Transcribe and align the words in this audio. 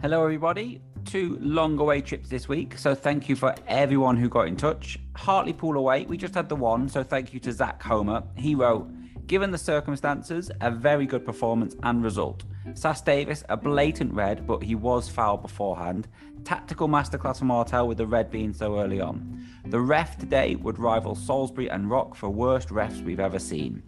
Hello, 0.00 0.22
everybody. 0.22 0.80
Two 1.04 1.36
long 1.40 1.76
away 1.80 2.00
trips 2.00 2.28
this 2.28 2.48
week, 2.48 2.78
so 2.78 2.94
thank 2.94 3.28
you 3.28 3.34
for 3.34 3.52
everyone 3.66 4.16
who 4.16 4.28
got 4.28 4.46
in 4.46 4.54
touch. 4.54 4.96
Hartlepool 5.16 5.76
away, 5.76 6.04
we 6.04 6.16
just 6.16 6.36
had 6.36 6.48
the 6.48 6.54
one, 6.54 6.88
so 6.88 7.02
thank 7.02 7.34
you 7.34 7.40
to 7.40 7.50
Zach 7.50 7.82
Homer. 7.82 8.22
He 8.36 8.54
wrote, 8.54 8.88
Given 9.26 9.50
the 9.50 9.58
circumstances, 9.58 10.52
a 10.60 10.70
very 10.70 11.04
good 11.04 11.26
performance 11.26 11.74
and 11.82 12.04
result. 12.04 12.44
Sass-Davies, 12.74 13.42
a 13.48 13.56
blatant 13.56 14.14
red, 14.14 14.46
but 14.46 14.62
he 14.62 14.76
was 14.76 15.08
fouled 15.08 15.42
beforehand. 15.42 16.06
Tactical 16.44 16.86
masterclass 16.86 17.40
from 17.40 17.48
Artell 17.48 17.88
with 17.88 17.98
the 17.98 18.06
red 18.06 18.30
being 18.30 18.52
so 18.52 18.78
early 18.78 19.00
on. 19.00 19.44
The 19.66 19.80
ref 19.80 20.16
today 20.16 20.54
would 20.54 20.78
rival 20.78 21.16
Salisbury 21.16 21.68
and 21.70 21.90
Rock 21.90 22.14
for 22.14 22.30
worst 22.30 22.68
refs 22.68 23.04
we've 23.04 23.18
ever 23.18 23.40
seen. 23.40 23.82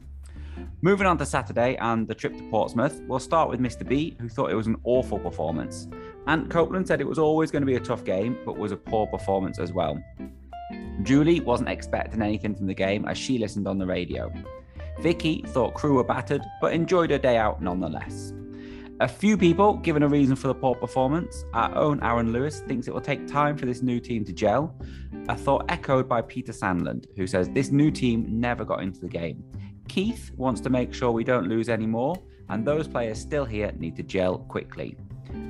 Moving 0.82 1.06
on 1.06 1.18
to 1.18 1.26
Saturday 1.26 1.76
and 1.76 2.08
the 2.08 2.14
trip 2.14 2.36
to 2.36 2.42
Portsmouth, 2.50 3.00
we'll 3.06 3.18
start 3.18 3.50
with 3.50 3.60
Mr. 3.60 3.86
B, 3.86 4.16
who 4.18 4.28
thought 4.28 4.50
it 4.50 4.54
was 4.54 4.66
an 4.66 4.76
awful 4.84 5.18
performance. 5.18 5.88
Ant 6.26 6.50
Copeland 6.50 6.86
said 6.88 7.00
it 7.00 7.06
was 7.06 7.18
always 7.18 7.50
going 7.50 7.62
to 7.62 7.66
be 7.66 7.76
a 7.76 7.80
tough 7.80 8.04
game, 8.04 8.38
but 8.44 8.56
was 8.56 8.72
a 8.72 8.76
poor 8.76 9.06
performance 9.06 9.58
as 9.58 9.72
well. 9.72 10.02
Julie 11.02 11.40
wasn't 11.40 11.68
expecting 11.68 12.22
anything 12.22 12.54
from 12.54 12.66
the 12.66 12.74
game 12.74 13.06
as 13.06 13.18
she 13.18 13.38
listened 13.38 13.66
on 13.66 13.78
the 13.78 13.86
radio. 13.86 14.32
Vicky 15.00 15.42
thought 15.48 15.74
Crewe 15.74 15.94
were 15.94 16.04
battered, 16.04 16.42
but 16.60 16.72
enjoyed 16.72 17.10
her 17.10 17.18
day 17.18 17.36
out 17.36 17.62
nonetheless. 17.62 18.32
A 19.00 19.08
few 19.08 19.38
people 19.38 19.78
given 19.78 20.02
a 20.02 20.08
reason 20.08 20.36
for 20.36 20.48
the 20.48 20.54
poor 20.54 20.74
performance. 20.74 21.46
Our 21.54 21.74
own 21.74 22.02
Aaron 22.02 22.32
Lewis 22.32 22.60
thinks 22.60 22.86
it 22.86 22.92
will 22.92 23.00
take 23.00 23.26
time 23.26 23.56
for 23.56 23.64
this 23.64 23.80
new 23.80 23.98
team 23.98 24.26
to 24.26 24.32
gel. 24.32 24.76
A 25.30 25.36
thought 25.36 25.64
echoed 25.70 26.06
by 26.06 26.20
Peter 26.20 26.52
Sandland, 26.52 27.06
who 27.16 27.26
says 27.26 27.48
this 27.48 27.70
new 27.70 27.90
team 27.90 28.26
never 28.28 28.62
got 28.62 28.82
into 28.82 29.00
the 29.00 29.08
game. 29.08 29.42
Keith 29.90 30.30
wants 30.36 30.60
to 30.60 30.70
make 30.70 30.94
sure 30.94 31.10
we 31.10 31.24
don't 31.24 31.48
lose 31.48 31.68
any 31.68 31.84
more, 31.84 32.14
and 32.48 32.64
those 32.64 32.86
players 32.86 33.18
still 33.18 33.44
here 33.44 33.72
need 33.76 33.96
to 33.96 34.04
gel 34.04 34.38
quickly. 34.38 34.96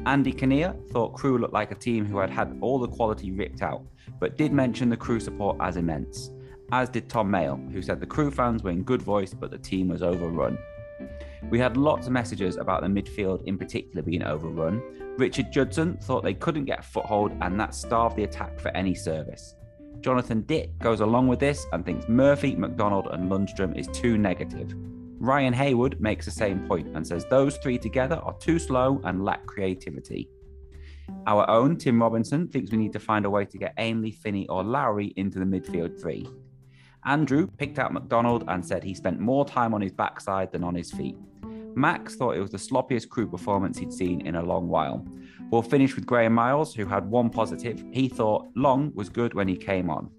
Andy 0.07 0.33
Kinnear 0.33 0.75
thought 0.93 1.13
Crewe 1.13 1.37
looked 1.37 1.53
like 1.53 1.73
a 1.73 1.75
team 1.75 2.07
who 2.07 2.17
had 2.17 2.31
had 2.31 2.57
all 2.63 2.79
the 2.79 2.89
quality 2.89 3.33
ripped 3.33 3.61
out, 3.61 3.83
but 4.19 4.39
did 4.39 4.51
mention 4.51 4.89
the 4.89 4.97
Crewe 4.97 5.21
support 5.21 5.59
as 5.61 5.77
immense, 5.77 6.31
as 6.73 6.89
did 6.89 7.07
Tom 7.07 7.31
Mail, 7.31 7.61
who 7.71 7.83
said 7.83 8.01
the 8.01 8.07
Crewe 8.07 8.31
fans 8.31 8.63
were 8.63 8.71
in 8.71 8.83
good 8.83 9.03
voice, 9.03 9.35
but 9.35 9.51
the 9.51 9.59
team 9.59 9.89
was 9.89 10.03
overrun. 10.03 10.57
We 11.51 11.59
had 11.59 11.77
lots 11.77 12.07
of 12.07 12.15
messages 12.15 12.57
about 12.57 12.81
the 12.81 12.89
midfield 12.89 13.45
in 13.45 13.59
particular 13.59 14.01
being 14.01 14.23
overrun. 14.23 14.83
Richard 15.19 15.53
Judson 15.53 15.99
thought 15.99 16.23
they 16.23 16.33
couldn't 16.33 16.65
get 16.65 16.79
a 16.79 16.83
foothold 16.83 17.33
and 17.43 17.61
that 17.61 17.75
starved 17.75 18.17
the 18.17 18.25
attack 18.25 18.59
for 18.59 18.75
any 18.75 18.95
service. 18.95 19.55
Jonathan 20.01 20.43
Ditt 20.43 20.79
goes 20.79 21.01
along 21.01 21.29
with 21.29 21.39
this 21.39 21.67
and 21.73 21.85
thinks 21.85 22.09
Murphy, 22.09 22.57
McDonald, 22.57 23.09
and 23.11 23.31
Lundstram 23.31 23.79
is 23.79 23.87
too 23.89 24.17
negative. 24.17 24.75
Ryan 25.19 25.53
Haywood 25.53 26.01
makes 26.01 26.25
the 26.25 26.31
same 26.31 26.67
point 26.67 26.89
and 26.97 27.07
says 27.07 27.27
those 27.27 27.59
three 27.59 27.77
together 27.77 28.17
are 28.17 28.37
too 28.39 28.59
slow 28.59 29.01
and 29.05 29.25
lack 29.25 29.45
creativity. 29.47 30.31
Our 31.27 31.49
own 31.51 31.77
Tim 31.77 32.01
Robinson 32.01 32.49
thinks 32.49 32.71
we 32.71 32.79
need 32.79 32.95
to 32.95 32.99
find 32.99 33.27
a 33.27 33.31
way 33.31 33.45
to 33.45 33.59
get 33.59 33.75
Ainley, 33.77 34.13
Finney, 34.13 34.49
or 34.49 34.65
Lowery 34.65 35.13
into 35.17 35.39
the 35.39 35.45
midfield 35.45 36.01
three. 36.01 36.27
Andrew 37.05 37.49
picked 37.59 37.79
out 37.79 37.93
McDonald 37.93 38.45
and 38.49 38.65
said 38.65 38.83
he 38.83 38.95
spent 38.95 39.21
more 39.21 39.45
time 39.45 39.75
on 39.75 39.83
his 39.83 39.93
backside 39.93 40.53
than 40.53 40.65
on 40.65 40.75
his 40.75 40.91
feet. 40.91 41.17
Max 41.75 42.17
thought 42.17 42.37
it 42.37 42.41
was 42.41 42.51
the 42.51 42.59
sloppiest 42.59 43.09
Crewe 43.09 43.29
performance 43.29 43.79
he'd 43.79 43.93
seen 43.93 44.27
in 44.27 44.37
a 44.37 44.43
long 44.43 44.69
while. 44.69 45.07
We'll 45.51 45.63
finish 45.63 45.95
with 45.95 46.07
Graham 46.07 46.35
Miles, 46.35 46.75
who 46.75 46.87
had 46.87 47.11
one 47.11 47.31
positive. 47.31 47.83
He 47.93 48.09
thought 48.09 48.49
Long 48.55 48.93
was 48.95 49.09
good 49.09 49.35
when 49.35 49.49
he 49.49 49.57
came 49.57 49.91
on. 49.91 50.11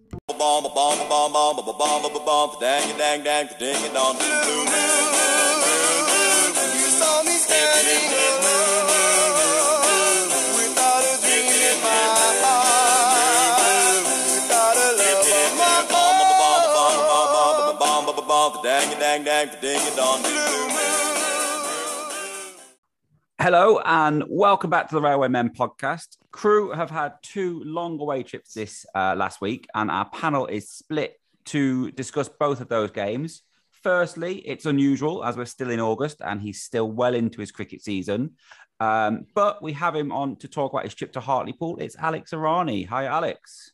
Hello 23.41 23.79
and 23.83 24.23
welcome 24.29 24.69
back 24.69 24.87
to 24.87 24.93
the 24.93 25.01
Railway 25.01 25.27
Men 25.27 25.49
podcast. 25.49 26.17
Crew 26.29 26.69
have 26.73 26.91
had 26.91 27.13
two 27.23 27.63
long 27.63 27.99
away 27.99 28.21
trips 28.21 28.53
this 28.53 28.85
uh, 28.93 29.15
last 29.17 29.41
week, 29.41 29.67
and 29.73 29.89
our 29.89 30.07
panel 30.11 30.45
is 30.45 30.69
split 30.69 31.19
to 31.45 31.89
discuss 31.93 32.29
both 32.29 32.61
of 32.61 32.69
those 32.69 32.91
games. 32.91 33.41
Firstly, 33.81 34.47
it's 34.47 34.67
unusual 34.67 35.25
as 35.25 35.37
we're 35.37 35.45
still 35.45 35.71
in 35.71 35.79
August 35.79 36.21
and 36.23 36.39
he's 36.39 36.61
still 36.61 36.91
well 36.91 37.15
into 37.15 37.41
his 37.41 37.51
cricket 37.51 37.81
season. 37.83 38.35
Um, 38.79 39.25
but 39.33 39.63
we 39.63 39.73
have 39.73 39.95
him 39.95 40.11
on 40.11 40.35
to 40.35 40.47
talk 40.47 40.71
about 40.73 40.83
his 40.83 40.93
trip 40.93 41.11
to 41.13 41.19
Hartlepool. 41.19 41.77
It's 41.79 41.95
Alex 41.97 42.33
Arani. 42.33 42.87
Hi, 42.89 43.05
Alex. 43.05 43.71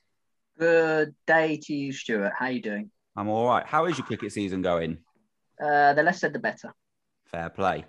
Good 0.57 1.13
day 1.25 1.59
to 1.63 1.75
you, 1.75 1.91
Stuart. 1.91 2.31
How 2.39 2.47
you 2.47 2.61
doing? 2.61 2.89
I'm 3.17 3.27
all 3.27 3.50
right. 3.50 3.67
How 3.67 3.83
is 3.88 3.97
your 3.97 4.07
cricket 4.07 4.31
season 4.31 4.61
going? 4.61 5.00
Uh, 5.61 5.91
the 5.91 6.03
less 6.03 6.22
said, 6.22 6.31
the 6.31 6.39
better. 6.39 6.73
Fair 7.25 7.50
play. 7.50 7.83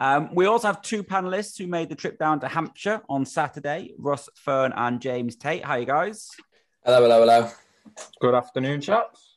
Um, 0.00 0.34
we 0.34 0.46
also 0.46 0.66
have 0.66 0.80
two 0.80 1.04
panelists 1.04 1.58
who 1.58 1.66
made 1.66 1.90
the 1.90 1.94
trip 1.94 2.18
down 2.18 2.40
to 2.40 2.48
Hampshire 2.48 3.02
on 3.10 3.26
Saturday 3.26 3.92
Russ 3.98 4.30
Fern 4.34 4.72
and 4.74 4.98
James 4.98 5.36
Tate. 5.36 5.62
Hi, 5.62 5.84
guys. 5.84 6.30
Hello, 6.86 7.02
hello, 7.02 7.20
hello. 7.20 7.50
Good 8.18 8.34
afternoon, 8.34 8.80
chaps. 8.80 9.34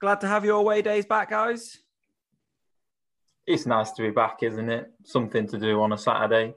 Glad 0.00 0.20
to 0.20 0.28
have 0.28 0.44
your 0.44 0.60
away 0.60 0.82
days 0.82 1.04
back, 1.04 1.30
guys. 1.30 1.78
It's 3.44 3.66
nice 3.66 3.90
to 3.92 4.02
be 4.02 4.10
back, 4.10 4.42
isn't 4.42 4.70
it? 4.70 4.92
Something 5.04 5.48
to 5.48 5.58
do 5.58 5.80
on 5.82 5.92
a 5.92 5.98
Saturday. 5.98 6.54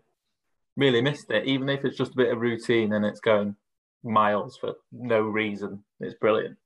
Really 0.77 1.01
missed 1.01 1.31
it, 1.31 1.45
even 1.45 1.67
if 1.69 1.83
it's 1.83 1.97
just 1.97 2.13
a 2.13 2.17
bit 2.17 2.31
of 2.31 2.39
routine 2.39 2.93
and 2.93 3.03
it's 3.03 3.21
going 3.21 3.55
miles 4.03 4.55
for 4.57 4.75
no 4.91 5.21
reason. 5.21 5.83
It's 5.99 6.13
brilliant. 6.13 6.57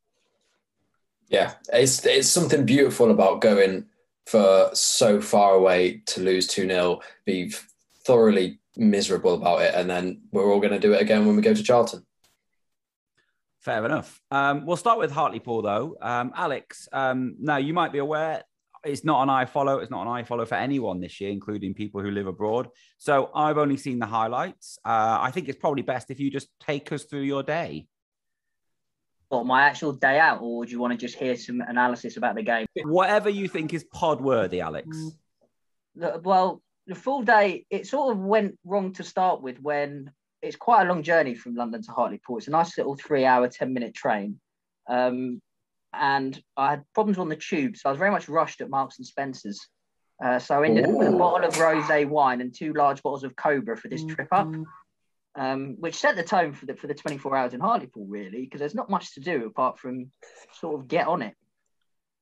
Yeah, 1.29 1.53
it's 1.71 2.05
it's 2.05 2.27
something 2.27 2.65
beautiful 2.65 3.11
about 3.11 3.41
going 3.41 3.85
for 4.25 4.69
so 4.73 5.21
far 5.21 5.53
away 5.53 6.01
to 6.07 6.21
lose 6.21 6.47
2 6.47 6.67
0, 6.67 6.99
be 7.25 7.53
thoroughly 8.05 8.59
miserable 8.77 9.35
about 9.35 9.61
it, 9.61 9.73
and 9.75 9.89
then 9.89 10.21
we're 10.31 10.51
all 10.51 10.59
going 10.59 10.73
to 10.73 10.79
do 10.79 10.93
it 10.93 11.01
again 11.01 11.25
when 11.25 11.35
we 11.35 11.41
go 11.41 11.53
to 11.53 11.63
Charlton. 11.63 12.05
Fair 13.61 13.83
enough. 13.85 14.21
Um, 14.29 14.65
we'll 14.65 14.77
start 14.77 14.99
with 14.99 15.11
Hartlepool, 15.11 15.63
though. 15.63 15.97
Um, 16.01 16.31
Alex, 16.35 16.87
um, 16.93 17.35
now 17.39 17.57
you 17.57 17.73
might 17.73 17.91
be 17.91 17.97
aware 17.97 18.43
it's 18.85 19.03
not 19.03 19.23
an 19.23 19.29
I 19.29 19.45
follow. 19.45 19.79
It's 19.79 19.91
not 19.91 20.03
an 20.03 20.07
I 20.07 20.23
follow 20.23 20.45
for 20.45 20.55
anyone 20.55 21.01
this 21.01 21.19
year, 21.19 21.31
including 21.31 21.73
people 21.73 22.01
who 22.01 22.11
live 22.11 22.27
abroad. 22.27 22.69
So 22.99 23.31
I've 23.35 23.57
only 23.57 23.77
seen 23.77 23.99
the 23.99 24.05
highlights. 24.05 24.77
Uh, 24.85 25.17
I 25.19 25.31
think 25.31 25.49
it's 25.49 25.57
probably 25.57 25.81
best 25.81 26.11
if 26.11 26.19
you 26.19 26.29
just 26.29 26.47
take 26.59 26.91
us 26.91 27.03
through 27.03 27.21
your 27.21 27.43
day. 27.43 27.87
What, 29.29 29.45
my 29.45 29.63
actual 29.63 29.93
day 29.93 30.19
out, 30.19 30.39
or 30.41 30.65
do 30.65 30.71
you 30.71 30.79
want 30.79 30.91
to 30.93 30.97
just 30.97 31.15
hear 31.17 31.35
some 31.35 31.61
analysis 31.61 32.17
about 32.17 32.35
the 32.35 32.43
game? 32.43 32.67
Whatever 32.83 33.29
you 33.29 33.47
think 33.47 33.73
is 33.73 33.83
pod 33.83 34.21
worthy, 34.21 34.61
Alex. 34.61 34.87
The- 35.95 36.21
Well, 36.23 36.61
the 36.87 36.95
full 36.95 37.23
day, 37.23 37.65
it 37.69 37.87
sort 37.87 38.15
of 38.15 38.19
went 38.21 38.57
wrong 38.63 38.93
to 38.93 39.03
start 39.03 39.41
with 39.41 39.59
when 39.59 40.11
it's 40.41 40.55
quite 40.55 40.83
a 40.83 40.89
long 40.89 41.01
journey 41.01 41.33
from 41.33 41.55
London 41.55 41.81
to 41.81 41.91
Hartlepool. 41.91 42.37
It's 42.37 42.47
a 42.47 42.51
nice 42.51 42.77
little 42.77 42.95
three 42.95 43.25
hour, 43.25 43.47
10 43.47 43.73
minute 43.73 43.95
train. 43.95 44.39
Um, 44.87 45.41
and 45.91 46.39
I 46.55 46.71
had 46.71 46.83
problems 46.93 47.17
on 47.17 47.29
the 47.29 47.35
tube, 47.35 47.77
so 47.77 47.89
I 47.89 47.91
was 47.91 47.97
very 47.99 48.11
much 48.11 48.29
rushed 48.29 48.61
at 48.61 48.69
Marks 48.69 48.99
and 48.99 49.07
Spencer's. 49.07 49.59
Uh, 50.23 50.37
so 50.39 50.61
I 50.61 50.65
ended 50.67 50.85
up 50.85 50.91
with 50.91 51.07
a 51.07 51.17
bottle 51.17 51.47
of 51.47 51.53
rosé 51.55 52.07
wine 52.07 52.41
and 52.41 52.53
two 52.53 52.73
large 52.73 53.01
bottles 53.01 53.23
of 53.23 53.35
Cobra 53.35 53.75
for 53.75 53.87
this 53.87 54.05
trip 54.05 54.27
up. 54.31 54.47
Um, 55.35 55.75
which 55.79 55.95
set 55.95 56.15
the 56.15 56.23
tone 56.23 56.53
for 56.53 56.65
the 56.65 56.75
for 56.75 56.87
the 56.87 56.93
24 56.93 57.35
hours 57.35 57.53
in 57.53 57.59
Hartlepool, 57.59 58.05
really, 58.07 58.41
because 58.41 58.59
there's 58.59 58.75
not 58.75 58.89
much 58.89 59.13
to 59.15 59.19
do 59.19 59.45
apart 59.45 59.79
from 59.79 60.11
sort 60.53 60.79
of 60.79 60.87
get 60.87 61.07
on 61.07 61.21
it. 61.21 61.35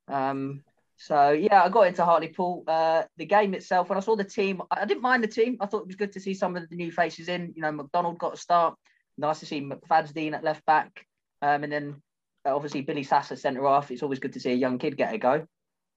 Um, 0.08 0.64
so 0.98 1.32
yeah, 1.32 1.64
I 1.64 1.70
got 1.70 1.88
into 1.88 2.06
Hartlepool. 2.06 2.64
Uh, 2.68 3.04
the 3.18 3.26
game 3.26 3.54
itself, 3.54 3.90
when 3.90 3.98
I 3.98 4.02
saw 4.02 4.16
the 4.16 4.24
team, 4.24 4.62
I 4.72 4.86
didn't 4.86 5.04
mind 5.04 5.24
the 5.24 5.28
team. 5.28 5.58
I 5.60 5.66
thought 5.66 5.82
it 5.82 5.88
was 5.88 5.96
good 5.96 6.14
to 6.14 6.20
see 6.20 6.34
some 6.34 6.56
of 6.56 6.68
the 6.70 6.76
new 6.76 6.92
faces 6.92 7.28
in. 7.28 7.54
You 7.56 7.62
know, 7.62 7.72
McDonald 7.72 8.18
got 8.18 8.34
a 8.34 8.38
start. 8.38 8.76
Nice 9.18 9.42
to 9.42 9.46
see 9.46 9.62
McFadzean 9.62 10.34
at 10.34 10.44
left 10.44 10.66
back, 10.66 11.06
um, 11.42 11.64
and 11.64 11.72
then 11.72 12.02
uh, 12.48 12.56
obviously 12.56 12.82
Billy 12.82 13.04
Sasser 13.04 13.36
centre 13.36 13.68
off. 13.68 13.92
It's 13.92 14.02
always 14.02 14.20
good 14.20 14.34
to 14.34 14.40
see 14.40 14.52
a 14.52 14.56
young 14.56 14.80
kid 14.80 14.98
get 14.98 15.14
a 15.14 15.18
go. 15.20 15.46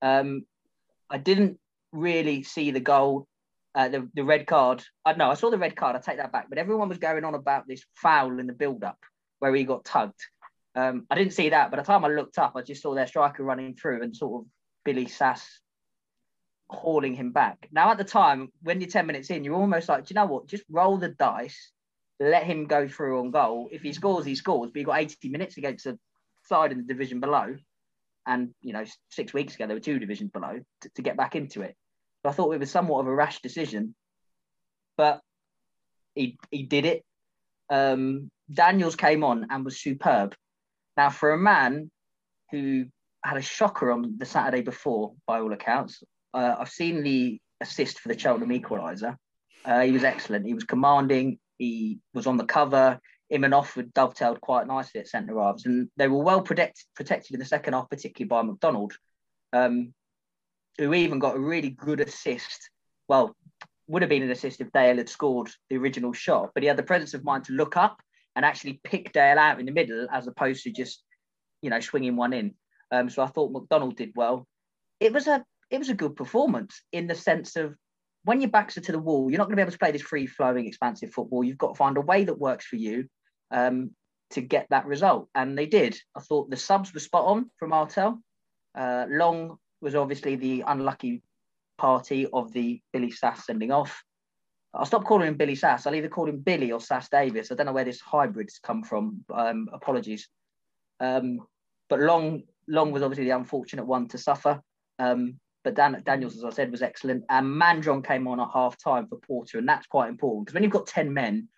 Um, 0.02 0.44
I 1.08 1.17
didn't 1.17 1.58
really 1.93 2.43
see 2.43 2.73
the 2.73 2.81
goal 2.81 3.26
uh, 3.76 3.88
the, 3.88 4.08
the 4.14 4.25
red 4.25 4.46
card. 4.46 4.82
I 5.05 5.12
know 5.12 5.31
I 5.31 5.34
saw 5.34 5.50
the 5.50 5.58
red 5.58 5.76
card. 5.76 5.94
I 5.94 6.00
take 6.00 6.17
that 6.17 6.32
back. 6.32 6.49
But 6.49 6.58
everyone 6.58 6.88
was 6.88 6.99
going 6.99 7.25
on 7.25 7.34
about 7.34 7.69
this 7.69 7.84
foul 7.94 8.38
in 8.38 8.46
the 8.46 8.55
build-up 8.55 8.99
where 9.38 9.55
he 9.55 9.64
got 9.64 9.84
tugged. 9.84 10.19
Um, 10.75 11.06
I 11.11 11.14
didn't 11.14 11.34
see 11.34 11.50
that. 11.50 11.70
By 11.70 11.76
the 11.76 11.82
time 11.82 12.05
I 12.05 12.08
looked 12.08 12.38
up, 12.38 12.55
I 12.56 12.62
just 12.62 12.82
saw 12.82 12.94
their 12.94 13.06
striker 13.06 13.44
running 13.44 13.75
through 13.75 14.02
and 14.02 14.17
sort 14.17 14.43
of 14.43 14.49
Billy 14.84 15.06
Sass 15.06 15.61
hauling 16.70 17.14
him 17.14 17.32
back. 17.32 17.69
Now 17.70 17.90
at 17.90 17.99
the 17.99 18.05
time, 18.05 18.49
when 18.62 18.81
you're 18.81 18.90
10 18.90 19.06
minutes 19.06 19.31
in, 19.31 19.44
you're 19.44 19.55
almost 19.55 19.90
like, 19.90 20.06
do 20.06 20.12
you 20.12 20.20
know 20.20 20.26
what? 20.26 20.49
Just 20.49 20.64
roll 20.70 20.96
the 20.96 21.11
dice, 21.11 21.73
let 22.19 22.44
him 22.44 22.67
go 22.67 22.88
through 22.88 23.20
on 23.20 23.31
goal. 23.31 23.69
If 23.70 23.82
he 23.82 23.93
scores, 23.93 24.25
he 24.25 24.34
scores. 24.34 24.70
But 24.70 24.78
he 24.78 24.84
got 24.84 24.99
80 24.99 25.28
minutes 25.28 25.58
against 25.58 25.87
a 25.87 25.99
side 26.44 26.73
in 26.73 26.78
the 26.78 26.84
division 26.84 27.20
below. 27.20 27.56
And 28.26 28.55
you 28.62 28.73
know, 28.73 28.84
six 29.11 29.34
weeks 29.34 29.55
ago 29.55 29.67
there 29.67 29.76
were 29.76 29.81
two 29.81 29.99
divisions 29.99 30.31
below 30.31 30.61
to, 30.81 30.90
to 30.94 31.02
get 31.02 31.17
back 31.17 31.37
into 31.37 31.61
it. 31.61 31.76
I 32.26 32.32
thought 32.32 32.52
it 32.55 32.61
was 32.61 32.70
somewhat 32.70 33.00
of 33.00 33.06
a 33.06 33.14
rash 33.14 33.40
decision. 33.40 33.94
But 34.96 35.20
he 36.14 36.38
he 36.50 36.62
did 36.62 36.84
it. 36.87 37.05
Um, 37.70 38.31
Daniels 38.52 38.96
came 38.96 39.25
on 39.25 39.46
and 39.50 39.64
was 39.64 39.81
superb. 39.81 40.34
Now, 40.96 41.11
for 41.11 41.32
a 41.32 41.38
man 41.38 41.90
who 42.50 42.87
had 43.25 43.37
a 43.37 43.43
shocker 43.43 43.90
on 43.90 44.17
the 44.19 44.25
Saturday 44.25 44.62
before, 44.62 45.14
by 45.26 45.40
all 45.40 45.52
accounts, 45.52 46.02
uh, 46.32 46.56
I've 46.58 46.70
seen 46.70 47.02
the 47.02 47.38
assist 47.61 47.99
for 48.00 48.08
the 48.08 48.19
Cheltenham 48.19 48.50
equaliser. 48.50 49.17
Uh, 49.64 49.81
he 49.81 49.93
was 49.93 50.05
excellent. 50.05 50.46
He 50.46 50.55
was 50.55 50.64
commanding. 50.64 51.38
He 51.58 51.99
was 52.14 52.26
on 52.26 52.37
the 52.37 52.44
cover. 52.44 53.00
Him 53.28 53.44
and 53.44 53.52
Offord 53.52 53.93
dovetailed 53.93 54.40
quite 54.40 54.69
nicely 54.69 55.00
at 55.00 55.08
centre 55.08 55.40
halves, 55.40 55.67
and 55.67 55.88
they 55.96 56.06
were 56.06 56.23
well 56.23 56.40
protect, 56.40 56.84
protected 56.94 57.34
in 57.34 57.40
the 57.40 57.46
second 57.46 57.73
half, 57.73 57.90
particularly 57.90 58.28
by 58.28 58.43
McDonald, 58.43 58.93
um, 59.52 59.93
who 60.78 60.94
even 60.94 61.19
got 61.19 61.37
a 61.37 61.40
really 61.40 61.70
good 61.70 62.00
assist. 62.00 62.70
Well, 63.08 63.37
would 63.88 64.02
have 64.02 64.08
been 64.08 64.23
an 64.23 64.31
assist 64.31 64.61
if 64.61 64.73
Dale 64.73 64.96
had 64.96 65.08
scored 65.08 65.50
the 65.70 65.76
original 65.76 66.12
shot, 66.12 66.50
but 66.55 66.62
he 66.62 66.67
had 66.67 66.76
the 66.76 66.82
presence 66.82 67.14
of 67.14 67.25
mind 67.25 67.44
to 67.44 67.52
look 67.52 67.76
up 67.76 68.00
and 68.34 68.44
actually 68.44 68.81
pick 68.84 69.12
Dale 69.12 69.38
out 69.38 69.61
in 69.61 69.67
the 69.67 69.73
middle 69.73 70.08
as 70.12 70.26
opposed 70.26 70.64
to 70.64 70.73
just, 70.73 71.02
you 71.62 71.70
know, 71.70 71.81
swinging 71.81 72.17
one 72.17 72.32
in. 72.32 72.55
Um, 72.90 73.08
so 73.08 73.23
I 73.23 73.26
thought 73.26 73.52
McDonald 73.52 73.96
did 73.96 74.12
well. 74.14 74.46
It 75.00 75.12
was 75.12 75.26
a 75.26 75.44
it 75.70 75.78
was 75.78 75.88
a 75.88 75.94
good 75.94 76.14
performance 76.14 76.82
in 76.93 77.06
the 77.06 77.14
sense 77.14 77.56
of 77.56 77.75
when 78.25 78.40
your 78.40 78.50
backs 78.50 78.76
are 78.76 78.82
to 78.82 78.93
the 78.93 78.99
wall, 78.99 79.31
you're 79.31 79.38
not 79.38 79.44
going 79.44 79.52
to 79.52 79.56
be 79.56 79.62
able 79.62 79.73
to 79.73 79.78
play 79.78 79.93
this 79.93 80.02
free 80.02 80.26
flowing, 80.26 80.67
expansive 80.67 81.12
football. 81.12 81.44
You've 81.44 81.58
got 81.58 81.69
to 81.69 81.78
find 81.78 81.96
a 81.96 82.00
way 82.00 82.25
that 82.25 82.38
works 82.38 82.67
for 82.67 82.76
you 82.76 83.06
um, 83.52 83.90
to 84.31 84.40
get 84.40 84.67
that 84.70 84.87
result. 84.87 85.28
And 85.34 85.56
they 85.56 85.67
did. 85.67 85.96
I 86.17 86.20
thought 86.20 86.50
the 86.50 86.56
subs 86.56 86.93
were 86.93 87.00
spot 87.00 87.25
on 87.25 87.50
from 87.56 87.70
Artell. 87.70 88.19
Uh, 88.76 89.06
Long 89.08 89.58
was 89.87 89.94
obviously 89.94 90.35
the 90.35 90.65
unlucky 90.67 91.23
party 91.79 92.27
of 92.33 92.53
the 92.53 92.81
Billy 92.93 93.12
Sass 93.12 93.47
sending 93.47 93.71
off. 93.71 94.03
I'll 94.75 94.85
stop 94.85 95.05
calling 95.05 95.29
him 95.29 95.37
Billy 95.37 95.55
Sass. 95.55 95.87
I'll 95.87 95.94
either 95.94 96.09
call 96.09 96.29
him 96.29 96.41
Billy 96.41 96.73
or 96.73 96.81
Sass-Davies. 96.81 97.53
I 97.53 97.55
don't 97.55 97.67
know 97.67 97.73
where 97.73 97.85
this 97.85 98.00
hybrid's 98.00 98.59
come 98.59 98.83
from. 98.83 99.25
Um, 99.33 99.69
apologies. 99.73 100.29
Um, 100.99 101.38
but 101.88 102.00
Long 102.00 102.43
Long 102.67 102.91
was 102.91 103.05
obviously 103.05 103.27
the 103.27 103.37
unfortunate 103.37 103.87
one 103.87 104.09
to 104.09 104.19
suffer. 104.19 104.61
Um, 104.99 105.38
but 105.62 105.77
Dan, 105.77 106.03
Daniels, 106.05 106.37
as 106.37 106.43
I 106.43 106.50
said, 106.50 106.73
was 106.73 106.83
excellent. 106.83 107.23
And 107.31 107.47
Mandron 107.47 108.05
came 108.05 108.27
on 108.27 108.41
at 108.41 108.49
half 108.53 108.77
time 108.83 109.06
for 109.06 109.19
Porter, 109.19 109.59
and 109.59 109.69
that's 109.69 109.87
quite 109.87 110.09
important 110.09 110.47
because 110.47 110.55
when 110.55 110.65
you've 110.65 110.73
got 110.73 110.88
ten 110.88 111.15
men, 111.15 111.49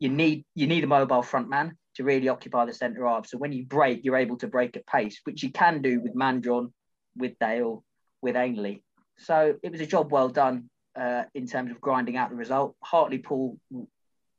you 0.00 0.10
need 0.10 0.44
you 0.54 0.66
need 0.66 0.84
a 0.84 0.86
mobile 0.98 1.22
front 1.22 1.48
man 1.48 1.78
to 1.94 2.04
really 2.04 2.28
occupy 2.28 2.66
the 2.66 2.74
centre 2.74 3.06
half. 3.06 3.26
So 3.26 3.38
when 3.38 3.52
you 3.52 3.64
break, 3.64 4.04
you're 4.04 4.16
able 4.16 4.36
to 4.36 4.48
break 4.48 4.76
at 4.76 4.86
pace, 4.86 5.18
which 5.24 5.42
you 5.42 5.50
can 5.50 5.80
do 5.80 6.00
with 6.00 6.14
Mandron, 6.14 6.72
with 7.16 7.38
Dale, 7.38 7.84
with 8.22 8.36
Ainley. 8.36 8.82
So 9.18 9.54
it 9.62 9.72
was 9.72 9.80
a 9.80 9.86
job 9.86 10.12
well 10.12 10.28
done 10.28 10.70
uh, 10.98 11.24
in 11.34 11.46
terms 11.46 11.70
of 11.70 11.80
grinding 11.80 12.16
out 12.16 12.30
the 12.30 12.36
result. 12.36 12.76
Hartlepool 12.82 13.58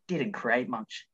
didn't 0.08 0.34
create 0.34 0.70
much 0.70 1.08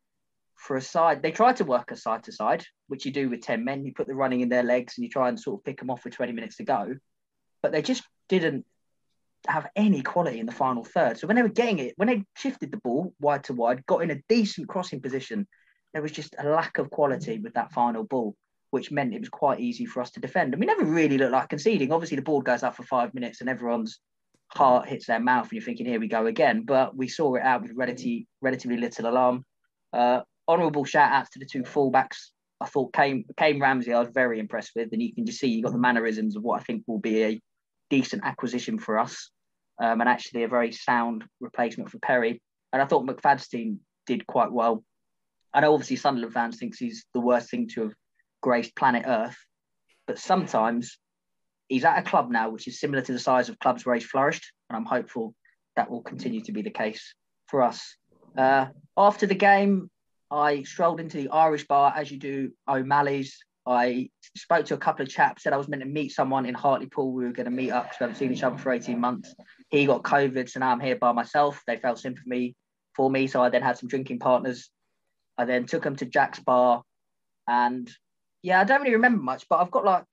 for 0.55 0.75
a 0.75 0.81
side. 0.81 1.21
They 1.21 1.31
tried 1.31 1.57
to 1.57 1.65
work 1.65 1.91
a 1.91 1.95
side 1.95 2.23
to 2.23 2.31
side, 2.31 2.65
which 2.87 3.05
you 3.05 3.11
do 3.11 3.29
with 3.29 3.41
10 3.41 3.63
men. 3.63 3.85
You 3.85 3.93
put 3.93 4.07
the 4.07 4.15
running 4.15 4.41
in 4.41 4.49
their 4.49 4.63
legs 4.63 4.97
and 4.97 5.03
you 5.03 5.09
try 5.09 5.29
and 5.29 5.39
sort 5.39 5.59
of 5.59 5.65
pick 5.65 5.79
them 5.79 5.89
off 5.89 6.03
with 6.03 6.15
20 6.15 6.31
minutes 6.31 6.57
to 6.57 6.63
go. 6.63 6.95
But 7.61 7.71
they 7.71 7.81
just 7.81 8.03
didn't 8.29 8.65
have 9.47 9.69
any 9.75 10.01
quality 10.01 10.39
in 10.39 10.45
the 10.45 10.51
final 10.51 10.83
third. 10.83 11.17
So 11.17 11.27
when 11.27 11.35
they 11.35 11.43
were 11.43 11.49
getting 11.49 11.79
it, 11.79 11.93
when 11.95 12.07
they 12.07 12.23
shifted 12.35 12.71
the 12.71 12.77
ball 12.77 13.13
wide 13.19 13.43
to 13.45 13.53
wide, 13.53 13.85
got 13.85 14.01
in 14.01 14.11
a 14.11 14.21
decent 14.27 14.67
crossing 14.67 15.01
position, 15.01 15.47
there 15.93 16.01
was 16.01 16.11
just 16.11 16.35
a 16.37 16.47
lack 16.47 16.79
of 16.79 16.89
quality 16.89 17.39
with 17.39 17.53
that 17.53 17.71
final 17.71 18.03
ball, 18.03 18.35
which 18.71 18.91
meant 18.91 19.13
it 19.13 19.19
was 19.19 19.29
quite 19.29 19.59
easy 19.59 19.85
for 19.85 20.01
us 20.01 20.11
to 20.11 20.19
defend. 20.19 20.53
And 20.53 20.59
we 20.59 20.65
never 20.65 20.85
really 20.85 21.17
looked 21.17 21.31
like 21.31 21.49
conceding. 21.49 21.91
Obviously, 21.91 22.15
the 22.15 22.23
ball 22.23 22.41
goes 22.41 22.63
up 22.63 22.75
for 22.75 22.83
five 22.83 23.13
minutes 23.13 23.41
and 23.41 23.49
everyone's 23.49 23.99
heart 24.49 24.87
hits 24.87 25.07
their 25.07 25.19
mouth 25.19 25.45
and 25.45 25.53
you're 25.53 25.63
thinking, 25.63 25.85
here 25.85 25.99
we 25.99 26.07
go 26.07 26.25
again. 26.25 26.63
But 26.63 26.95
we 26.95 27.07
saw 27.07 27.35
it 27.35 27.43
out 27.43 27.61
with 27.61 27.71
relatively, 27.75 28.27
relatively 28.41 28.77
little 28.77 29.07
alarm. 29.07 29.45
Uh, 29.93 30.21
honourable 30.47 30.85
shout 30.85 31.11
outs 31.11 31.29
to 31.31 31.39
the 31.39 31.45
two 31.45 31.63
fullbacks. 31.63 32.31
I 32.59 32.65
thought 32.65 32.93
Kane, 32.93 33.25
Kane 33.37 33.59
Ramsay, 33.59 33.93
I 33.93 33.99
was 33.99 34.09
very 34.13 34.39
impressed 34.39 34.71
with. 34.75 34.89
And 34.91 35.01
you 35.01 35.13
can 35.13 35.25
just 35.25 35.39
see 35.39 35.47
you 35.47 35.63
got 35.63 35.73
the 35.73 35.77
mannerisms 35.77 36.35
of 36.35 36.43
what 36.43 36.59
I 36.59 36.63
think 36.63 36.83
will 36.87 36.99
be 36.99 37.23
a 37.23 37.41
decent 37.89 38.23
acquisition 38.25 38.79
for 38.79 38.99
us 38.99 39.29
um, 39.79 40.01
and 40.01 40.09
actually 40.09 40.43
a 40.43 40.47
very 40.47 40.71
sound 40.71 41.23
replacement 41.39 41.89
for 41.89 41.99
Perry. 41.99 42.41
And 42.73 42.81
I 42.81 42.85
thought 42.85 43.05
McFadzean 43.05 43.77
did 44.05 44.27
quite 44.27 44.51
well. 44.51 44.83
I 45.53 45.61
know 45.61 45.73
obviously 45.73 45.95
Sunderland 45.95 46.33
fans 46.33 46.57
thinks 46.57 46.77
he's 46.77 47.05
the 47.13 47.19
worst 47.19 47.49
thing 47.49 47.67
to 47.73 47.81
have 47.83 47.93
graced 48.41 48.75
planet 48.75 49.03
Earth, 49.07 49.37
but 50.05 50.19
sometimes 50.19 50.97
he's 51.67 51.85
at 51.85 51.99
a 51.99 52.01
club 52.01 52.31
now 52.31 52.49
which 52.49 52.67
is 52.67 52.79
similar 52.79 53.01
to 53.01 53.11
the 53.11 53.19
size 53.19 53.49
of 53.49 53.59
clubs 53.59 53.85
where 53.85 53.95
he's 53.95 54.05
flourished, 54.05 54.51
and 54.69 54.77
I'm 54.77 54.85
hopeful 54.85 55.33
that 55.75 55.89
will 55.89 56.01
continue 56.01 56.41
to 56.41 56.51
be 56.51 56.61
the 56.61 56.69
case 56.69 57.13
for 57.47 57.61
us. 57.61 57.95
Uh, 58.37 58.67
after 58.95 59.25
the 59.25 59.35
game, 59.35 59.89
I 60.29 60.63
strolled 60.63 60.99
into 60.99 61.17
the 61.17 61.29
Irish 61.29 61.67
bar 61.67 61.93
as 61.95 62.11
you 62.11 62.17
do 62.17 62.51
O'Malley's. 62.67 63.37
I 63.65 64.09
spoke 64.35 64.65
to 64.67 64.75
a 64.75 64.77
couple 64.77 65.03
of 65.03 65.11
chaps, 65.11 65.43
said 65.43 65.53
I 65.53 65.57
was 65.57 65.67
meant 65.67 65.81
to 65.81 65.87
meet 65.87 66.11
someone 66.11 66.45
in 66.45 66.53
Hartlepool. 66.53 67.11
We 67.11 67.25
were 67.25 67.31
going 67.31 67.45
to 67.45 67.51
meet 67.51 67.71
up 67.71 67.85
because 67.85 67.99
we 67.99 68.03
haven't 68.03 68.17
seen 68.17 68.33
each 68.33 68.43
other 68.43 68.57
for 68.57 68.71
18 68.71 68.99
months. 68.99 69.33
He 69.69 69.85
got 69.85 70.03
COVID, 70.03 70.49
so 70.49 70.59
now 70.59 70.71
I'm 70.71 70.79
here 70.79 70.95
by 70.95 71.11
myself. 71.11 71.61
They 71.67 71.77
felt 71.77 71.99
sympathy 71.99 72.55
for 72.95 73.09
me, 73.09 73.27
so 73.27 73.41
I 73.41 73.49
then 73.49 73.61
had 73.61 73.77
some 73.77 73.89
drinking 73.89 74.19
partners. 74.19 74.69
I 75.37 75.45
then 75.45 75.65
took 75.65 75.83
them 75.83 75.95
to 75.97 76.05
Jack's 76.05 76.39
bar, 76.39 76.83
and 77.47 77.89
yeah, 78.41 78.59
I 78.59 78.63
don't 78.63 78.81
really 78.81 78.95
remember 78.95 79.21
much, 79.21 79.45
but 79.49 79.59
I've 79.59 79.71
got 79.71 79.85
like, 79.85 80.05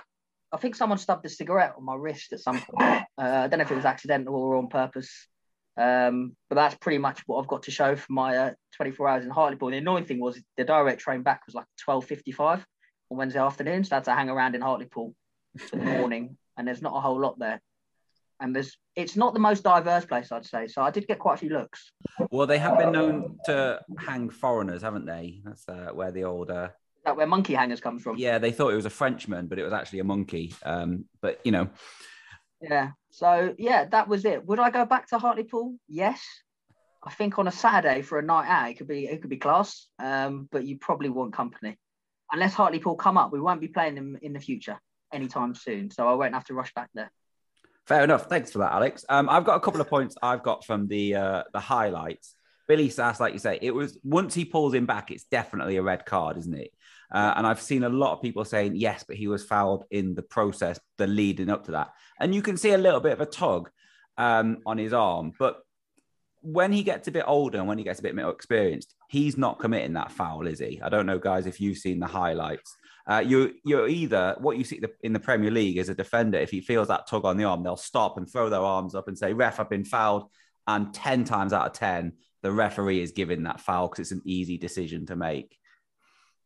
I 0.52 0.56
think 0.56 0.76
someone 0.76 0.98
stubbed 0.98 1.26
a 1.26 1.28
cigarette 1.28 1.74
on 1.76 1.84
my 1.84 1.94
wrist 1.94 2.32
at 2.32 2.40
some 2.40 2.60
point. 2.60 3.02
Uh, 3.16 3.44
I 3.44 3.46
don't 3.46 3.60
know 3.60 3.64
if 3.64 3.70
it 3.70 3.76
was 3.76 3.84
accidental 3.84 4.34
or 4.34 4.56
on 4.56 4.66
purpose. 4.66 5.28
Um, 5.76 6.34
but 6.48 6.56
that's 6.56 6.74
pretty 6.74 6.98
much 6.98 7.22
what 7.26 7.40
I've 7.40 7.46
got 7.46 7.62
to 7.62 7.70
show 7.70 7.94
for 7.94 8.12
my 8.12 8.36
uh, 8.36 8.50
24 8.76 9.08
hours 9.08 9.24
in 9.24 9.30
Hartlepool. 9.30 9.70
The 9.70 9.76
annoying 9.76 10.04
thing 10.04 10.18
was 10.18 10.40
the 10.56 10.64
direct 10.64 11.00
train 11.00 11.22
back 11.22 11.42
was 11.46 11.54
like 11.54 11.66
12.55 11.88 12.64
on 13.10 13.16
Wednesday 13.16 13.38
afternoon. 13.38 13.84
So 13.84 13.94
I 13.94 13.96
had 13.98 14.04
to 14.04 14.14
hang 14.14 14.30
around 14.30 14.56
in 14.56 14.60
Hartlepool 14.60 15.14
for 15.58 15.76
the 15.76 15.84
morning 15.84 16.36
and 16.56 16.66
there's 16.66 16.82
not 16.82 16.96
a 16.96 17.00
whole 17.00 17.20
lot 17.20 17.38
there. 17.38 17.60
And 18.40 18.54
there's 18.54 18.76
it's 18.96 19.16
not 19.16 19.32
the 19.32 19.40
most 19.40 19.62
diverse 19.62 20.04
place, 20.04 20.30
I'd 20.32 20.44
say. 20.44 20.66
So 20.66 20.82
I 20.82 20.90
did 20.90 21.06
get 21.06 21.18
quite 21.18 21.34
a 21.34 21.38
few 21.38 21.50
looks. 21.50 21.92
Well, 22.30 22.46
they 22.46 22.58
have 22.58 22.78
been 22.78 22.92
known 22.92 23.38
to 23.46 23.80
hang 23.98 24.28
foreigners, 24.30 24.82
haven't 24.82 25.06
they? 25.06 25.40
That's 25.44 25.68
uh, 25.68 25.90
where 25.92 26.10
the 26.10 26.24
old. 26.24 26.50
That 27.04 27.16
where 27.16 27.26
monkey 27.26 27.54
hangers 27.54 27.80
comes 27.80 28.02
from. 28.02 28.16
Yeah, 28.16 28.38
they 28.38 28.50
thought 28.50 28.72
it 28.72 28.76
was 28.76 28.86
a 28.86 28.90
Frenchman, 28.90 29.46
but 29.46 29.58
it 29.58 29.64
was 29.64 29.72
actually 29.72 29.98
a 29.98 30.04
monkey. 30.04 30.54
Um, 30.64 31.04
but 31.20 31.40
you 31.44 31.52
know. 31.52 31.68
Yeah. 32.60 32.92
So 33.10 33.54
yeah, 33.58 33.84
that 33.86 34.08
was 34.08 34.24
it. 34.24 34.46
Would 34.46 34.58
I 34.58 34.70
go 34.70 34.84
back 34.86 35.08
to 35.08 35.18
Hartlepool? 35.18 35.76
Yes. 35.88 36.22
I 37.06 37.12
think 37.12 37.38
on 37.38 37.46
a 37.46 37.52
Saturday 37.52 38.00
for 38.00 38.18
a 38.18 38.22
night 38.22 38.48
out, 38.48 38.70
it 38.70 38.78
could 38.78 38.88
be 38.88 39.06
it 39.06 39.20
could 39.20 39.30
be 39.30 39.36
class. 39.36 39.86
Um, 39.98 40.48
but 40.50 40.64
you 40.64 40.78
probably 40.78 41.10
want 41.10 41.34
company 41.34 41.76
unless 42.32 42.54
Hartlepool 42.54 42.96
come 42.96 43.16
up, 43.16 43.32
we 43.32 43.40
won't 43.40 43.60
be 43.60 43.68
playing 43.68 43.94
them 43.94 44.18
in 44.20 44.32
the 44.32 44.40
future 44.40 44.78
anytime 45.12 45.54
soon. 45.54 45.90
So 45.90 46.08
I 46.08 46.14
won't 46.14 46.34
have 46.34 46.44
to 46.46 46.54
rush 46.54 46.72
back 46.74 46.90
there. 46.94 47.10
Fair 47.86 48.02
enough. 48.02 48.26
Thanks 48.26 48.50
for 48.50 48.58
that, 48.58 48.72
Alex. 48.72 49.04
Um, 49.08 49.28
I've 49.28 49.44
got 49.44 49.56
a 49.56 49.60
couple 49.60 49.80
of 49.80 49.88
points 49.88 50.16
I've 50.22 50.42
got 50.42 50.64
from 50.64 50.88
the 50.88 51.16
uh, 51.16 51.42
the 51.52 51.60
highlights. 51.60 52.34
Billy 52.66 52.88
Sass, 52.88 53.20
like 53.20 53.34
you 53.34 53.38
say, 53.38 53.58
it 53.60 53.72
was 53.72 53.98
once 54.02 54.34
he 54.34 54.46
pulls 54.46 54.72
him 54.72 54.86
back, 54.86 55.10
it's 55.10 55.24
definitely 55.24 55.76
a 55.76 55.82
red 55.82 56.06
card, 56.06 56.38
isn't 56.38 56.54
it? 56.54 56.72
Uh, 57.14 57.32
and 57.36 57.46
I've 57.46 57.62
seen 57.62 57.84
a 57.84 57.88
lot 57.88 58.12
of 58.12 58.20
people 58.20 58.44
saying 58.44 58.74
yes, 58.74 59.04
but 59.06 59.16
he 59.16 59.28
was 59.28 59.44
fouled 59.44 59.84
in 59.92 60.16
the 60.16 60.22
process, 60.22 60.80
the 60.98 61.06
leading 61.06 61.48
up 61.48 61.64
to 61.66 61.72
that, 61.72 61.92
and 62.20 62.34
you 62.34 62.42
can 62.42 62.56
see 62.56 62.72
a 62.72 62.78
little 62.78 63.00
bit 63.00 63.12
of 63.12 63.20
a 63.20 63.26
tug 63.26 63.70
um, 64.18 64.58
on 64.66 64.78
his 64.78 64.92
arm. 64.92 65.32
But 65.38 65.60
when 66.42 66.72
he 66.72 66.82
gets 66.82 67.06
a 67.08 67.12
bit 67.12 67.24
older 67.26 67.58
and 67.58 67.68
when 67.68 67.78
he 67.78 67.84
gets 67.84 68.00
a 68.00 68.02
bit 68.02 68.16
more 68.16 68.30
experienced, 68.30 68.94
he's 69.08 69.38
not 69.38 69.60
committing 69.60 69.94
that 69.94 70.12
foul, 70.12 70.46
is 70.46 70.58
he? 70.58 70.80
I 70.82 70.88
don't 70.88 71.06
know, 71.06 71.18
guys, 71.18 71.46
if 71.46 71.60
you've 71.60 71.78
seen 71.78 72.00
the 72.00 72.06
highlights. 72.06 72.76
Uh, 73.06 73.22
you 73.24 73.54
you're 73.64 73.88
either 73.88 74.34
what 74.40 74.56
you 74.56 74.64
see 74.64 74.80
in 75.02 75.12
the 75.12 75.20
Premier 75.20 75.50
League 75.50 75.78
as 75.78 75.88
a 75.88 75.94
defender. 75.94 76.38
If 76.38 76.50
he 76.50 76.60
feels 76.60 76.88
that 76.88 77.06
tug 77.06 77.24
on 77.24 77.36
the 77.36 77.44
arm, 77.44 77.62
they'll 77.62 77.76
stop 77.76 78.16
and 78.16 78.28
throw 78.28 78.48
their 78.48 78.60
arms 78.60 78.94
up 78.94 79.08
and 79.08 79.16
say, 79.16 79.32
"Ref, 79.32 79.60
I've 79.60 79.70
been 79.70 79.84
fouled." 79.84 80.30
And 80.66 80.92
ten 80.92 81.24
times 81.24 81.52
out 81.52 81.66
of 81.66 81.72
ten, 81.74 82.14
the 82.42 82.50
referee 82.50 83.02
is 83.02 83.12
giving 83.12 83.42
that 83.44 83.60
foul 83.60 83.88
because 83.88 84.00
it's 84.00 84.12
an 84.12 84.22
easy 84.24 84.56
decision 84.56 85.06
to 85.06 85.16
make. 85.16 85.56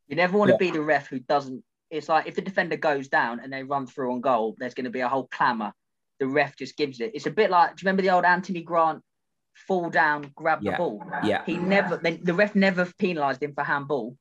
You 0.08 0.16
never 0.16 0.36
want 0.36 0.48
yeah. 0.50 0.56
to 0.56 0.58
be 0.58 0.70
the 0.70 0.82
ref 0.82 1.08
who 1.08 1.20
doesn't. 1.20 1.62
It's 1.90 2.08
like 2.08 2.26
if 2.26 2.34
the 2.34 2.42
defender 2.42 2.76
goes 2.76 3.08
down 3.08 3.40
and 3.40 3.52
they 3.52 3.62
run 3.62 3.86
through 3.86 4.12
on 4.12 4.20
goal, 4.20 4.56
there's 4.58 4.74
going 4.74 4.84
to 4.84 4.90
be 4.90 5.00
a 5.00 5.08
whole 5.08 5.28
clamour. 5.30 5.72
The 6.20 6.26
ref 6.26 6.56
just 6.56 6.76
gives 6.76 7.00
it. 7.00 7.12
It's 7.14 7.26
a 7.26 7.30
bit 7.30 7.50
like, 7.50 7.70
do 7.70 7.82
you 7.82 7.86
remember 7.86 8.02
the 8.02 8.10
old 8.10 8.24
Anthony 8.24 8.62
Grant 8.62 9.02
fall 9.66 9.90
down, 9.90 10.30
grab 10.34 10.60
yeah. 10.62 10.72
the 10.72 10.76
ball. 10.76 11.04
Yeah. 11.24 11.44
He 11.44 11.56
never, 11.56 11.96
the 11.96 12.34
ref 12.34 12.54
never 12.54 12.90
penalised 12.98 13.42
him 13.42 13.54
for 13.54 13.64
handball 13.64 14.16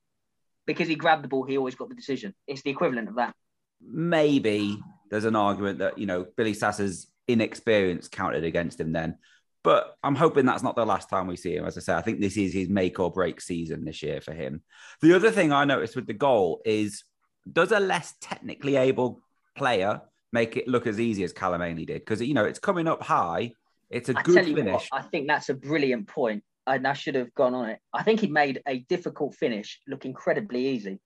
because 0.66 0.88
he 0.88 0.96
grabbed 0.96 1.24
the 1.24 1.28
ball. 1.28 1.44
He 1.44 1.58
always 1.58 1.76
got 1.76 1.90
the 1.90 1.96
decision. 1.96 2.34
It's 2.48 2.62
the 2.62 2.70
equivalent 2.70 3.10
of 3.10 3.16
that. 3.16 3.36
Maybe 3.82 4.80
there's 5.10 5.26
an 5.26 5.36
argument 5.36 5.80
that, 5.80 5.98
you 5.98 6.06
know, 6.06 6.26
Billy 6.36 6.54
Sass's 6.54 7.08
inexperience 7.28 8.08
counted 8.08 8.44
against 8.44 8.80
him 8.80 8.92
then. 8.92 9.18
But 9.64 9.96
I'm 10.04 10.16
hoping 10.16 10.46
that's 10.46 10.64
not 10.64 10.76
the 10.76 10.86
last 10.86 11.10
time 11.10 11.28
we 11.28 11.36
see 11.36 11.56
him. 11.56 11.66
As 11.66 11.78
I 11.78 11.82
say, 11.82 11.94
I 11.94 12.02
think 12.02 12.22
this 12.22 12.38
is 12.38 12.54
his 12.54 12.70
make 12.70 13.00
or 13.00 13.12
break 13.12 13.42
season 13.42 13.84
this 13.84 14.02
year 14.02 14.22
for 14.22 14.34
him. 14.34 14.62
The 15.02 15.16
other 15.16 15.32
thing 15.32 15.52
I 15.52 15.66
noticed 15.66 15.96
with 15.96 16.08
the 16.08 16.14
goal 16.14 16.62
is 16.64 17.04
does 17.52 17.72
a 17.72 17.80
less 17.80 18.14
technically 18.22 18.76
able 18.76 19.22
player 19.56 20.02
make 20.32 20.58
it 20.58 20.68
look 20.68 20.88
as 20.88 21.00
easy 21.00 21.24
as 21.24 21.34
Callum 21.34 21.62
Ainley 21.62 21.86
did? 21.86 22.00
Because, 22.00 22.22
you 22.22 22.34
know, 22.34 22.46
it's 22.46 22.60
coming 22.60 22.88
up 22.88 23.02
high 23.02 23.52
it's 23.90 24.10
a 24.10 24.18
I 24.18 24.22
good 24.22 24.46
finish. 24.46 24.74
What, 24.74 24.88
I 24.92 25.02
think 25.02 25.28
that's 25.28 25.50
a 25.50 25.54
brilliant 25.54 26.08
point. 26.08 26.44
and 26.66 26.86
I 26.86 26.94
should 26.94 27.16
have 27.16 27.34
gone 27.34 27.54
on 27.54 27.70
it. 27.70 27.80
I 27.94 28.04
think 28.04 28.20
he 28.20 28.28
made 28.28 28.62
a 28.68 28.80
difficult 28.80 29.36
finish 29.36 29.80
look 29.88 30.06
incredibly 30.06 30.68
easy. 30.68 31.00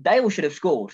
Dale 0.00 0.28
should 0.28 0.44
have 0.44 0.52
scored. 0.52 0.92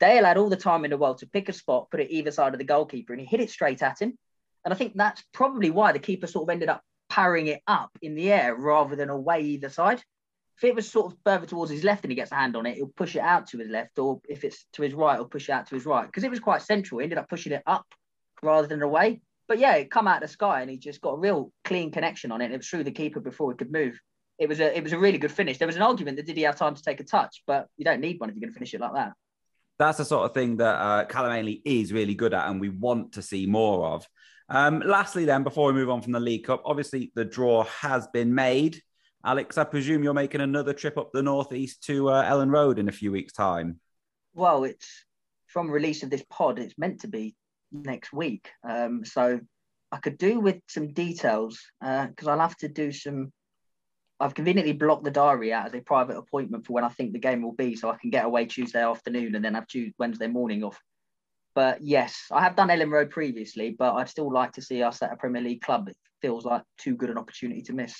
Dale 0.00 0.24
had 0.24 0.38
all 0.38 0.48
the 0.48 0.56
time 0.56 0.84
in 0.84 0.90
the 0.90 0.98
world 0.98 1.18
to 1.18 1.26
pick 1.26 1.48
a 1.48 1.52
spot, 1.52 1.90
put 1.90 2.00
it 2.00 2.10
either 2.10 2.30
side 2.30 2.54
of 2.54 2.58
the 2.58 2.64
goalkeeper, 2.64 3.12
and 3.12 3.20
he 3.20 3.26
hit 3.26 3.40
it 3.40 3.50
straight 3.50 3.82
at 3.82 4.00
him. 4.00 4.18
And 4.64 4.74
I 4.74 4.76
think 4.76 4.92
that's 4.94 5.22
probably 5.32 5.70
why 5.70 5.92
the 5.92 5.98
keeper 5.98 6.26
sort 6.26 6.48
of 6.48 6.52
ended 6.52 6.68
up 6.68 6.82
parrying 7.08 7.48
it 7.48 7.60
up 7.66 7.90
in 8.02 8.14
the 8.14 8.30
air 8.32 8.54
rather 8.54 8.96
than 8.96 9.10
away 9.10 9.40
either 9.40 9.68
side. 9.68 10.02
If 10.58 10.64
it 10.64 10.74
was 10.74 10.90
sort 10.90 11.12
of 11.12 11.18
further 11.24 11.46
towards 11.46 11.70
his 11.70 11.84
left 11.84 12.04
and 12.04 12.12
he 12.12 12.16
gets 12.16 12.32
a 12.32 12.36
hand 12.36 12.54
on 12.54 12.66
it, 12.66 12.76
he'll 12.76 12.92
push 12.94 13.16
it 13.16 13.20
out 13.20 13.46
to 13.48 13.58
his 13.58 13.68
left, 13.68 13.98
or 13.98 14.20
if 14.28 14.44
it's 14.44 14.66
to 14.74 14.82
his 14.82 14.92
right, 14.92 15.16
he'll 15.16 15.24
push 15.24 15.48
it 15.48 15.52
out 15.52 15.66
to 15.68 15.74
his 15.74 15.86
right. 15.86 16.06
Because 16.06 16.24
it 16.24 16.30
was 16.30 16.40
quite 16.40 16.62
central. 16.62 16.98
He 16.98 17.04
ended 17.04 17.18
up 17.18 17.28
pushing 17.28 17.52
it 17.52 17.62
up 17.66 17.86
rather 18.42 18.68
than 18.68 18.82
away. 18.82 19.22
But 19.48 19.58
yeah, 19.58 19.74
it 19.76 19.90
come 19.90 20.06
out 20.06 20.22
of 20.22 20.28
the 20.28 20.32
sky 20.32 20.60
and 20.60 20.70
he 20.70 20.76
just 20.76 21.00
got 21.00 21.14
a 21.14 21.18
real 21.18 21.50
clean 21.64 21.90
connection 21.90 22.30
on 22.30 22.40
it. 22.40 22.52
It 22.52 22.56
was 22.58 22.68
through 22.68 22.84
the 22.84 22.92
keeper 22.92 23.20
before 23.20 23.50
he 23.50 23.56
could 23.56 23.72
move. 23.72 23.98
It 24.38 24.48
was 24.48 24.60
a 24.60 24.76
it 24.76 24.82
was 24.82 24.92
a 24.92 24.98
really 24.98 25.18
good 25.18 25.32
finish. 25.32 25.58
There 25.58 25.66
was 25.66 25.76
an 25.76 25.82
argument 25.82 26.18
that 26.18 26.26
did 26.26 26.36
he 26.36 26.44
have 26.44 26.56
time 26.56 26.74
to 26.74 26.82
take 26.82 27.00
a 27.00 27.04
touch, 27.04 27.42
but 27.46 27.66
you 27.76 27.84
don't 27.84 28.00
need 28.00 28.20
one 28.20 28.30
if 28.30 28.36
you're 28.36 28.40
going 28.40 28.52
to 28.52 28.58
finish 28.58 28.74
it 28.74 28.80
like 28.80 28.94
that. 28.94 29.12
That's 29.78 29.98
the 29.98 30.04
sort 30.04 30.26
of 30.26 30.34
thing 30.34 30.58
that 30.58 30.74
uh, 30.74 31.04
Callum 31.06 31.32
Ainley 31.32 31.62
is 31.64 31.92
really 31.92 32.14
good 32.14 32.34
at, 32.34 32.48
and 32.48 32.60
we 32.60 32.68
want 32.68 33.12
to 33.12 33.22
see 33.22 33.46
more 33.46 33.86
of. 33.86 34.06
Um, 34.50 34.82
lastly, 34.84 35.24
then, 35.24 35.44
before 35.44 35.68
we 35.68 35.74
move 35.74 35.90
on 35.90 36.02
from 36.02 36.12
the 36.12 36.20
League 36.20 36.44
Cup, 36.44 36.62
obviously 36.64 37.12
the 37.14 37.24
draw 37.24 37.64
has 37.64 38.08
been 38.08 38.34
made. 38.34 38.82
Alex, 39.24 39.58
I 39.58 39.64
presume 39.64 40.02
you're 40.02 40.14
making 40.14 40.40
another 40.40 40.72
trip 40.72 40.98
up 40.98 41.10
the 41.12 41.22
northeast 41.22 41.84
to 41.84 42.08
uh, 42.08 42.28
Elland 42.28 42.50
Road 42.50 42.78
in 42.78 42.88
a 42.88 42.92
few 42.92 43.12
weeks' 43.12 43.32
time. 43.32 43.78
Well, 44.34 44.64
it's 44.64 44.88
from 45.46 45.70
release 45.70 46.02
of 46.02 46.10
this 46.10 46.24
pod. 46.28 46.58
It's 46.58 46.78
meant 46.78 47.02
to 47.02 47.08
be 47.08 47.36
next 47.70 48.12
week. 48.12 48.48
Um, 48.68 49.04
so 49.04 49.40
I 49.92 49.96
could 49.98 50.18
do 50.18 50.40
with 50.40 50.56
some 50.68 50.92
details 50.92 51.60
because 51.80 52.26
uh, 52.26 52.30
I'll 52.30 52.40
have 52.40 52.56
to 52.58 52.68
do 52.68 52.90
some. 52.92 53.32
I've 54.18 54.34
conveniently 54.34 54.72
blocked 54.72 55.04
the 55.04 55.10
diary 55.10 55.52
out 55.52 55.66
as 55.66 55.74
a 55.74 55.80
private 55.80 56.16
appointment 56.16 56.66
for 56.66 56.72
when 56.74 56.84
I 56.84 56.88
think 56.88 57.12
the 57.12 57.18
game 57.18 57.42
will 57.42 57.54
be, 57.54 57.76
so 57.76 57.90
I 57.90 57.96
can 57.96 58.10
get 58.10 58.24
away 58.24 58.46
Tuesday 58.46 58.82
afternoon 58.82 59.34
and 59.34 59.44
then 59.44 59.54
have 59.54 59.66
Tuesday, 59.66 59.94
Wednesday 59.98 60.26
morning 60.26 60.62
off. 60.62 60.80
But 61.54 61.82
yes, 61.82 62.26
I 62.30 62.42
have 62.42 62.56
done 62.56 62.68
Elland 62.68 62.92
Road 62.92 63.10
previously, 63.10 63.74
but 63.76 63.94
I'd 63.94 64.08
still 64.08 64.32
like 64.32 64.52
to 64.52 64.62
see 64.62 64.82
us 64.82 65.02
at 65.02 65.12
a 65.12 65.16
Premier 65.16 65.42
League 65.42 65.62
club. 65.62 65.88
It 65.88 65.96
feels 66.22 66.44
like 66.44 66.62
too 66.78 66.94
good 66.94 67.10
an 67.10 67.18
opportunity 67.18 67.62
to 67.62 67.72
miss. 67.72 67.94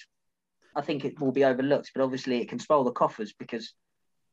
I 0.77 0.83
think 0.83 1.05
it 1.05 1.21
will 1.21 1.33
be 1.33 1.45
overlooked, 1.45 1.91
but 1.95 2.03
obviously 2.03 2.41
it 2.41 2.49
can 2.49 2.61
spoil 2.61 2.85
the 2.85 2.93
coffers 2.93 3.33
because 3.39 3.75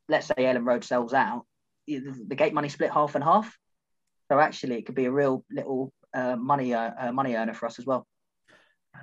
let's 0.08 0.28
say 0.28 0.34
Elland 0.38 0.66
Road 0.66 0.84
sells 0.84 1.12
out, 1.12 1.44
the 1.86 2.34
gate 2.36 2.54
money 2.54 2.68
split 2.68 2.92
half 2.92 3.14
and 3.14 3.24
half. 3.24 3.56
So 4.30 4.38
actually, 4.38 4.76
it 4.76 4.86
could 4.86 4.94
be 4.94 5.06
a 5.06 5.10
real 5.10 5.44
little 5.50 5.92
uh, 6.14 6.36
money 6.36 6.74
uh, 6.74 6.90
uh, 6.98 7.12
money 7.12 7.34
earner 7.34 7.54
for 7.54 7.66
us 7.66 7.78
as 7.78 7.86
well. 7.86 8.06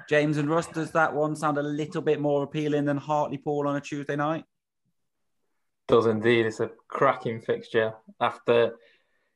James 0.10 0.38
and 0.38 0.50
Russ, 0.50 0.68
does 0.68 0.92
that 0.92 1.14
one 1.14 1.36
sound 1.36 1.58
a 1.58 1.64
little 1.64 2.02
bit 2.02 2.20
more 2.20 2.44
appealing 2.44 2.86
than 2.86 2.98
Hartlepool 2.98 3.68
on 3.68 3.76
a 3.76 3.82
Tuesday 3.82 4.16
night? 4.16 4.46
Does 5.88 6.06
indeed. 6.06 6.46
It's 6.46 6.60
a 6.60 6.72
cracking 6.88 7.42
fixture 7.42 7.94
after 8.20 8.76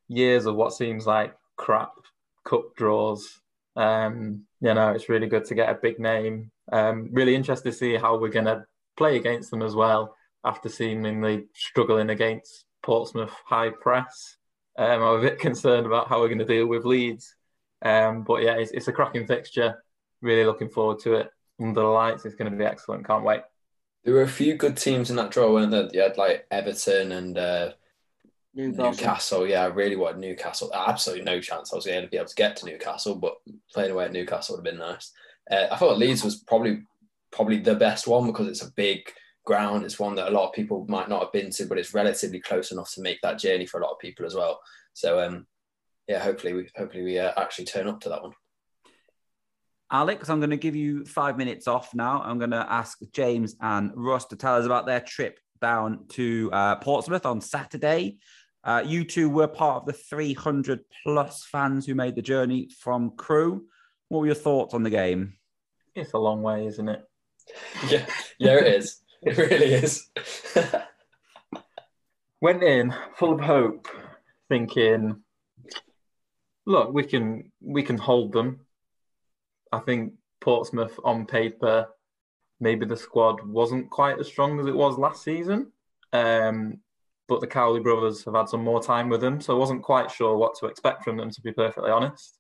years 0.10 0.46
of 0.46 0.56
what 0.56 0.74
seems 0.74 1.08
like 1.08 1.34
crap 1.56 1.94
cup 2.44 2.76
draws. 2.76 3.40
Um, 3.76 4.44
you 4.60 4.74
know, 4.74 4.90
it's 4.90 5.08
really 5.08 5.28
good 5.28 5.46
to 5.46 5.56
get 5.56 5.70
a 5.70 5.76
big 5.76 6.00
name. 6.00 6.52
Um, 6.72 7.10
really 7.12 7.36
interested 7.36 7.72
to 7.72 7.78
see 7.78 7.96
how 7.96 8.18
we're 8.18 8.30
going 8.30 8.46
to 8.46 8.66
play 8.98 9.16
against 9.16 9.52
them 9.52 9.62
as 9.62 9.76
well 9.76 10.16
after 10.44 10.70
seemingly 10.70 11.46
struggling 11.54 12.10
against 12.10 12.66
Portsmouth 12.84 13.34
high 13.46 13.70
press. 13.70 14.38
Um, 14.78 15.02
I'm 15.02 15.20
a 15.20 15.22
bit 15.22 15.40
concerned 15.48 15.86
about 15.86 16.08
how 16.08 16.20
we're 16.20 16.28
going 16.28 16.40
to 16.40 16.46
deal 16.46 16.68
with 16.68 16.86
Leeds. 16.86 17.36
Um, 17.82 18.24
but 18.24 18.44
yeah, 18.44 18.56
it's, 18.56 18.72
it's 18.72 18.88
a 18.88 18.94
cracking 18.94 19.28
fixture. 19.28 19.84
Really 20.22 20.46
looking 20.46 20.70
forward 20.70 21.00
to 21.00 21.14
it. 21.16 21.30
Under 21.62 21.82
the 21.82 21.88
lights, 21.88 22.26
it's 22.26 22.36
going 22.36 22.52
to 22.52 22.58
be 22.58 22.66
excellent. 22.66 23.06
Can't 23.06 23.24
wait. 23.24 23.42
There 24.04 24.14
were 24.14 24.22
a 24.22 24.28
few 24.28 24.56
good 24.56 24.78
teams 24.78 25.10
in 25.10 25.18
that 25.18 25.32
draw, 25.32 25.52
weren't 25.52 25.72
there? 25.72 25.90
You 25.92 26.02
had 26.02 26.18
like 26.18 26.48
Everton 26.52 27.12
and 27.12 27.38
uh, 27.38 27.72
Newcastle. 28.54 28.92
Newcastle. 28.92 29.48
Yeah, 29.48 29.64
I 29.64 29.68
really 29.68 29.96
wanted 29.96 30.20
Newcastle. 30.20 30.72
Absolutely 30.74 31.26
no 31.26 31.40
chance 31.40 31.72
I 31.72 31.76
was 31.76 31.86
going 31.86 32.02
to 32.02 32.08
be 32.08 32.18
able 32.18 32.28
to 32.28 32.36
get 32.36 32.56
to 32.58 32.66
Newcastle, 32.66 33.16
but 33.16 33.36
playing 33.74 33.92
away 33.92 34.06
at 34.06 34.14
Newcastle 34.14 34.56
would 34.56 34.66
have 34.66 34.74
been 34.74 34.86
nice. 34.86 35.12
Uh, 35.50 35.68
I 35.72 35.76
thought 35.78 35.98
Leeds 35.98 36.24
was 36.24 36.38
probably 36.38 36.84
probably 37.32 37.60
the 37.60 37.76
best 37.76 38.08
one 38.08 38.26
because 38.26 38.48
it's 38.48 38.64
a 38.64 38.72
big 38.72 39.02
ground. 39.46 39.86
It's 39.86 40.00
one 40.00 40.16
that 40.16 40.30
a 40.30 40.32
lot 40.32 40.48
of 40.48 40.54
people 40.54 40.86
might 40.90 41.10
not 41.10 41.22
have 41.22 41.32
been 41.32 41.52
to, 41.52 41.66
but 41.66 41.78
it's 41.78 41.94
relatively 41.94 42.40
close 42.40 42.72
enough 42.72 42.92
to 42.94 43.02
make 43.02 43.22
that 43.22 43.40
journey 43.40 43.66
for 43.66 43.80
a 43.80 43.84
lot 43.84 43.92
of 43.92 44.00
people 44.00 44.26
as 44.26 44.36
well. 44.36 44.60
So 44.94 45.20
um, 45.20 45.46
yeah, 46.08 46.20
hopefully 46.20 46.54
we 46.54 46.70
hopefully 46.76 47.04
we 47.04 47.20
uh, 47.20 47.32
actually 47.38 47.66
turn 47.66 47.88
up 47.88 48.02
to 48.02 48.10
that 48.10 48.24
one. 48.24 48.34
Alex, 49.92 50.30
I'm 50.30 50.40
going 50.40 50.52
to 50.52 50.58
give 50.58 50.76
you 50.76 51.04
five 51.06 51.38
minutes 51.38 51.68
off 51.68 51.96
now. 51.96 52.22
I'm 52.24 52.38
going 52.38 52.52
to 52.52 52.66
ask 52.72 53.00
James 53.12 53.56
and 53.60 53.92
Russ 53.96 54.26
to 54.26 54.36
tell 54.36 54.56
us 54.56 54.66
about 54.66 54.86
their 54.86 55.00
trip 55.00 55.40
down 55.62 56.06
to 56.10 56.50
uh, 56.54 56.76
Portsmouth 56.76 57.26
on 57.26 57.42
Saturday. 57.42 58.18
Uh, 58.70 58.84
you 58.86 59.04
two 59.04 59.32
were 59.32 59.48
part 59.48 59.78
of 59.78 59.88
the 59.88 59.94
300 59.94 60.82
plus 61.02 61.44
fans 61.44 61.88
who 61.88 61.96
made 61.96 62.14
the 62.14 62.22
journey 62.22 62.70
from 62.80 63.10
Crewe. 63.18 63.66
What 64.10 64.20
were 64.20 64.26
your 64.28 64.36
thoughts 64.36 64.76
on 64.76 64.84
the 64.84 64.92
game? 64.92 65.34
It's 65.96 66.14
a 66.14 66.20
long 66.20 66.44
way, 66.44 66.68
isn't 66.68 66.88
it? 66.88 67.04
yeah, 67.90 68.06
yeah, 68.38 68.60
it 68.60 68.68
is. 68.68 69.02
It 69.24 69.38
really 69.40 69.74
is. 69.74 70.12
Went 72.42 72.62
in 72.62 72.94
full 73.16 73.34
of 73.34 73.40
hope, 73.40 73.88
thinking, 74.50 75.24
look, 76.68 76.94
we 76.94 77.06
can 77.06 77.52
we 77.60 77.82
can 77.82 77.98
hold 77.98 78.34
them. 78.34 78.60
I 79.72 79.80
think 79.80 80.14
Portsmouth 80.42 81.00
on 81.04 81.26
paper, 81.26 81.88
maybe 82.60 82.86
the 82.86 82.98
squad 82.98 83.44
wasn't 83.48 83.90
quite 83.90 84.20
as 84.20 84.28
strong 84.28 84.60
as 84.60 84.68
it 84.68 84.76
was 84.76 85.00
last 85.00 85.24
season. 85.24 85.72
Um, 86.14 86.82
but 87.30 87.40
the 87.40 87.48
Cowley 87.48 87.80
brothers 87.80 88.26
have 88.26 88.34
had 88.34 88.50
some 88.50 88.64
more 88.64 88.82
time 88.82 89.08
with 89.08 89.22
them, 89.22 89.40
so 89.40 89.56
I 89.56 89.60
wasn't 89.60 89.84
quite 89.84 90.12
sure 90.12 90.36
what 90.36 90.56
to 90.60 90.66
expect 90.66 91.04
from 91.04 91.16
them, 91.16 91.30
to 91.30 91.42
be 91.42 91.54
perfectly 91.54 91.92
honest. 91.92 92.38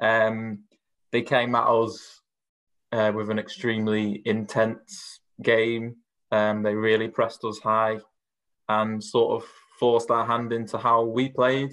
Um, 0.00 0.60
they 1.10 1.22
came 1.22 1.54
at 1.54 1.66
us 1.66 2.20
uh, 2.92 3.12
with 3.14 3.30
an 3.30 3.38
extremely 3.38 4.22
intense 4.24 5.20
game. 5.42 5.96
Um, 6.30 6.62
they 6.62 6.74
really 6.74 7.08
pressed 7.08 7.44
us 7.44 7.58
high 7.58 7.98
and 8.68 9.02
sort 9.02 9.42
of 9.42 9.48
forced 9.78 10.10
our 10.10 10.26
hand 10.26 10.52
into 10.52 10.78
how 10.78 11.02
we 11.02 11.30
played. 11.30 11.72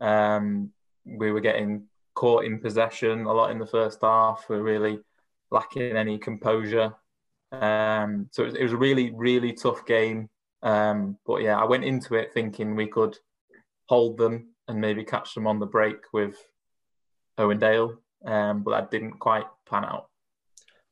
Um, 0.00 0.72
we 1.04 1.30
were 1.30 1.40
getting 1.40 1.84
caught 2.14 2.44
in 2.44 2.58
possession 2.58 3.26
a 3.26 3.32
lot 3.32 3.50
in 3.50 3.58
the 3.58 3.66
first 3.66 4.00
half. 4.02 4.46
We 4.48 4.56
are 4.56 4.62
really 4.62 4.98
lacking 5.50 5.96
any 5.96 6.18
composure. 6.18 6.94
Um, 7.52 8.28
so 8.32 8.42
it 8.42 8.46
was, 8.46 8.54
it 8.56 8.62
was, 8.64 8.72
a 8.72 8.76
really, 8.76 9.12
really 9.14 9.52
tough 9.52 9.86
game. 9.86 10.28
Um, 10.66 11.16
but 11.24 11.42
yeah, 11.42 11.56
I 11.56 11.64
went 11.64 11.84
into 11.84 12.16
it 12.16 12.34
thinking 12.34 12.74
we 12.74 12.88
could 12.88 13.16
hold 13.88 14.18
them 14.18 14.48
and 14.66 14.80
maybe 14.80 15.04
catch 15.04 15.32
them 15.32 15.46
on 15.46 15.60
the 15.60 15.66
break 15.66 16.12
with 16.12 16.34
Owen 17.38 17.60
Dale, 17.60 17.96
um, 18.24 18.64
but 18.64 18.72
that 18.72 18.90
didn't 18.90 19.20
quite 19.20 19.46
pan 19.70 19.84
out. 19.84 20.08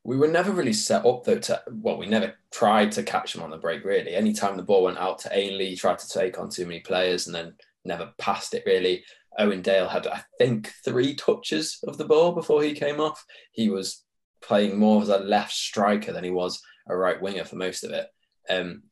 We 0.05 0.15
were 0.15 0.29
never 0.29 0.53
really 0.53 0.71
set 0.71 1.05
up 1.05 1.25
though 1.25 1.39
to 1.39 1.61
well, 1.69 1.97
we 1.97 2.05
never 2.05 2.35
tried 2.51 2.93
to 2.93 3.03
catch 3.03 3.33
them 3.33 3.43
on 3.43 3.49
the 3.49 3.57
break 3.57 3.83
really. 3.83 4.15
Anytime 4.15 4.55
the 4.55 4.63
ball 4.63 4.83
went 4.83 4.97
out 4.97 5.19
to 5.19 5.37
Ainley, 5.37 5.71
he 5.71 5.75
tried 5.75 5.99
to 5.99 6.07
take 6.07 6.39
on 6.39 6.49
too 6.49 6.65
many 6.65 6.79
players 6.79 7.27
and 7.27 7.35
then 7.35 7.53
never 7.83 8.13
passed 8.17 8.53
it 8.53 8.63
really. 8.65 9.03
Owen 9.37 9.61
Dale 9.61 9.89
had, 9.89 10.07
I 10.07 10.23
think, 10.37 10.71
three 10.85 11.15
touches 11.15 11.79
of 11.85 11.97
the 11.97 12.05
ball 12.05 12.31
before 12.31 12.63
he 12.63 12.71
came 12.71 13.01
off. 13.01 13.25
He 13.51 13.67
was 13.67 14.05
playing 14.41 14.79
more 14.79 15.01
as 15.01 15.09
a 15.09 15.17
left 15.17 15.51
striker 15.51 16.13
than 16.13 16.23
he 16.23 16.29
was 16.29 16.61
a 16.87 16.95
right 16.95 17.21
winger 17.21 17.43
for 17.43 17.57
most 17.57 17.83
of 17.83 17.91
it. 17.91 18.07
Um, 18.49 18.83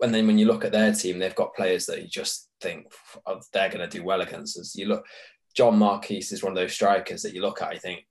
and 0.00 0.14
then 0.14 0.26
when 0.26 0.38
you 0.38 0.46
look 0.46 0.64
at 0.64 0.72
their 0.72 0.92
team, 0.92 1.18
they've 1.18 1.34
got 1.34 1.54
players 1.54 1.86
that 1.86 2.02
you 2.02 2.08
just 2.08 2.48
think 2.60 2.92
oh, 3.26 3.40
they're 3.52 3.70
going 3.70 3.88
to 3.88 3.98
do 3.98 4.04
well 4.04 4.20
against 4.20 4.58
us. 4.58 4.74
You 4.74 4.86
look, 4.86 5.06
John 5.54 5.78
Marquis 5.78 6.18
is 6.18 6.42
one 6.42 6.52
of 6.52 6.56
those 6.56 6.72
strikers 6.72 7.22
that 7.22 7.34
you 7.34 7.42
look 7.42 7.62
at, 7.62 7.68
I 7.68 7.78
think 7.78 8.06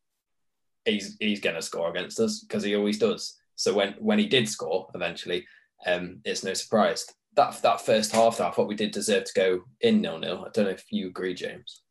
he's 0.86 1.18
he's 1.20 1.42
going 1.42 1.56
to 1.56 1.62
score 1.62 1.89
against 1.89 2.20
us 2.20 2.39
because 2.39 2.63
he 2.63 2.75
always 2.75 3.00
does. 3.00 3.38
So 3.56 3.74
when 3.74 3.96
when 4.00 4.20
he 4.20 4.28
did 4.28 4.48
score 4.48 4.88
eventually, 4.96 5.46
um, 5.86 6.22
it's 6.25 6.44
no 6.44 6.54
surprise 6.54 7.06
that 7.39 7.62
that 7.62 7.82
first 7.82 8.12
half, 8.12 8.38
though, 8.38 8.48
I 8.48 8.51
thought 8.51 8.68
we 8.68 8.75
did 8.75 8.92
deserve 8.92 9.24
to 9.25 9.34
go 9.34 9.63
in 9.82 10.01
nil 10.01 10.20
nil. 10.20 10.46
I 10.46 10.50
don't 10.54 10.66
know 10.66 10.72
if 10.72 10.86
you 10.89 11.08
agree, 11.08 11.34
James. 11.34 11.82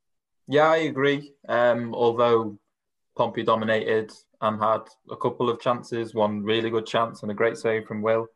Yeah, 0.47 0.69
I 0.69 0.79
agree. 0.79 1.33
Um, 1.49 1.95
although 1.95 2.59
Pompey 3.17 3.43
dominated 3.43 4.13
and 4.41 4.61
had 4.61 4.83
a 5.11 5.17
couple 5.17 5.51
of 5.51 5.61
chances, 5.61 6.15
one 6.15 6.43
really 6.43 6.71
good 6.71 6.87
chance 6.87 7.23
and 7.23 7.31
a 7.31 7.35
great 7.35 7.57
save 7.57 7.87
from 7.87 8.03
Will. 8.03 8.27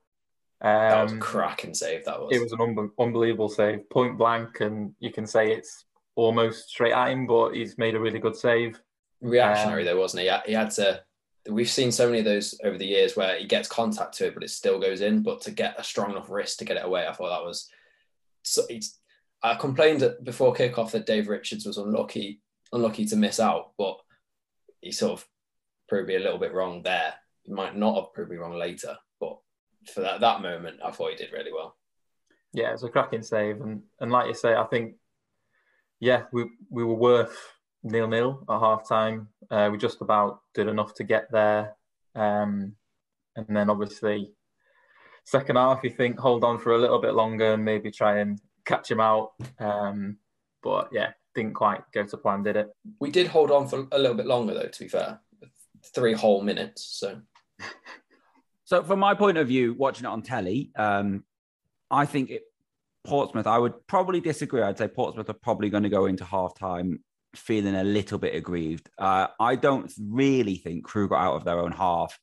That 0.63 1.03
was 1.03 1.13
a 1.13 1.15
um, 1.17 1.21
cracking 1.21 1.75
save. 1.75 2.05
That 2.05 2.21
was. 2.21 2.29
It 2.33 2.41
was 2.41 2.53
an 2.53 2.61
un- 2.61 2.91
unbelievable 2.99 3.49
save, 3.49 3.89
point 3.91 4.17
blank, 4.17 4.61
and 4.61 4.95
you 5.01 5.11
can 5.11 5.27
say 5.27 5.53
it's 5.53 5.85
almost 6.15 6.69
straight 6.69 6.93
at 6.93 7.11
him, 7.11 7.27
but 7.27 7.53
he's 7.53 7.79
made 7.79 7.95
a 7.95 8.01
really 8.01 8.21
good 8.21 8.37
save. 8.37 8.81
Reactionary 9.21 9.83
um, 9.83 9.87
though, 9.87 10.01
wasn't 10.01 10.23
he? 10.23 10.31
He 10.47 10.53
had 10.53 10.71
to 10.73 11.03
we've 11.49 11.69
seen 11.69 11.91
so 11.91 12.07
many 12.07 12.21
of 12.21 12.25
those 12.25 12.59
over 12.63 12.79
the 12.79 12.87
years 12.87 13.17
where 13.17 13.37
he 13.39 13.47
gets 13.47 13.69
contact 13.69 14.15
to 14.15 14.27
it, 14.27 14.35
but 14.35 14.45
it 14.45 14.51
still 14.51 14.79
goes 14.79 15.01
in. 15.01 15.23
But 15.23 15.43
to 15.43 15.51
get 15.51 15.79
a 15.79 15.85
strong 15.85 16.13
enough 16.13 16.31
wrist 16.31 16.59
to 16.59 16.65
get 16.65 16.77
it 16.77 16.85
away, 16.85 17.07
I 17.07 17.13
thought 17.13 17.31
that 17.31 17.47
was. 17.47 17.69
So 18.43 18.63
I 19.43 19.55
complained 19.55 20.09
before 20.23 20.55
kickoff 20.55 20.93
that 20.93 21.07
Dave 21.07 21.29
Richards 21.29 21.67
was 21.67 21.79
unlucky, 21.79 22.41
unlucky 22.73 23.05
to 23.07 23.17
miss 23.17 23.41
out, 23.41 23.73
but 23.77 23.99
he 24.81 24.93
sort 24.93 25.13
of 25.13 25.27
proved 25.89 26.09
me 26.09 26.17
a 26.17 26.21
little 26.21 26.39
bit 26.39 26.55
wrong 26.55 26.83
there. 26.83 27.15
he 27.43 27.53
might 27.53 27.77
not 27.77 27.97
have 27.97 28.13
proved 28.13 28.31
me 28.31 28.37
wrong 28.37 28.55
later, 28.55 28.97
for 29.87 30.01
that 30.01 30.21
that 30.21 30.43
moment, 30.43 30.81
I 30.85 30.91
thought 30.91 31.11
he 31.11 31.17
did 31.17 31.33
really 31.33 31.53
well. 31.53 31.77
Yeah, 32.53 32.73
it's 32.73 32.83
a 32.83 32.89
cracking 32.89 33.23
save, 33.23 33.61
and 33.61 33.83
and 34.01 34.13
like 34.13 34.29
you 34.29 34.35
say, 34.35 34.55
I 34.55 34.65
think 34.65 34.95
yeah, 36.01 36.25
we 36.33 36.47
we 36.71 36.85
were 36.85 36.95
worth 36.95 37.37
nil 37.83 38.09
nil 38.09 38.45
at 38.49 38.61
half 38.61 38.89
time. 38.89 39.29
Uh, 39.51 39.69
we 39.73 39.79
just 39.79 40.01
about 40.01 40.41
did 40.55 40.69
enough 40.69 40.95
to 40.95 41.05
get 41.05 41.31
there, 41.31 41.77
um, 42.15 42.75
and 43.37 43.47
then 43.49 43.71
obviously 43.71 44.33
second 45.25 45.57
half, 45.57 45.81
you 45.83 45.91
think 45.91 46.19
hold 46.19 46.45
on 46.45 46.59
for 46.59 46.75
a 46.75 46.79
little 46.79 47.01
bit 47.01 47.15
longer 47.15 47.55
and 47.55 47.65
maybe 47.65 47.91
try 47.91 48.19
and 48.19 48.41
catch 48.65 48.91
him 48.91 49.01
out. 49.01 49.33
Um, 49.59 50.19
but 50.63 50.89
yeah, 50.93 51.13
didn't 51.35 51.55
quite 51.55 51.83
go 51.93 52.05
to 52.05 52.17
plan, 52.17 52.43
did 52.43 52.57
it? 52.57 52.69
We 53.01 53.11
did 53.11 53.27
hold 53.27 53.51
on 53.51 53.69
for 53.69 53.87
a 53.93 53.99
little 53.99 54.17
bit 54.17 54.27
longer, 54.27 54.55
though. 54.55 54.69
To 54.69 54.79
be 54.79 54.89
fair, 54.89 55.21
three 55.95 56.13
whole 56.13 56.43
minutes. 56.43 56.85
So, 56.99 57.21
so 58.73 58.83
from 58.83 59.01
my 59.01 59.13
point 59.13 59.37
of 59.37 59.49
view, 59.49 59.75
watching 59.75 60.07
it 60.07 60.09
on 60.09 60.23
telly, 60.23 60.71
um, 60.77 61.25
I 61.91 62.07
think 62.07 62.31
it, 62.31 62.45
Portsmouth. 63.05 63.47
I 63.47 63.59
would 63.59 63.87
probably 63.87 64.19
disagree. 64.19 64.63
I'd 64.63 64.79
say 64.79 64.89
Portsmouth 64.89 65.29
are 65.29 65.35
probably 65.35 65.69
going 65.69 65.83
to 65.83 65.91
go 65.91 66.07
into 66.07 66.25
half 66.25 66.55
time 66.55 67.01
feeling 67.37 67.75
a 67.75 67.85
little 67.85 68.19
bit 68.19 68.35
aggrieved. 68.35 68.89
Uh, 68.97 69.27
I 69.39 69.57
don't 69.57 69.93
really 70.01 70.55
think 70.57 70.85
Crewe 70.85 71.11
got 71.11 71.21
out 71.21 71.35
of 71.35 71.45
their 71.45 71.59
own 71.59 71.73
half. 71.73 72.19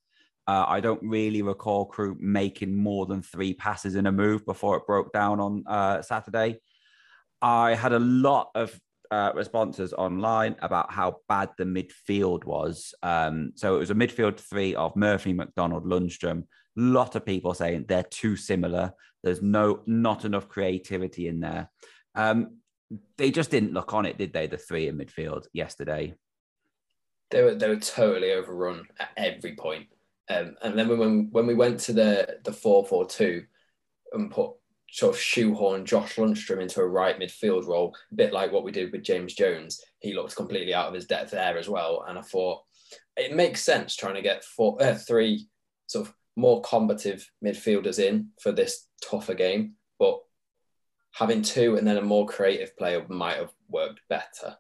Uh, 0.48 0.65
I 0.68 0.79
don't 0.79 1.03
really 1.03 1.44
recall 1.44 1.86
Crewe 1.86 2.18
making 2.20 2.75
more 2.75 3.06
than 3.06 3.22
three 3.22 3.53
passes 3.53 3.94
in 3.94 4.08
a 4.08 4.12
move 4.12 4.44
before 4.44 4.75
it 4.77 4.88
broke 4.88 5.13
down 5.13 5.39
on 5.39 5.63
uh, 5.68 6.01
Saturday. 6.01 6.62
I 7.44 7.75
had 7.75 7.94
a 7.94 8.00
lot 8.00 8.50
of 8.56 8.75
uh, 9.12 9.32
responses 9.36 9.94
online 9.94 10.56
about 10.62 10.92
how 10.92 11.18
bad 11.28 11.50
the 11.58 11.63
midfield 11.63 12.46
was. 12.46 12.94
Um, 13.01 13.51
so 13.56 13.75
it 13.75 13.80
was 13.80 13.92
a 13.92 13.96
midfield 13.96 14.39
three 14.39 14.75
of 14.75 14.96
Murphy, 14.96 15.34
McDonald, 15.34 15.86
Lundstram. 15.86 16.44
A 16.78 16.82
lot 16.82 17.16
of 17.16 17.25
people 17.25 17.54
saying 17.54 17.86
they're 17.88 18.04
too 18.04 18.36
similar. 18.36 18.94
There's 19.24 19.42
no 19.42 19.82
not 19.86 20.25
enough 20.25 20.48
creativity 20.48 21.28
in 21.28 21.39
there. 21.39 21.70
Um, 22.16 22.58
they 23.18 23.32
just 23.32 23.51
didn't 23.51 23.74
look 23.74 23.94
on 23.94 24.06
it, 24.06 24.18
did 24.18 24.34
they? 24.34 24.48
The 24.48 24.58
three 24.58 24.88
in 24.88 24.98
midfield 24.98 25.46
yesterday. 25.54 26.16
They 27.32 27.44
were 27.44 27.56
they 27.56 27.70
were 27.70 27.78
totally 27.78 28.32
overrun 28.32 28.86
at 29.00 29.10
every 29.18 29.56
point. 29.56 29.88
Um, 30.30 30.56
and 30.62 30.78
then 30.78 30.98
when 30.98 31.30
when 31.32 31.48
we 31.48 31.56
went 31.56 31.80
to 31.82 31.94
the 31.94 32.38
the 32.44 32.54
four 32.54 32.86
four 32.86 33.06
two 33.08 33.46
and 34.13 34.32
put 34.32 34.51
sort 34.91 35.15
of 35.15 35.22
shoehorn 35.22 35.86
Josh 35.86 36.15
Lundstram 36.15 36.62
into 36.62 36.81
a 36.81 36.88
right 36.88 37.19
midfield 37.19 37.67
role, 37.67 37.96
a 38.12 38.15
bit 38.15 38.34
like 38.34 38.51
what 38.51 38.63
we 38.63 38.72
did 38.72 38.91
with 38.91 39.03
James 39.03 39.34
Jones. 39.34 39.81
He 40.00 40.13
looked 40.13 40.36
completely 40.36 40.74
out 40.74 40.88
of 40.88 40.93
his 40.93 41.05
depth 41.05 41.31
there 41.31 41.58
as 41.58 41.69
well. 41.69 42.05
And 42.08 42.17
I 42.17 42.22
thought 42.22 42.63
it 43.17 43.36
makes 43.36 43.62
sense 43.62 43.96
trying 43.96 44.15
to 44.15 44.22
get 44.22 44.43
four, 44.43 44.81
uh, 44.81 44.96
three 44.96 45.48
sort 45.88 46.08
of 46.08 46.13
more 46.36 46.62
combative 46.62 47.29
midfielders 47.43 48.00
in 48.00 48.29
for 48.41 48.51
this 48.51 48.88
tougher 49.03 49.34
game. 49.34 49.74
But 50.00 50.19
having 51.12 51.41
two 51.41 51.75
and 51.75 51.88
then 51.88 51.98
a 51.98 52.01
more 52.01 52.27
creative 52.27 52.75
player 52.77 53.05
might 53.10 53.38
have 53.38 53.51
worked 53.67 54.01
better. 54.10 54.58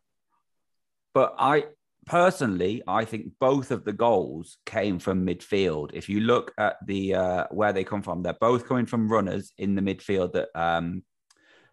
But 1.13 1.35
I 1.37 1.65
personally, 2.09 2.81
I 2.87 3.05
think 3.05 3.33
both 3.39 3.69
of 3.69 3.85
the 3.85 3.93
goals 3.93 4.57
came 4.65 4.97
from 4.97 5.25
midfield. 5.25 5.91
If 5.93 6.09
you 6.09 6.21
look 6.21 6.51
at 6.57 6.77
the 6.85 7.13
uh, 7.13 7.43
where 7.51 7.71
they 7.71 7.83
come 7.83 8.01
from, 8.01 8.23
they're 8.23 8.33
both 8.33 8.67
coming 8.67 8.87
from 8.87 9.11
runners 9.11 9.53
in 9.59 9.75
the 9.75 9.81
midfield 9.81 10.33
that 10.33 10.49
um, 10.55 11.03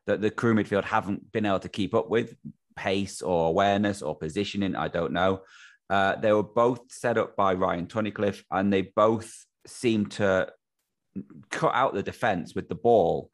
that 0.06 0.20
the 0.20 0.30
Crewe 0.30 0.54
midfield 0.54 0.84
haven't 0.84 1.32
been 1.32 1.46
able 1.46 1.60
to 1.60 1.70
keep 1.70 1.94
up 1.94 2.10
with 2.10 2.36
pace 2.76 3.22
or 3.22 3.48
awareness 3.48 4.02
or 4.02 4.14
positioning. 4.14 4.76
I 4.76 4.88
don't 4.88 5.12
know. 5.12 5.40
Uh, 5.88 6.16
they 6.16 6.32
were 6.32 6.42
both 6.42 6.92
set 6.92 7.16
up 7.16 7.34
by 7.34 7.54
Ryan 7.54 7.86
Tunnicliffe, 7.86 8.42
and 8.50 8.70
they 8.70 8.82
both 8.82 9.32
seem 9.66 10.06
to 10.06 10.52
cut 11.50 11.74
out 11.74 11.94
the 11.94 12.02
defense 12.02 12.54
with 12.54 12.68
the 12.68 12.74
ball. 12.74 13.30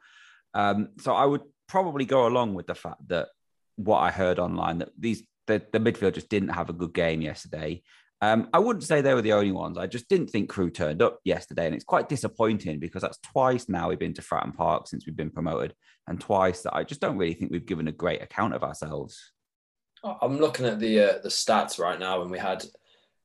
Um, 0.54 0.90
so 1.00 1.12
I 1.14 1.24
would 1.24 1.42
probably 1.66 2.04
go 2.04 2.28
along 2.28 2.54
with 2.54 2.68
the 2.68 2.76
fact 2.76 3.08
that 3.08 3.28
what 3.74 3.98
I 3.98 4.12
heard 4.12 4.38
online 4.38 4.78
that 4.78 4.90
these 4.96 5.24
the, 5.46 5.62
the 5.72 5.81
midfield 5.81 6.14
just 6.14 6.28
didn't 6.28 6.50
have 6.50 6.68
a 6.68 6.74
good 6.74 6.94
game 6.94 7.20
yesterday. 7.20 7.83
Um, 8.20 8.48
I 8.52 8.61
wouldn't 8.61 8.85
say 8.85 9.00
they 9.00 9.14
were 9.14 9.22
the 9.22 9.33
only 9.33 9.50
ones. 9.50 9.76
I 9.76 9.88
just 9.88 10.09
didn't 10.09 10.28
think 10.28 10.48
Crewe 10.48 10.70
turned 10.70 11.02
up 11.02 11.18
yesterday, 11.24 11.66
and 11.66 11.74
it's 11.74 11.85
quite 11.85 12.09
disappointing 12.09 12.78
because 12.78 13.02
that's 13.02 13.18
twice 13.18 13.68
now 13.68 13.88
we've 13.88 13.98
been 13.98 14.14
to 14.14 14.22
Fratton 14.22 14.55
Park 14.55 14.87
since 14.87 15.05
we've 15.05 15.16
been 15.16 15.31
promoted, 15.31 15.74
and 16.07 16.20
twice 16.20 16.62
that 16.62 16.76
I 16.76 16.85
just 16.85 17.00
don't 17.00 17.18
really 17.18 17.35
think 17.35 17.50
we've 17.50 17.66
given 17.66 17.88
a 17.88 17.92
great 17.92 18.22
account 18.22 18.55
of 18.55 18.62
ourselves. 18.62 19.33
I'm 20.05 20.38
looking 20.38 20.66
at 20.66 20.78
the 20.78 21.00
uh, 21.00 21.18
the 21.22 21.28
stats 21.31 21.81
right 21.81 21.98
now, 21.98 22.22
and 22.22 22.31
we 22.31 22.38
had 22.38 22.64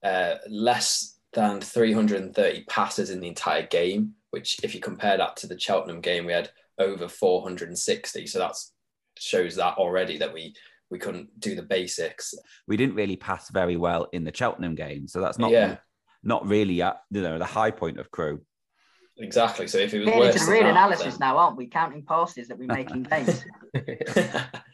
uh, 0.04 0.36
less 0.50 1.20
than 1.34 1.62
330 1.62 2.64
passes 2.64 3.12
in 3.12 3.20
the 3.20 3.28
entire 3.28 3.68
game. 3.68 4.14
Which, 4.32 4.58
if 4.64 4.74
you 4.74 4.82
compare 4.82 5.18
that 5.18 5.38
to 5.38 5.48
the 5.48 5.60
Cheltenham 5.60 6.02
game, 6.02 6.26
we 6.26 6.34
had 6.34 6.50
over 6.80 7.08
460. 7.08 8.28
So 8.28 8.40
that 8.40 8.56
shows 9.18 9.56
that 9.56 9.78
already 9.78 10.18
that 10.18 10.34
we 10.34 10.56
we 10.90 11.00
couldn't 11.00 11.40
do 11.40 11.56
the 11.56 11.64
basics. 11.64 12.34
We 12.68 12.78
didn't 12.78 12.96
really 12.96 13.16
pass 13.16 13.50
very 13.50 13.78
well 13.78 14.08
in 14.14 14.24
the 14.24 14.34
Cheltenham 14.34 14.76
game, 14.76 15.08
so 15.08 15.20
that's 15.22 15.38
not 15.38 15.52
yeah. 15.52 15.78
not 16.24 16.46
really 16.48 16.82
at 16.82 17.02
you 17.12 17.22
know 17.22 17.38
the 17.38 17.46
high 17.46 17.72
point 17.72 18.00
of 18.00 18.10
Crewe. 18.12 18.42
Exactly. 19.20 19.68
So 19.68 19.80
if 19.80 19.94
it 19.94 20.00
was 20.00 20.06
Getting 20.06 20.20
worse 20.20 20.34
into 20.36 20.46
than 20.46 20.54
real 20.54 20.64
that, 20.66 20.70
analysis 20.72 21.18
then- 21.18 21.28
now, 21.28 21.38
aren't 21.38 21.58
we? 21.58 21.68
Counting 21.68 22.04
passes 22.06 22.48
that 22.50 22.60
we 22.60 22.68
make 22.68 22.92
in 22.92 23.02
games. 23.12 23.44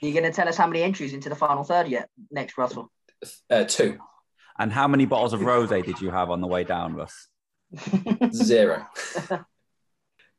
You're 0.01 0.11
going 0.13 0.23
to 0.23 0.33
tell 0.33 0.49
us 0.49 0.57
how 0.57 0.67
many 0.67 0.83
entries 0.83 1.13
into 1.13 1.29
the 1.29 1.35
final 1.35 1.63
third 1.63 1.87
yet 1.87 2.09
next, 2.29 2.57
Russell? 2.57 2.91
uh, 3.49 3.63
two 3.63 3.97
And 4.59 4.69
how 4.71 4.87
many 4.89 5.05
bottles 5.05 5.31
of 5.31 5.39
rosé 5.39 5.85
did 5.85 6.01
you 6.01 6.11
have 6.11 6.29
on 6.29 6.41
the 6.41 6.47
way 6.47 6.65
down, 6.65 6.93
Russ? 6.93 7.29
zero. 8.33 8.85
uh, 9.31 9.37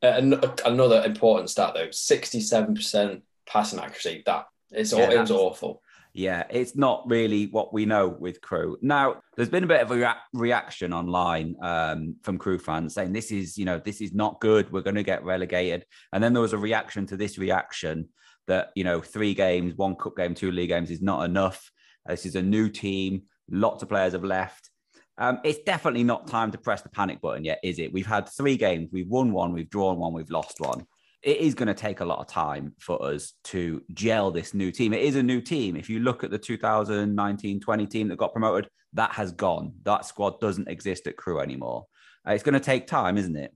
an- 0.02 0.40
another 0.66 1.02
important 1.04 1.48
stat 1.50 1.72
though: 1.74 1.88
sixty-seven 1.90 2.74
percent 2.74 3.22
passing 3.46 3.78
accuracy. 3.78 4.22
That 4.26 4.44
it's 4.70 4.92
Yeah, 4.92 5.04
all, 5.04 5.10
it 5.10 5.20
was 5.20 5.30
awful. 5.30 5.82
Yeah, 6.16 6.44
it's 6.48 6.76
not 6.76 7.02
really 7.08 7.46
what 7.46 7.74
we 7.74 7.86
know 7.86 8.06
with 8.08 8.40
Crewe. 8.40 8.78
Now, 8.80 9.20
there's 9.36 9.48
been 9.48 9.64
a 9.64 9.68
bit 9.68 9.80
of 9.80 9.90
a 9.90 9.96
rea- 9.96 10.22
reaction 10.32 10.92
online 10.92 11.56
um, 11.60 12.14
from 12.22 12.38
Crewe 12.38 12.60
fans 12.60 12.94
saying 12.94 13.12
this 13.12 13.32
is, 13.32 13.58
you 13.58 13.64
know, 13.64 13.80
this 13.80 14.00
is 14.00 14.12
not 14.12 14.40
good. 14.40 14.70
We're 14.70 14.82
going 14.82 14.94
to 14.94 15.02
get 15.02 15.24
relegated. 15.24 15.84
And 16.12 16.22
then 16.22 16.32
there 16.32 16.42
was 16.42 16.52
a 16.52 16.58
reaction 16.58 17.04
to 17.06 17.16
this 17.16 17.36
reaction 17.36 18.08
that, 18.46 18.70
you 18.76 18.84
know, 18.84 19.00
three 19.00 19.34
games, 19.34 19.74
one 19.74 19.96
cup 19.96 20.16
game, 20.16 20.34
two 20.34 20.52
league 20.52 20.68
games 20.68 20.92
is 20.92 21.02
not 21.02 21.24
enough. 21.24 21.68
This 22.06 22.26
is 22.26 22.36
a 22.36 22.42
new 22.42 22.68
team. 22.68 23.22
Lots 23.50 23.82
of 23.82 23.88
players 23.88 24.12
have 24.12 24.22
left. 24.22 24.70
Um, 25.18 25.40
it's 25.42 25.60
definitely 25.64 26.04
not 26.04 26.28
time 26.28 26.52
to 26.52 26.58
press 26.58 26.82
the 26.82 26.90
panic 26.90 27.20
button 27.20 27.44
yet, 27.44 27.58
is 27.64 27.80
it? 27.80 27.92
We've 27.92 28.06
had 28.06 28.28
three 28.28 28.56
games. 28.56 28.90
We've 28.92 29.08
won 29.08 29.32
one, 29.32 29.52
we've 29.52 29.70
drawn 29.70 29.98
one, 29.98 30.12
we've 30.12 30.30
lost 30.30 30.60
one 30.60 30.86
it 31.24 31.38
is 31.38 31.54
going 31.54 31.68
to 31.68 31.74
take 31.74 32.00
a 32.00 32.04
lot 32.04 32.18
of 32.18 32.26
time 32.26 32.74
for 32.78 33.02
us 33.02 33.32
to 33.44 33.82
gel 33.94 34.30
this 34.30 34.52
new 34.52 34.70
team. 34.70 34.92
It 34.92 35.02
is 35.02 35.16
a 35.16 35.22
new 35.22 35.40
team. 35.40 35.74
If 35.74 35.88
you 35.88 36.00
look 36.00 36.22
at 36.22 36.30
the 36.30 36.38
2019 36.38 37.60
20 37.60 37.86
team 37.86 38.08
that 38.08 38.16
got 38.16 38.32
promoted, 38.32 38.68
that 38.92 39.12
has 39.12 39.32
gone. 39.32 39.72
That 39.84 40.04
squad 40.04 40.38
doesn't 40.38 40.68
exist 40.68 41.06
at 41.06 41.16
Crewe 41.16 41.40
anymore. 41.40 41.86
Uh, 42.28 42.32
it's 42.32 42.42
going 42.42 42.54
to 42.54 42.60
take 42.60 42.86
time, 42.86 43.16
isn't 43.16 43.36
it? 43.36 43.52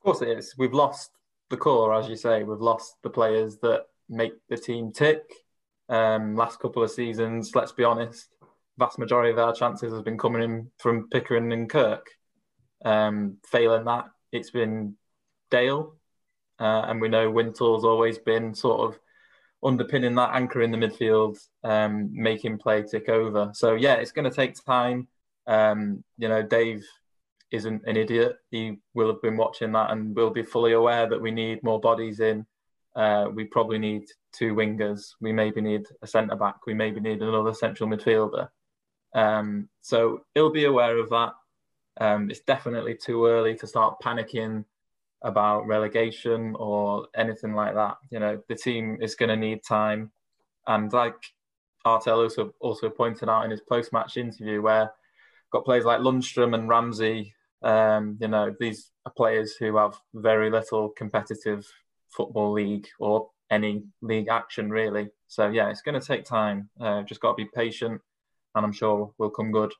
Of 0.00 0.04
course 0.04 0.22
it 0.22 0.28
is. 0.28 0.54
We've 0.58 0.74
lost 0.74 1.12
the 1.50 1.56
core, 1.56 1.94
as 1.94 2.08
you 2.08 2.16
say. 2.16 2.42
We've 2.42 2.60
lost 2.60 2.96
the 3.02 3.10
players 3.10 3.58
that 3.58 3.84
make 4.08 4.32
the 4.48 4.56
team 4.56 4.92
tick. 4.92 5.22
Um, 5.88 6.34
last 6.34 6.58
couple 6.58 6.82
of 6.82 6.90
seasons, 6.90 7.52
let's 7.54 7.72
be 7.72 7.84
honest, 7.84 8.28
vast 8.76 8.98
majority 8.98 9.30
of 9.30 9.38
our 9.38 9.54
chances 9.54 9.92
has 9.92 10.02
been 10.02 10.18
coming 10.18 10.42
in 10.42 10.70
from 10.78 11.08
Pickering 11.10 11.52
and 11.52 11.70
Kirk. 11.70 12.08
Um, 12.84 13.36
failing 13.46 13.84
that, 13.84 14.06
it's 14.32 14.50
been 14.50 14.96
Dale, 15.50 15.94
uh, 16.60 16.82
and 16.86 17.00
we 17.00 17.08
know 17.08 17.30
Wintle's 17.30 17.84
always 17.84 18.18
been 18.18 18.54
sort 18.54 18.88
of 18.88 18.98
underpinning 19.62 20.14
that 20.14 20.34
anchor 20.34 20.62
in 20.62 20.70
the 20.70 20.76
midfield, 20.76 21.38
um, 21.64 22.10
making 22.12 22.58
play 22.58 22.82
tick 22.82 23.08
over. 23.08 23.50
So 23.54 23.74
yeah, 23.74 23.94
it's 23.94 24.12
going 24.12 24.28
to 24.28 24.34
take 24.34 24.62
time. 24.62 25.08
Um, 25.46 26.04
you 26.18 26.28
know, 26.28 26.42
Dave 26.42 26.84
isn't 27.50 27.82
an 27.86 27.96
idiot. 27.96 28.36
He 28.50 28.78
will 28.94 29.08
have 29.08 29.22
been 29.22 29.36
watching 29.36 29.72
that 29.72 29.90
and 29.90 30.14
will 30.14 30.30
be 30.30 30.42
fully 30.42 30.72
aware 30.72 31.08
that 31.08 31.20
we 31.20 31.30
need 31.30 31.62
more 31.62 31.80
bodies 31.80 32.20
in. 32.20 32.46
Uh, 32.94 33.28
we 33.32 33.44
probably 33.44 33.78
need 33.78 34.04
two 34.32 34.54
wingers. 34.54 35.14
We 35.20 35.32
maybe 35.32 35.60
need 35.60 35.86
a 36.02 36.06
centre 36.06 36.36
back. 36.36 36.66
We 36.66 36.74
maybe 36.74 37.00
need 37.00 37.22
another 37.22 37.54
central 37.54 37.88
midfielder. 37.88 38.48
Um, 39.14 39.68
so 39.80 40.24
he'll 40.34 40.52
be 40.52 40.64
aware 40.64 40.98
of 40.98 41.10
that. 41.10 41.32
Um, 42.00 42.30
it's 42.30 42.40
definitely 42.40 42.96
too 42.96 43.26
early 43.26 43.54
to 43.56 43.66
start 43.66 44.00
panicking 44.02 44.64
about 45.24 45.66
relegation 45.66 46.54
or 46.56 47.08
anything 47.16 47.54
like 47.54 47.74
that. 47.74 47.96
You 48.10 48.20
know, 48.20 48.40
the 48.48 48.54
team 48.54 48.98
is 49.00 49.16
going 49.16 49.30
to 49.30 49.36
need 49.36 49.62
time. 49.66 50.12
And 50.66 50.92
like 50.92 51.16
Artell 51.84 52.22
also, 52.22 52.54
also 52.60 52.90
pointed 52.90 53.28
out 53.28 53.44
in 53.44 53.50
his 53.50 53.62
post 53.62 53.92
match 53.92 54.16
interview, 54.16 54.62
where 54.62 54.92
got 55.50 55.64
players 55.64 55.84
like 55.84 56.00
Lundstram 56.00 56.54
and 56.54 56.68
Ramsay, 56.68 57.34
um, 57.62 58.18
you 58.20 58.28
know, 58.28 58.54
these 58.60 58.90
are 59.06 59.12
players 59.12 59.56
who 59.56 59.76
have 59.76 59.98
very 60.14 60.50
little 60.50 60.90
competitive 60.90 61.66
football 62.10 62.52
league 62.52 62.86
or 63.00 63.30
any 63.50 63.84
league 64.02 64.28
action 64.28 64.70
really. 64.70 65.08
So 65.28 65.48
yeah, 65.48 65.70
it's 65.70 65.82
going 65.82 65.98
to 65.98 66.06
take 66.06 66.24
time. 66.24 66.68
Uh, 66.80 67.02
just 67.02 67.20
got 67.20 67.32
to 67.32 67.44
be 67.44 67.50
patient, 67.54 68.00
and 68.54 68.64
I'm 68.64 68.72
sure 68.72 69.12
we'll 69.18 69.30
come 69.30 69.50
good. 69.50 69.72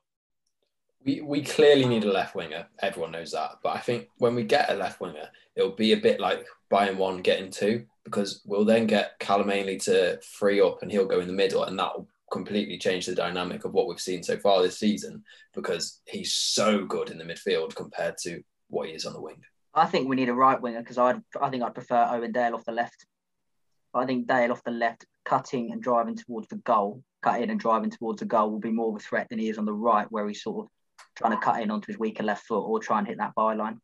We 1.05 1.21
we 1.21 1.41
clearly 1.41 1.85
need 1.85 2.03
a 2.03 2.11
left 2.11 2.35
winger. 2.35 2.67
Everyone 2.79 3.11
knows 3.11 3.31
that. 3.31 3.59
But 3.63 3.75
I 3.75 3.79
think 3.79 4.09
when 4.17 4.35
we 4.35 4.43
get 4.43 4.71
a 4.71 4.73
left 4.73 4.99
winger, 4.99 5.29
it'll 5.55 5.75
be 5.75 5.93
a 5.93 5.97
bit 5.97 6.19
like 6.19 6.45
buying 6.69 6.97
one, 6.97 7.21
getting 7.21 7.51
two, 7.51 7.85
because 8.03 8.41
we'll 8.45 8.65
then 8.65 8.87
get 8.87 9.19
Callum 9.19 9.51
Ainley 9.51 9.77
to 9.81 10.19
free 10.21 10.59
up 10.59 10.81
and 10.81 10.91
he'll 10.91 11.05
go 11.05 11.19
in 11.19 11.27
the 11.27 11.33
middle, 11.33 11.63
and 11.63 11.77
that 11.77 11.95
will 11.95 12.07
completely 12.31 12.77
change 12.77 13.05
the 13.05 13.15
dynamic 13.15 13.65
of 13.65 13.73
what 13.73 13.87
we've 13.87 13.99
seen 13.99 14.23
so 14.23 14.37
far 14.37 14.61
this 14.61 14.79
season 14.79 15.23
because 15.53 16.01
he's 16.05 16.33
so 16.33 16.83
good 16.85 17.09
in 17.09 17.17
the 17.17 17.23
midfield 17.23 17.75
compared 17.75 18.17
to 18.17 18.41
what 18.69 18.87
he 18.87 18.93
is 18.93 19.05
on 19.05 19.13
the 19.13 19.21
wing. 19.21 19.41
I 19.73 19.85
think 19.85 20.09
we 20.09 20.15
need 20.15 20.29
a 20.29 20.33
right 20.33 20.59
winger 20.59 20.79
because 20.79 20.97
I 20.97 21.15
I 21.41 21.49
think 21.49 21.63
I'd 21.63 21.73
prefer 21.73 22.07
Owen 22.09 22.31
Dale 22.31 22.55
off 22.55 22.65
the 22.65 22.71
left. 22.71 23.05
I 23.93 24.05
think 24.05 24.27
Dale 24.27 24.51
off 24.51 24.63
the 24.63 24.71
left, 24.71 25.05
cutting 25.23 25.71
and 25.71 25.81
driving 25.81 26.15
towards 26.15 26.47
the 26.47 26.57
goal, 26.57 27.03
cutting 27.21 27.49
and 27.49 27.59
driving 27.59 27.91
towards 27.91 28.19
the 28.19 28.25
goal 28.25 28.51
will 28.51 28.59
be 28.59 28.71
more 28.71 28.89
of 28.89 28.95
a 28.95 28.99
threat 28.99 29.27
than 29.29 29.39
he 29.39 29.49
is 29.49 29.57
on 29.57 29.65
the 29.65 29.73
right, 29.73 30.11
where 30.11 30.27
he's 30.27 30.43
sort 30.43 30.65
of 30.65 30.71
trying 31.15 31.31
to 31.31 31.37
cut 31.37 31.61
in 31.61 31.71
onto 31.71 31.87
his 31.87 31.99
weaker 31.99 32.23
left 32.23 32.45
foot 32.45 32.61
or 32.61 32.79
try 32.79 32.99
and 32.99 33.07
hit 33.07 33.17
that 33.17 33.33
byline. 33.37 33.79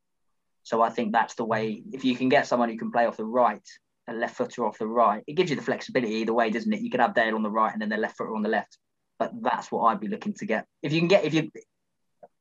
So 0.64 0.82
I 0.82 0.90
think 0.90 1.12
that's 1.12 1.36
the 1.36 1.46
way. 1.46 1.84
If 1.92 2.06
you 2.06 2.16
can 2.16 2.30
get 2.30 2.48
someone 2.48 2.70
who 2.70 2.78
can 2.78 2.92
play 2.92 3.06
off 3.06 3.18
the 3.18 3.26
right, 3.26 3.68
a 4.08 4.14
left 4.14 4.36
footer 4.36 4.66
off 4.66 4.78
the 4.78 4.88
right, 4.88 5.24
it 5.28 5.34
gives 5.34 5.50
you 5.50 5.56
the 5.56 5.62
flexibility 5.62 6.16
either 6.16 6.34
way, 6.34 6.50
doesn't 6.50 6.72
it? 6.72 6.82
You 6.82 6.90
can 6.90 7.00
have 7.00 7.16
Dale 7.16 7.36
on 7.36 7.44
the 7.44 7.50
right 7.50 7.74
and 7.74 7.82
then 7.82 7.90
the 7.90 7.98
left 7.98 8.18
footer 8.18 8.36
on 8.36 8.44
the 8.44 8.50
left. 8.50 8.78
But 9.18 9.32
that's 9.42 9.72
what 9.72 9.84
I'd 9.84 10.00
be 10.00 10.08
looking 10.08 10.34
to 10.36 10.46
get. 10.46 10.66
If 10.82 10.94
you 10.94 11.00
can 11.00 11.08
get, 11.08 11.26
if 11.26 11.34
you 11.34 11.52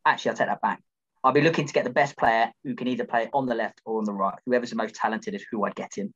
actually, 0.05 0.31
I'll 0.31 0.37
take 0.37 0.49
that 0.49 0.63
back. 0.63 0.83
I'll 1.23 1.33
be 1.33 1.43
looking 1.43 1.67
to 1.67 1.73
get 1.73 1.85
the 1.85 1.91
best 1.91 2.17
player 2.17 2.51
who 2.65 2.75
can 2.75 2.89
either 2.89 3.05
play 3.05 3.29
on 3.33 3.47
the 3.47 3.55
left 3.55 3.81
or 3.85 3.99
on 3.99 4.05
the 4.05 4.13
right. 4.13 4.39
Whoever's 4.47 4.71
the 4.71 4.77
most 4.77 4.95
talented 4.95 5.35
is 5.35 5.45
who 5.51 5.65
I'd 5.65 5.75
get 5.75 5.99
in. 5.99 6.13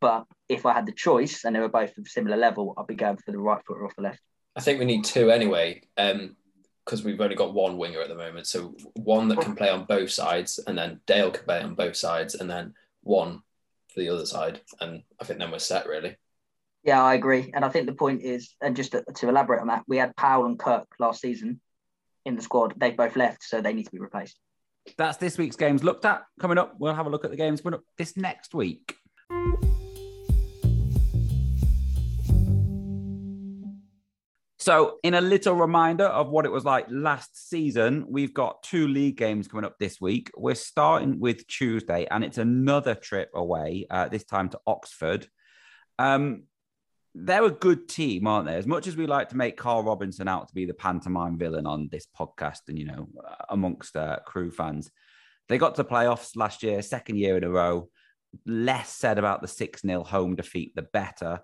But 0.00 0.26
if 0.48 0.66
I 0.66 0.74
had 0.74 0.84
the 0.84 0.92
choice 0.92 1.44
and 1.44 1.56
they 1.56 1.60
were 1.60 1.68
both 1.68 1.96
of 1.96 2.06
similar 2.06 2.36
level, 2.36 2.74
I'd 2.76 2.86
be 2.86 2.94
going 2.94 3.16
for 3.16 3.32
the 3.32 3.38
right 3.38 3.62
footer 3.66 3.86
off 3.86 3.96
the 3.96 4.02
left. 4.02 4.20
I 4.54 4.60
think 4.60 4.78
we 4.78 4.84
need 4.84 5.04
two 5.04 5.30
anyway, 5.30 5.82
um, 5.96 6.36
because 6.86 7.02
we've 7.02 7.20
only 7.20 7.34
got 7.34 7.52
one 7.52 7.76
winger 7.76 8.00
at 8.00 8.08
the 8.08 8.14
moment. 8.14 8.46
So 8.46 8.74
one 8.94 9.26
that 9.28 9.40
can 9.40 9.56
play 9.56 9.68
on 9.68 9.84
both 9.84 10.10
sides, 10.10 10.60
and 10.66 10.78
then 10.78 11.00
Dale 11.06 11.32
can 11.32 11.44
play 11.44 11.60
on 11.60 11.74
both 11.74 11.96
sides, 11.96 12.36
and 12.36 12.48
then 12.48 12.74
one 13.02 13.42
for 13.92 14.00
the 14.00 14.08
other 14.08 14.24
side. 14.24 14.60
And 14.80 15.02
I 15.20 15.24
think 15.24 15.40
then 15.40 15.50
we're 15.50 15.58
set 15.58 15.86
really. 15.86 16.16
Yeah, 16.84 17.02
I 17.02 17.14
agree. 17.14 17.50
And 17.52 17.64
I 17.64 17.68
think 17.68 17.86
the 17.86 17.92
point 17.92 18.22
is, 18.22 18.54
and 18.60 18.76
just 18.76 18.92
to, 18.92 19.04
to 19.16 19.28
elaborate 19.28 19.60
on 19.60 19.66
that, 19.66 19.82
we 19.88 19.96
had 19.96 20.14
Powell 20.14 20.46
and 20.46 20.56
Kirk 20.56 20.86
last 21.00 21.20
season 21.20 21.60
in 22.24 22.36
the 22.36 22.42
squad. 22.42 22.74
They've 22.76 22.96
both 22.96 23.16
left, 23.16 23.42
so 23.42 23.60
they 23.60 23.72
need 23.72 23.86
to 23.86 23.90
be 23.90 23.98
replaced. 23.98 24.38
That's 24.96 25.16
this 25.16 25.36
week's 25.36 25.56
games 25.56 25.82
looked 25.82 26.04
at. 26.04 26.22
Coming 26.38 26.58
up, 26.58 26.76
we'll 26.78 26.94
have 26.94 27.06
a 27.06 27.10
look 27.10 27.24
at 27.24 27.32
the 27.32 27.36
games 27.36 27.60
coming 27.60 27.74
up 27.74 27.84
this 27.98 28.16
next 28.16 28.54
week. 28.54 28.96
So, 34.66 34.98
in 35.04 35.14
a 35.14 35.20
little 35.20 35.54
reminder 35.54 36.06
of 36.06 36.30
what 36.30 36.44
it 36.44 36.50
was 36.50 36.64
like 36.64 36.86
last 36.90 37.48
season, 37.50 38.04
we've 38.08 38.34
got 38.34 38.64
two 38.64 38.88
league 38.88 39.16
games 39.16 39.46
coming 39.46 39.64
up 39.64 39.78
this 39.78 40.00
week. 40.00 40.32
We're 40.36 40.56
starting 40.56 41.20
with 41.20 41.46
Tuesday, 41.46 42.08
and 42.10 42.24
it's 42.24 42.38
another 42.38 42.96
trip 42.96 43.30
away, 43.32 43.86
uh, 43.88 44.08
this 44.08 44.24
time 44.24 44.48
to 44.48 44.60
Oxford. 44.66 45.28
Um, 46.00 46.46
they're 47.14 47.44
a 47.44 47.50
good 47.52 47.88
team, 47.88 48.26
aren't 48.26 48.48
they? 48.48 48.56
As 48.56 48.66
much 48.66 48.88
as 48.88 48.96
we 48.96 49.06
like 49.06 49.28
to 49.28 49.36
make 49.36 49.56
Karl 49.56 49.84
Robinson 49.84 50.26
out 50.26 50.48
to 50.48 50.54
be 50.54 50.64
the 50.64 50.74
pantomime 50.74 51.38
villain 51.38 51.68
on 51.68 51.88
this 51.92 52.08
podcast 52.18 52.62
and, 52.66 52.76
you 52.76 52.86
know, 52.86 53.08
amongst 53.48 53.96
uh, 53.96 54.16
Crewe 54.26 54.50
fans, 54.50 54.90
they 55.48 55.58
got 55.58 55.76
to 55.76 55.84
playoffs 55.84 56.34
last 56.34 56.64
year, 56.64 56.82
second 56.82 57.18
year 57.18 57.36
in 57.36 57.44
a 57.44 57.50
row. 57.50 57.88
Less 58.44 58.92
said 58.92 59.18
about 59.18 59.42
the 59.42 59.48
6 59.48 59.82
0 59.82 60.02
home 60.02 60.34
defeat, 60.34 60.74
the 60.74 60.82
better. 60.82 61.38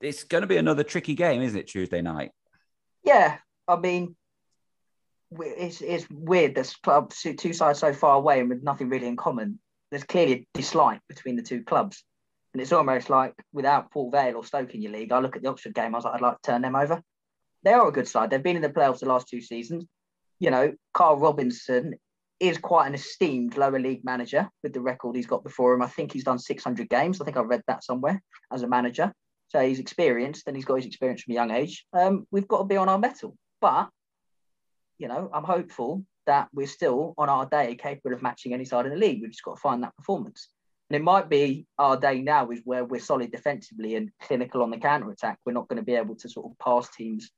It's 0.00 0.24
going 0.24 0.42
to 0.42 0.48
be 0.48 0.56
another 0.56 0.82
tricky 0.82 1.14
game, 1.14 1.42
isn't 1.42 1.56
it, 1.56 1.68
Tuesday 1.68 2.02
night? 2.02 2.32
Yeah, 3.04 3.38
I 3.66 3.76
mean, 3.76 4.16
it's, 5.38 5.80
it's 5.80 6.08
weird. 6.10 6.54
There's 6.54 6.76
clubs, 6.76 7.24
two 7.38 7.52
sides 7.52 7.78
so 7.78 7.92
far 7.92 8.16
away 8.16 8.40
and 8.40 8.48
with 8.48 8.62
nothing 8.62 8.88
really 8.88 9.06
in 9.06 9.16
common. 9.16 9.58
There's 9.90 10.04
clearly 10.04 10.32
a 10.32 10.46
dislike 10.54 11.00
between 11.08 11.36
the 11.36 11.42
two 11.42 11.62
clubs. 11.62 12.04
And 12.52 12.60
it's 12.60 12.72
almost 12.72 13.10
like 13.10 13.34
without 13.52 13.92
Port 13.92 14.12
Vale 14.12 14.36
or 14.36 14.44
Stoke 14.44 14.74
in 14.74 14.82
your 14.82 14.92
league, 14.92 15.12
I 15.12 15.20
look 15.20 15.36
at 15.36 15.42
the 15.42 15.48
Oxford 15.48 15.74
game, 15.74 15.94
I 15.94 15.98
was 15.98 16.04
like, 16.04 16.14
I'd 16.14 16.20
like 16.20 16.40
to 16.42 16.50
turn 16.50 16.62
them 16.62 16.74
over. 16.74 17.00
They 17.62 17.72
are 17.72 17.88
a 17.88 17.92
good 17.92 18.08
side. 18.08 18.30
They've 18.30 18.42
been 18.42 18.56
in 18.56 18.62
the 18.62 18.70
playoffs 18.70 19.00
the 19.00 19.06
last 19.06 19.28
two 19.28 19.40
seasons. 19.40 19.84
You 20.40 20.50
know, 20.50 20.72
Karl 20.94 21.18
Robinson 21.18 21.94
is 22.40 22.56
quite 22.56 22.86
an 22.86 22.94
esteemed 22.94 23.56
lower 23.56 23.78
league 23.78 24.04
manager 24.04 24.48
with 24.62 24.72
the 24.72 24.80
record 24.80 25.14
he's 25.14 25.26
got 25.26 25.44
before 25.44 25.74
him. 25.74 25.82
I 25.82 25.86
think 25.86 26.12
he's 26.12 26.24
done 26.24 26.38
600 26.38 26.88
games. 26.88 27.20
I 27.20 27.24
think 27.24 27.36
I 27.36 27.42
read 27.42 27.62
that 27.66 27.84
somewhere 27.84 28.22
as 28.50 28.62
a 28.62 28.68
manager. 28.68 29.12
So 29.50 29.60
he's 29.60 29.80
experienced 29.80 30.44
and 30.46 30.56
he's 30.56 30.64
got 30.64 30.76
his 30.76 30.86
experience 30.86 31.22
from 31.22 31.32
a 31.32 31.34
young 31.34 31.50
age. 31.50 31.84
Um, 31.92 32.26
we've 32.30 32.48
got 32.48 32.58
to 32.58 32.64
be 32.64 32.76
on 32.76 32.88
our 32.88 32.98
mettle. 32.98 33.36
But, 33.60 33.90
you 34.98 35.08
know, 35.08 35.28
I'm 35.34 35.44
hopeful 35.44 36.04
that 36.26 36.48
we're 36.54 36.68
still 36.68 37.14
on 37.18 37.28
our 37.28 37.46
day 37.46 37.74
capable 37.74 38.14
of 38.14 38.22
matching 38.22 38.54
any 38.54 38.64
side 38.64 38.86
in 38.86 38.92
the 38.92 38.98
league. 38.98 39.20
We've 39.20 39.32
just 39.32 39.42
got 39.42 39.56
to 39.56 39.60
find 39.60 39.82
that 39.82 39.96
performance. 39.96 40.48
And 40.88 40.96
it 40.96 41.02
might 41.02 41.28
be 41.28 41.66
our 41.78 41.96
day 41.96 42.20
now 42.20 42.50
is 42.50 42.60
where 42.64 42.84
we're 42.84 43.00
solid 43.00 43.32
defensively 43.32 43.96
and 43.96 44.10
clinical 44.22 44.62
on 44.62 44.70
the 44.70 44.78
counter 44.78 45.10
attack. 45.10 45.38
We're 45.44 45.52
not 45.52 45.68
going 45.68 45.78
to 45.78 45.84
be 45.84 45.94
able 45.94 46.14
to 46.16 46.28
sort 46.28 46.46
of 46.46 46.58
pass 46.58 46.88
teams, 46.94 47.30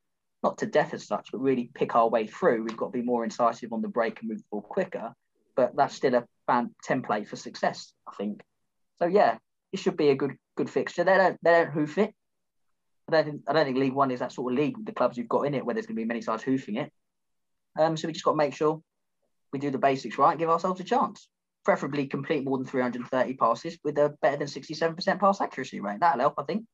not 0.42 0.58
to 0.58 0.66
death 0.66 0.92
as 0.92 1.06
such, 1.06 1.30
but 1.32 1.40
really 1.40 1.70
pick 1.74 1.94
our 1.94 2.08
way 2.08 2.26
through. 2.26 2.62
We've 2.62 2.76
got 2.76 2.92
to 2.92 2.98
be 2.98 3.02
more 3.02 3.24
incisive 3.24 3.72
on 3.72 3.80
the 3.80 3.88
break 3.88 4.20
and 4.20 4.28
move 4.28 4.38
the 4.38 4.44
ball 4.50 4.62
quicker. 4.62 5.14
But 5.56 5.76
that's 5.76 5.94
still 5.94 6.14
a 6.14 6.26
fan 6.46 6.74
template 6.86 7.28
for 7.28 7.36
success, 7.36 7.92
I 8.06 8.14
think. 8.16 8.42
So 8.98 9.06
yeah, 9.06 9.38
it 9.72 9.78
should 9.78 9.96
be 9.96 10.10
a 10.10 10.14
good 10.14 10.36
good 10.56 10.70
fixture. 10.70 11.04
They 11.04 11.16
don't 11.16 11.38
they 11.42 11.50
don't 11.50 11.70
hoof 11.70 11.98
it. 11.98 12.14
I 13.08 13.12
don't 13.12 13.24
think 13.24 13.42
I 13.48 13.52
don't 13.52 13.64
think 13.64 13.78
League 13.78 13.92
One 13.92 14.10
is 14.10 14.20
that 14.20 14.32
sort 14.32 14.52
of 14.52 14.58
league 14.58 14.76
with 14.76 14.86
the 14.86 14.92
clubs 14.92 15.16
you've 15.16 15.28
got 15.28 15.42
in 15.42 15.54
it 15.54 15.64
where 15.64 15.74
there's 15.74 15.86
going 15.86 15.96
to 15.96 16.02
be 16.02 16.06
many 16.06 16.20
sides 16.20 16.42
hoofing 16.42 16.76
it. 16.76 16.92
Um, 17.78 17.96
so 17.96 18.06
we 18.06 18.12
just 18.12 18.24
got 18.24 18.32
to 18.32 18.36
make 18.36 18.54
sure 18.54 18.82
we 19.52 19.58
do 19.58 19.70
the 19.70 19.78
basics 19.78 20.18
right 20.18 20.38
give 20.38 20.50
ourselves 20.50 20.80
a 20.80 20.84
chance. 20.84 21.28
Preferably 21.64 22.06
complete 22.06 22.44
more 22.44 22.58
than 22.58 22.66
330 22.66 23.34
passes 23.34 23.78
with 23.84 23.96
a 23.98 24.14
better 24.20 24.36
than 24.36 24.48
67% 24.48 25.20
pass 25.20 25.40
accuracy 25.40 25.80
rate. 25.80 26.00
That'll 26.00 26.20
help, 26.20 26.34
I 26.38 26.42
think. 26.42 26.66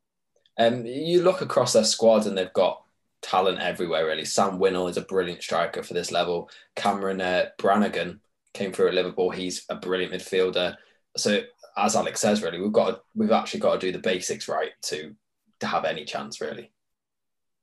Um, 0.58 0.86
you 0.86 1.22
look 1.22 1.42
across 1.42 1.74
their 1.74 1.84
squad 1.84 2.26
and 2.26 2.36
they've 2.36 2.52
got 2.54 2.82
talent 3.20 3.60
everywhere, 3.60 4.06
really. 4.06 4.24
Sam 4.24 4.58
Winnall 4.58 4.88
is 4.88 4.96
a 4.96 5.02
brilliant 5.02 5.42
striker 5.42 5.82
for 5.82 5.94
this 5.94 6.10
level. 6.10 6.50
Cameron 6.74 7.20
uh, 7.20 7.46
Brannagan 7.58 8.20
came 8.54 8.72
through 8.72 8.88
at 8.88 8.94
Liverpool. 8.94 9.30
He's 9.30 9.64
a 9.68 9.76
brilliant 9.76 10.12
midfielder. 10.12 10.76
So 11.16 11.42
as 11.78 11.96
Alex 11.96 12.20
says, 12.20 12.42
really, 12.42 12.60
we've 12.60 12.72
got 12.72 12.90
to, 12.90 13.00
we've 13.14 13.30
actually 13.30 13.60
got 13.60 13.74
to 13.74 13.86
do 13.86 13.92
the 13.92 13.98
basics 13.98 14.48
right 14.48 14.72
to 14.82 15.14
to 15.60 15.66
have 15.66 15.84
any 15.84 16.04
chance, 16.04 16.40
really. 16.40 16.72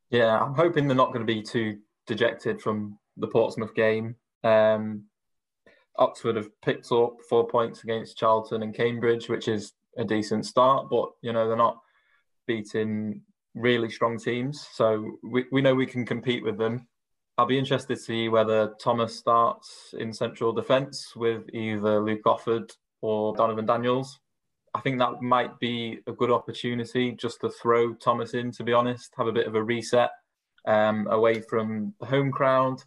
Yeah, 0.09 0.37
I'm 0.39 0.53
hoping 0.53 0.87
they're 0.87 0.95
not 0.95 1.13
going 1.13 1.25
to 1.25 1.33
be 1.33 1.41
too 1.41 1.79
dejected 2.07 2.61
from 2.61 2.99
the 3.17 3.27
Portsmouth 3.27 3.73
game. 3.73 4.15
Um, 4.43 5.05
Oxford 5.97 6.35
have 6.35 6.49
picked 6.61 6.91
up 6.91 7.17
four 7.29 7.47
points 7.47 7.83
against 7.83 8.17
Charlton 8.17 8.63
and 8.63 8.75
Cambridge, 8.75 9.29
which 9.29 9.47
is 9.47 9.73
a 9.97 10.03
decent 10.03 10.45
start, 10.45 10.89
but 10.89 11.09
you 11.21 11.31
know 11.31 11.47
they're 11.47 11.57
not 11.57 11.81
beating 12.47 13.21
really 13.55 13.89
strong 13.89 14.19
teams, 14.19 14.67
so 14.73 15.17
we, 15.23 15.45
we 15.51 15.61
know 15.61 15.73
we 15.73 15.85
can 15.85 16.05
compete 16.05 16.43
with 16.43 16.57
them. 16.57 16.87
I'll 17.37 17.45
be 17.45 17.57
interested 17.57 17.95
to 17.95 18.01
see 18.01 18.29
whether 18.29 18.73
Thomas 18.79 19.17
starts 19.17 19.93
in 19.97 20.13
central 20.13 20.53
defence 20.53 21.15
with 21.15 21.49
either 21.53 21.99
Luke 21.99 22.23
Offord 22.25 22.71
or 23.01 23.35
Donervon 23.35 23.67
Daniels. 23.67 24.19
I 24.73 24.81
think 24.81 24.99
that 24.99 25.21
might 25.21 25.57
be 25.59 25.99
a 26.05 26.11
good 26.11 26.31
opportunity 26.31 27.11
just 27.11 27.39
to 27.41 27.49
throw 27.49 27.93
Thomas 27.93 28.33
in, 28.33 28.51
to 28.51 28.63
be 28.63 28.73
honest, 28.73 29.13
have 29.17 29.27
a 29.27 29.31
bit 29.31 29.47
of 29.47 29.55
a 29.55 29.63
reset 29.63 30.11
um, 30.67 31.07
away 31.07 31.41
from 31.41 31.93
the 31.99 32.05
home 32.05 32.31
crowd. 32.31 32.81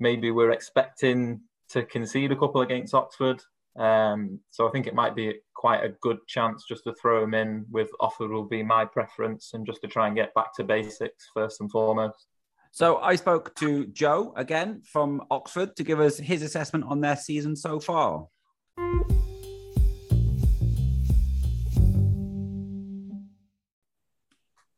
Maybe 0.00 0.30
we're 0.30 0.50
expecting 0.50 1.42
to 1.70 1.84
concede 1.84 2.32
a 2.32 2.36
couple 2.36 2.62
against 2.62 2.94
Oxford. 2.94 3.40
Um, 3.76 4.40
so 4.50 4.68
I 4.68 4.70
think 4.70 4.86
it 4.86 4.94
might 4.94 5.14
be 5.14 5.34
quite 5.54 5.84
a 5.84 5.94
good 6.00 6.18
chance 6.26 6.64
just 6.68 6.84
to 6.84 6.94
throw 6.94 7.22
him 7.22 7.34
in 7.34 7.64
with 7.70 7.90
Offord 8.00 8.30
will 8.30 8.44
be 8.44 8.62
my 8.62 8.84
preference 8.84 9.52
and 9.54 9.64
just 9.64 9.80
to 9.82 9.88
try 9.88 10.08
and 10.08 10.16
get 10.16 10.34
back 10.34 10.54
to 10.56 10.64
basics 10.64 11.30
first 11.32 11.60
and 11.60 11.70
foremost. 11.70 12.26
So 12.72 12.98
I 12.98 13.16
spoke 13.16 13.54
to 13.56 13.86
Joe 13.86 14.32
again 14.36 14.82
from 14.84 15.22
Oxford 15.30 15.76
to 15.76 15.84
give 15.84 16.00
us 16.00 16.18
his 16.18 16.42
assessment 16.42 16.84
on 16.86 17.00
their 17.00 17.16
season 17.16 17.54
so 17.54 17.78
far. 17.78 18.26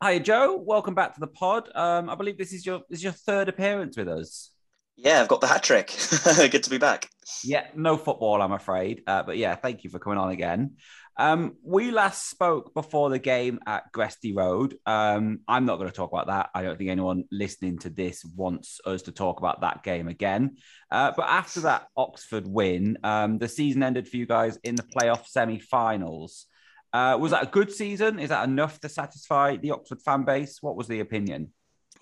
Hi, 0.05 0.19
Joe. 0.19 0.62
Welcome 0.62 0.95
back 0.95 1.14
to 1.14 1.21
the 1.21 1.27
pod. 1.27 1.71
Um, 1.75 2.11
I 2.11 2.14
believe 2.14 2.37
this 2.37 2.53
is 2.53 2.67
your 2.67 2.83
this 2.90 2.99
is 2.99 3.05
your 3.05 3.14
third 3.14 3.49
appearance 3.49 3.97
with 3.97 4.07
us. 4.07 4.51
Yeah, 4.97 5.23
I've 5.23 5.29
got 5.29 5.40
the 5.40 5.47
hat 5.47 5.62
trick. 5.62 5.97
Good 6.37 6.62
to 6.62 6.69
be 6.69 6.77
back. 6.77 7.09
Yeah, 7.43 7.69
no 7.75 7.97
football, 7.97 8.43
I'm 8.43 8.53
afraid. 8.53 9.03
Uh, 9.07 9.23
but 9.23 9.38
yeah, 9.38 9.55
thank 9.55 9.83
you 9.83 9.88
for 9.88 9.99
coming 9.99 10.19
on 10.19 10.29
again. 10.29 10.77
Um, 11.17 11.57
we 11.62 11.90
last 11.90 12.29
spoke 12.29 12.75
before 12.75 13.09
the 13.09 13.19
game 13.19 13.61
at 13.67 13.90
Gresty 13.95 14.37
Road. 14.37 14.77
Um, 14.85 15.40
I'm 15.49 15.64
not 15.64 15.77
going 15.77 15.88
to 15.88 15.97
talk 15.97 16.12
about 16.12 16.27
that. 16.27 16.51
I 16.55 16.62
don't 16.62 16.77
think 16.77 16.90
anyone 16.90 17.25
listening 17.33 17.79
to 17.79 17.88
this 17.88 18.27
wants 18.37 18.83
us 18.85 19.01
to 19.03 19.11
talk 19.11 19.38
about 19.38 19.62
that 19.62 19.83
game 19.85 20.09
again. 20.09 20.59
Uh, 20.90 21.12
but 21.17 21.31
after 21.31 21.61
that 21.61 21.87
Oxford 21.97 22.47
win, 22.47 22.99
um, 23.05 23.38
the 23.38 23.49
season 23.49 23.83
ended 23.83 24.07
for 24.07 24.19
you 24.19 24.27
guys 24.27 24.59
in 24.64 24.75
the 24.75 24.83
playoff 24.83 25.27
semi 25.29 25.61
finals. 25.61 26.45
Uh, 26.94 27.18
was 27.18 27.33
that 27.33 27.42
a 27.42 27.46
good 27.46 27.72
season? 27.72 28.20
Is 28.20 28.28
that 28.28 28.48
enough 28.48 28.78
to 28.80 28.88
satisfy 28.88 29.57
the 29.57 29.72
Oxford 29.72 30.00
fan 30.00 30.24
base? 30.24 30.59
What 30.61 30.76
was 30.76 30.87
the 30.87 31.00
opinion? 31.00 31.52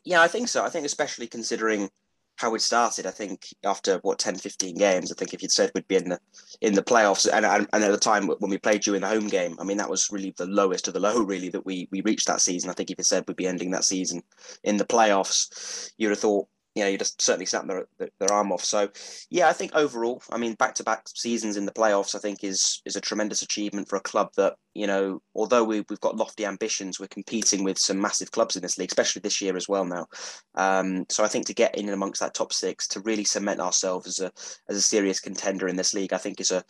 Yeah, 0.04 0.20
I 0.20 0.28
think 0.28 0.48
so. 0.48 0.62
I 0.62 0.68
think 0.68 0.84
especially 0.84 1.26
considering 1.26 1.88
how 2.36 2.50
we 2.50 2.58
started. 2.58 3.06
I 3.06 3.10
think 3.10 3.46
after 3.64 3.98
what 4.02 4.18
10, 4.18 4.36
15 4.36 4.76
games, 4.76 5.10
I 5.10 5.14
think 5.14 5.32
if 5.32 5.40
you'd 5.40 5.50
said 5.50 5.70
we'd 5.74 5.88
be 5.88 5.96
in 5.96 6.10
the 6.10 6.18
in 6.60 6.74
the 6.74 6.82
playoffs, 6.82 7.26
and, 7.32 7.46
and, 7.46 7.66
and 7.72 7.84
at 7.84 7.90
the 7.90 7.96
time 7.96 8.26
when 8.26 8.50
we 8.50 8.58
played 8.58 8.86
you 8.86 8.94
in 8.94 9.00
the 9.00 9.08
home 9.08 9.28
game, 9.28 9.56
I 9.58 9.64
mean 9.64 9.78
that 9.78 9.88
was 9.88 10.10
really 10.10 10.34
the 10.36 10.46
lowest 10.46 10.88
of 10.88 10.94
the 10.94 11.00
low, 11.00 11.22
really 11.22 11.48
that 11.50 11.64
we 11.64 11.88
we 11.90 12.02
reached 12.02 12.26
that 12.26 12.42
season. 12.42 12.68
I 12.68 12.74
think 12.74 12.90
if 12.90 12.98
you 12.98 13.04
said 13.04 13.24
we'd 13.26 13.36
be 13.36 13.46
ending 13.46 13.70
that 13.70 13.84
season 13.84 14.22
in 14.64 14.76
the 14.76 14.84
playoffs, 14.84 15.92
you'd 15.96 16.10
have 16.10 16.18
thought 16.18 16.48
you 16.74 16.82
know, 16.82 16.88
you 16.88 16.98
just 16.98 17.20
certainly 17.20 17.46
snapped 17.46 17.68
their, 17.68 17.86
their 17.98 18.32
arm 18.32 18.50
off. 18.50 18.64
So, 18.64 18.88
yeah, 19.30 19.48
I 19.48 19.52
think 19.52 19.74
overall, 19.74 20.22
I 20.30 20.38
mean, 20.38 20.54
back 20.54 20.74
to 20.76 20.84
back 20.84 21.06
seasons 21.08 21.56
in 21.56 21.66
the 21.66 21.72
playoffs, 21.72 22.14
I 22.14 22.18
think 22.18 22.42
is 22.42 22.80
is 22.86 22.96
a 22.96 23.00
tremendous 23.00 23.42
achievement 23.42 23.88
for 23.88 23.96
a 23.96 24.00
club 24.00 24.30
that 24.36 24.54
you 24.74 24.86
know, 24.86 25.20
although 25.34 25.64
we, 25.64 25.84
we've 25.90 26.00
got 26.00 26.16
lofty 26.16 26.46
ambitions, 26.46 26.98
we're 26.98 27.06
competing 27.08 27.62
with 27.62 27.78
some 27.78 28.00
massive 28.00 28.30
clubs 28.30 28.56
in 28.56 28.62
this 28.62 28.78
league, 28.78 28.90
especially 28.90 29.20
this 29.20 29.40
year 29.40 29.54
as 29.54 29.68
well 29.68 29.84
now. 29.84 30.06
Um, 30.54 31.04
so 31.10 31.22
I 31.22 31.28
think 31.28 31.46
to 31.46 31.54
get 31.54 31.76
in 31.76 31.90
amongst 31.90 32.20
that 32.20 32.32
top 32.32 32.54
six, 32.54 32.88
to 32.88 33.00
really 33.00 33.24
cement 33.24 33.60
ourselves 33.60 34.06
as 34.06 34.20
a 34.20 34.32
as 34.70 34.76
a 34.76 34.82
serious 34.82 35.20
contender 35.20 35.68
in 35.68 35.76
this 35.76 35.92
league, 35.92 36.14
I 36.14 36.18
think 36.18 36.40
is 36.40 36.50
a 36.50 36.64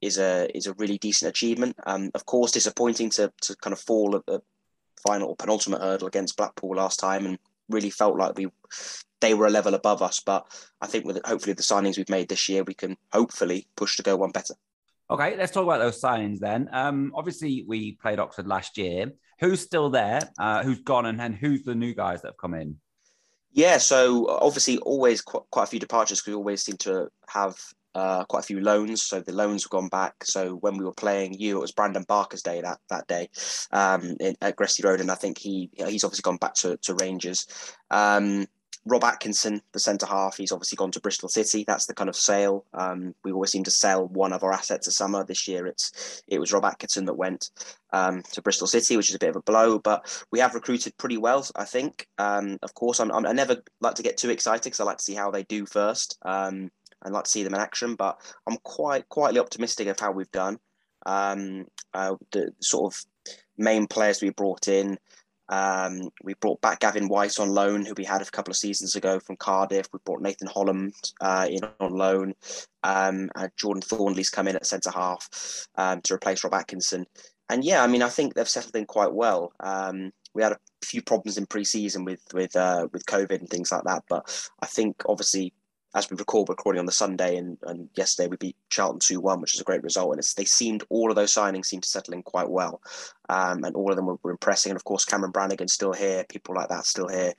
is 0.00 0.18
a 0.18 0.48
is 0.56 0.66
a 0.66 0.74
really 0.74 0.98
decent 0.98 1.30
achievement. 1.30 1.74
Um, 1.84 2.10
of 2.14 2.26
course, 2.26 2.52
disappointing 2.52 3.10
to 3.10 3.32
to 3.42 3.56
kind 3.56 3.72
of 3.72 3.80
fall 3.80 4.14
at 4.14 4.24
the 4.26 4.40
final 5.04 5.28
or 5.28 5.36
penultimate 5.36 5.80
hurdle 5.80 6.08
against 6.08 6.36
Blackpool 6.36 6.76
last 6.76 7.00
time 7.00 7.26
and 7.26 7.38
really 7.68 7.90
felt 7.90 8.16
like 8.16 8.36
we 8.36 8.48
they 9.20 9.34
were 9.34 9.46
a 9.46 9.50
level 9.50 9.74
above 9.74 10.02
us. 10.02 10.20
But 10.20 10.46
I 10.80 10.86
think 10.86 11.04
with 11.04 11.20
hopefully 11.24 11.54
the 11.54 11.62
signings 11.62 11.96
we've 11.96 12.08
made 12.08 12.28
this 12.28 12.48
year, 12.48 12.64
we 12.64 12.74
can 12.74 12.96
hopefully 13.12 13.68
push 13.76 13.96
to 13.96 14.02
go 14.02 14.16
one 14.16 14.30
better. 14.30 14.54
Okay, 15.10 15.36
let's 15.36 15.52
talk 15.52 15.64
about 15.64 15.78
those 15.78 16.00
signings 16.00 16.38
then. 16.38 16.68
Um, 16.72 17.12
obviously, 17.14 17.64
we 17.66 17.92
played 17.92 18.18
Oxford 18.18 18.46
last 18.46 18.76
year. 18.76 19.12
Who's 19.40 19.60
still 19.60 19.88
there? 19.88 20.20
Uh, 20.38 20.62
who's 20.62 20.80
gone, 20.80 21.06
and, 21.06 21.20
and 21.20 21.34
who's 21.34 21.62
the 21.62 21.74
new 21.74 21.94
guys 21.94 22.22
that 22.22 22.28
have 22.28 22.36
come 22.36 22.54
in? 22.54 22.76
Yeah, 23.52 23.78
so 23.78 24.28
obviously, 24.28 24.78
always 24.78 25.22
quite, 25.22 25.44
quite 25.50 25.64
a 25.64 25.68
few 25.68 25.80
departures 25.80 26.20
because 26.20 26.32
we 26.32 26.36
always 26.36 26.62
seem 26.62 26.76
to 26.78 27.08
have 27.28 27.56
uh, 27.94 28.24
quite 28.24 28.40
a 28.40 28.46
few 28.46 28.60
loans. 28.60 29.02
So 29.02 29.20
the 29.20 29.32
loans 29.32 29.64
have 29.64 29.70
gone 29.70 29.88
back. 29.88 30.14
So 30.24 30.56
when 30.56 30.76
we 30.76 30.84
were 30.84 30.92
playing 30.92 31.34
you, 31.34 31.56
it 31.56 31.60
was 31.60 31.72
Brandon 31.72 32.04
Barker's 32.06 32.42
day 32.42 32.60
that 32.60 32.78
that 32.90 33.06
day 33.06 33.30
um, 33.72 34.16
in, 34.20 34.36
at 34.42 34.56
Gresty 34.56 34.84
Road, 34.84 35.00
and 35.00 35.10
I 35.10 35.14
think 35.14 35.38
he 35.38 35.70
he's 35.74 36.04
obviously 36.04 36.22
gone 36.22 36.36
back 36.36 36.54
to, 36.56 36.76
to 36.76 36.94
Rangers. 36.94 37.46
Um, 37.90 38.46
Rob 38.84 39.04
Atkinson, 39.04 39.60
the 39.72 39.80
centre 39.80 40.06
half, 40.06 40.36
he's 40.36 40.52
obviously 40.52 40.76
gone 40.76 40.90
to 40.92 41.00
Bristol 41.00 41.28
City. 41.28 41.64
That's 41.66 41.86
the 41.86 41.94
kind 41.94 42.08
of 42.08 42.16
sale. 42.16 42.64
Um, 42.74 43.14
we 43.24 43.32
always 43.32 43.50
seem 43.50 43.64
to 43.64 43.70
sell 43.70 44.06
one 44.08 44.32
of 44.32 44.42
our 44.42 44.52
assets 44.52 44.86
a 44.86 44.92
summer. 44.92 45.24
This 45.24 45.46
year, 45.46 45.66
it's 45.66 46.22
it 46.28 46.38
was 46.38 46.52
Rob 46.52 46.64
Atkinson 46.64 47.04
that 47.06 47.14
went 47.14 47.50
um, 47.92 48.22
to 48.32 48.42
Bristol 48.42 48.66
City, 48.66 48.96
which 48.96 49.08
is 49.08 49.14
a 49.14 49.18
bit 49.18 49.30
of 49.30 49.36
a 49.36 49.42
blow. 49.42 49.78
But 49.78 50.24
we 50.30 50.38
have 50.40 50.54
recruited 50.54 50.96
pretty 50.96 51.18
well, 51.18 51.46
I 51.56 51.64
think. 51.64 52.06
Um, 52.18 52.58
of 52.62 52.74
course, 52.74 53.00
I'm, 53.00 53.10
I'm, 53.12 53.26
i 53.26 53.32
never 53.32 53.56
like 53.80 53.94
to 53.96 54.02
get 54.02 54.16
too 54.16 54.30
excited 54.30 54.64
because 54.64 54.80
I 54.80 54.84
like 54.84 54.98
to 54.98 55.04
see 55.04 55.14
how 55.14 55.30
they 55.30 55.44
do 55.44 55.66
first. 55.66 56.18
Um, 56.22 56.70
and 57.04 57.14
like 57.14 57.24
to 57.24 57.30
see 57.30 57.44
them 57.44 57.54
in 57.54 57.60
action, 57.60 57.94
but 57.94 58.20
I'm 58.48 58.56
quite 58.64 59.08
quietly 59.08 59.40
optimistic 59.40 59.86
of 59.88 60.00
how 60.00 60.10
we've 60.10 60.30
done. 60.32 60.58
Um, 61.06 61.66
uh, 61.94 62.16
the 62.32 62.50
sort 62.60 62.92
of 62.92 63.04
main 63.56 63.86
players 63.86 64.22
we 64.22 64.30
brought 64.30 64.68
in. 64.68 64.98
Um, 65.48 66.10
we 66.22 66.34
brought 66.34 66.60
back 66.60 66.80
Gavin 66.80 67.08
Whyte 67.08 67.38
on 67.38 67.50
loan, 67.50 67.84
who 67.84 67.94
we 67.96 68.04
had 68.04 68.22
a 68.22 68.26
couple 68.26 68.50
of 68.50 68.56
seasons 68.56 68.94
ago 68.94 69.18
from 69.20 69.36
Cardiff. 69.36 69.86
We 69.92 69.98
brought 70.04 70.20
Nathan 70.20 70.48
Holland 70.48 70.94
uh, 71.20 71.46
in 71.50 71.60
on 71.80 71.94
loan. 71.94 72.34
Um, 72.82 73.30
Jordan 73.56 73.82
Thorniley's 73.82 74.30
come 74.30 74.48
in 74.48 74.56
at 74.56 74.66
centre 74.66 74.90
half 74.90 75.28
um, 75.76 76.00
to 76.02 76.14
replace 76.14 76.44
Rob 76.44 76.54
Atkinson. 76.54 77.06
And 77.50 77.64
yeah, 77.64 77.82
I 77.82 77.86
mean, 77.86 78.02
I 78.02 78.08
think 78.08 78.34
they've 78.34 78.48
settled 78.48 78.76
in 78.76 78.84
quite 78.84 79.12
well. 79.12 79.52
Um, 79.60 80.12
we 80.34 80.42
had 80.42 80.52
a 80.52 80.58
few 80.84 81.02
problems 81.02 81.38
in 81.38 81.46
pre-season 81.46 82.04
with 82.04 82.20
with 82.32 82.54
uh, 82.54 82.88
with 82.92 83.06
COVID 83.06 83.40
and 83.40 83.48
things 83.48 83.72
like 83.72 83.84
that, 83.84 84.04
but 84.08 84.50
I 84.62 84.66
think 84.66 85.02
obviously 85.06 85.52
as 85.94 86.10
we 86.10 86.16
record, 86.16 86.48
recording 86.48 86.80
on 86.80 86.86
the 86.86 86.92
Sunday, 86.92 87.36
and, 87.36 87.56
and 87.62 87.88
yesterday 87.94 88.28
we 88.28 88.36
beat 88.36 88.56
Charlton 88.68 89.00
2 89.00 89.20
1, 89.20 89.40
which 89.40 89.54
is 89.54 89.60
a 89.60 89.64
great 89.64 89.82
result. 89.82 90.12
And 90.12 90.18
it's, 90.18 90.34
they 90.34 90.44
seemed, 90.44 90.84
all 90.90 91.10
of 91.10 91.16
those 91.16 91.32
signings 91.32 91.66
seemed 91.66 91.82
to 91.84 91.88
settle 91.88 92.14
in 92.14 92.22
quite 92.22 92.48
well. 92.48 92.80
Um, 93.28 93.64
and 93.64 93.74
all 93.74 93.90
of 93.90 93.96
them 93.96 94.06
were, 94.06 94.18
were, 94.22 94.30
impressing. 94.30 94.70
And 94.70 94.76
of 94.76 94.84
course, 94.84 95.04
Cameron 95.04 95.32
Brannagan 95.32 95.68
still 95.68 95.92
here, 95.92 96.24
people 96.28 96.54
like 96.54 96.68
that 96.68 96.84
still 96.84 97.08
here. 97.08 97.32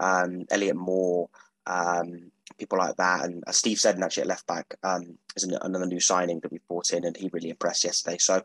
Um, 0.00 0.44
Elliott 0.50 0.76
Moore, 0.76 1.28
um, 1.66 2.30
people 2.58 2.78
like 2.78 2.96
that. 2.96 3.24
And 3.24 3.42
as 3.46 3.56
Steve 3.56 3.78
said, 3.78 3.94
and 3.94 4.04
actually 4.04 4.22
at 4.22 4.28
left 4.28 4.46
back 4.46 4.74
um, 4.82 5.18
is 5.36 5.44
another 5.44 5.86
new 5.86 6.00
signing 6.00 6.40
that 6.40 6.52
we 6.52 6.60
brought 6.68 6.92
in, 6.92 7.04
and 7.04 7.16
he 7.16 7.30
really 7.32 7.50
impressed 7.50 7.84
yesterday. 7.84 8.18
So, 8.18 8.42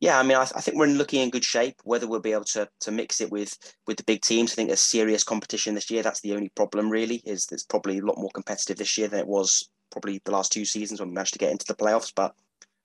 yeah, 0.00 0.18
I 0.18 0.22
mean, 0.22 0.36
I, 0.36 0.42
I, 0.42 0.60
think 0.60 0.76
we're 0.76 0.86
looking 0.86 1.22
in 1.22 1.30
good 1.30 1.44
shape. 1.44 1.76
Whether 1.84 2.06
we'll 2.06 2.20
be 2.20 2.32
able 2.32 2.44
to 2.44 2.68
to 2.80 2.92
mix 2.92 3.20
it 3.20 3.30
with 3.30 3.56
with 3.86 3.96
the 3.96 4.04
big 4.04 4.22
teams, 4.22 4.52
I 4.52 4.54
think 4.56 4.68
there's 4.68 4.80
serious 4.80 5.24
competition 5.24 5.74
this 5.74 5.90
year. 5.90 6.02
That's 6.02 6.20
the 6.20 6.34
only 6.34 6.50
problem, 6.50 6.90
really. 6.90 7.22
Is 7.24 7.48
it's 7.50 7.64
probably 7.64 7.98
a 7.98 8.04
lot 8.04 8.18
more 8.18 8.30
competitive 8.34 8.76
this 8.76 8.98
year 8.98 9.08
than 9.08 9.20
it 9.20 9.28
was 9.28 9.68
probably 9.90 10.20
the 10.24 10.32
last 10.32 10.52
two 10.52 10.64
seasons 10.64 11.00
when 11.00 11.08
we 11.08 11.14
managed 11.14 11.34
to 11.34 11.38
get 11.38 11.52
into 11.52 11.66
the 11.66 11.74
playoffs. 11.74 12.12
But 12.14 12.34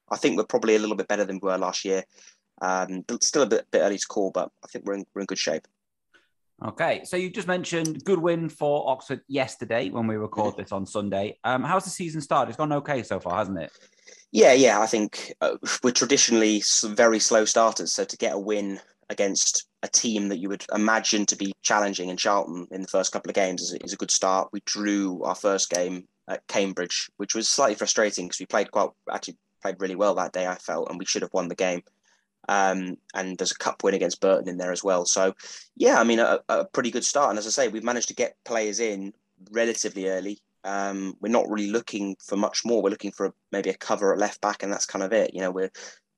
I 0.09 0.17
think 0.17 0.37
we're 0.37 0.45
probably 0.45 0.75
a 0.75 0.79
little 0.79 0.95
bit 0.95 1.07
better 1.07 1.25
than 1.25 1.39
we 1.41 1.49
were 1.49 1.57
last 1.57 1.85
year. 1.85 2.03
Um, 2.61 3.05
still 3.21 3.43
a 3.43 3.47
bit, 3.47 3.65
bit 3.71 3.79
early 3.79 3.97
to 3.97 4.07
call, 4.07 4.31
but 4.31 4.51
I 4.63 4.67
think 4.67 4.85
we're 4.85 4.95
in, 4.95 5.05
we're 5.13 5.21
in 5.21 5.27
good 5.27 5.37
shape. 5.37 5.67
Okay, 6.61 7.01
so 7.05 7.15
you 7.15 7.29
just 7.29 7.47
mentioned 7.47 8.03
good 8.03 8.19
win 8.19 8.49
for 8.49 8.89
Oxford 8.89 9.21
yesterday 9.27 9.89
when 9.89 10.07
we 10.07 10.17
record 10.17 10.57
this 10.57 10.73
on 10.73 10.85
Sunday. 10.85 11.37
Um, 11.45 11.63
how's 11.63 11.85
the 11.85 11.89
season 11.89 12.19
started? 12.19 12.49
It's 12.49 12.57
gone 12.57 12.73
okay 12.73 13.01
so 13.01 13.19
far, 13.19 13.37
hasn't 13.37 13.59
it? 13.59 13.71
Yeah, 14.31 14.53
yeah. 14.53 14.81
I 14.81 14.85
think 14.85 15.33
uh, 15.39 15.55
we're 15.83 15.91
traditionally 15.91 16.61
very 16.83 17.19
slow 17.19 17.45
starters, 17.45 17.93
so 17.93 18.03
to 18.03 18.17
get 18.17 18.33
a 18.33 18.39
win 18.39 18.79
against 19.09 19.67
a 19.83 19.87
team 19.87 20.27
that 20.29 20.39
you 20.39 20.49
would 20.49 20.65
imagine 20.75 21.25
to 21.27 21.35
be 21.35 21.53
challenging 21.61 22.09
in 22.09 22.17
Charlton 22.17 22.67
in 22.71 22.81
the 22.81 22.87
first 22.87 23.13
couple 23.13 23.29
of 23.29 23.35
games 23.35 23.61
is, 23.61 23.73
is 23.83 23.93
a 23.93 23.97
good 23.97 24.11
start. 24.11 24.49
We 24.51 24.61
drew 24.65 25.23
our 25.23 25.35
first 25.35 25.69
game 25.69 26.07
at 26.27 26.45
Cambridge, 26.47 27.09
which 27.17 27.35
was 27.35 27.49
slightly 27.49 27.75
frustrating 27.75 28.25
because 28.25 28.39
we 28.39 28.45
played 28.45 28.69
quite 28.71 28.89
actually 29.11 29.37
played 29.61 29.77
really 29.79 29.95
well 29.95 30.15
that 30.15 30.33
day. 30.33 30.45
I 30.45 30.55
felt, 30.55 30.89
and 30.89 30.99
we 30.99 31.05
should 31.05 31.21
have 31.21 31.33
won 31.33 31.47
the 31.47 31.55
game. 31.55 31.81
Um, 32.49 32.97
and 33.13 33.37
there's 33.37 33.51
a 33.51 33.57
cup 33.57 33.83
win 33.83 33.93
against 33.93 34.21
Burton 34.21 34.49
in 34.49 34.57
there 34.57 34.71
as 34.71 34.83
well. 34.83 35.05
So, 35.05 35.35
yeah, 35.75 35.99
I 35.99 36.03
mean, 36.03 36.17
a, 36.17 36.39
a, 36.49 36.65
pretty 36.65 36.89
good 36.89 37.05
start. 37.05 37.29
And 37.29 37.37
as 37.37 37.45
I 37.45 37.51
say, 37.51 37.67
we've 37.67 37.83
managed 37.83 38.07
to 38.07 38.15
get 38.15 38.37
players 38.43 38.79
in 38.79 39.13
relatively 39.51 40.09
early. 40.09 40.39
Um, 40.63 41.13
we're 41.21 41.29
not 41.29 41.47
really 41.47 41.69
looking 41.69 42.15
for 42.25 42.37
much 42.37 42.61
more. 42.65 42.81
We're 42.81 42.89
looking 42.89 43.11
for 43.11 43.27
a, 43.27 43.33
maybe 43.51 43.69
a 43.69 43.77
cover 43.77 44.11
at 44.11 44.17
left 44.17 44.41
back, 44.41 44.63
and 44.63 44.73
that's 44.73 44.87
kind 44.87 45.03
of 45.03 45.13
it. 45.13 45.31
You 45.31 45.41
know, 45.41 45.51
we're 45.51 45.69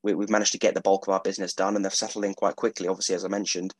we, 0.03 0.13
have 0.13 0.29
managed 0.29 0.53
to 0.53 0.57
get 0.57 0.73
the 0.73 0.81
bulk 0.81 1.05
of 1.05 1.13
our 1.13 1.21
business 1.21 1.53
done, 1.53 1.75
and 1.75 1.83
they've 1.83 1.93
settled 1.93 2.23
in 2.23 2.33
quite 2.33 2.55
quickly. 2.55 2.87
Obviously, 2.87 3.13
as 3.13 3.25
I 3.25 3.27
mentioned, 3.27 3.75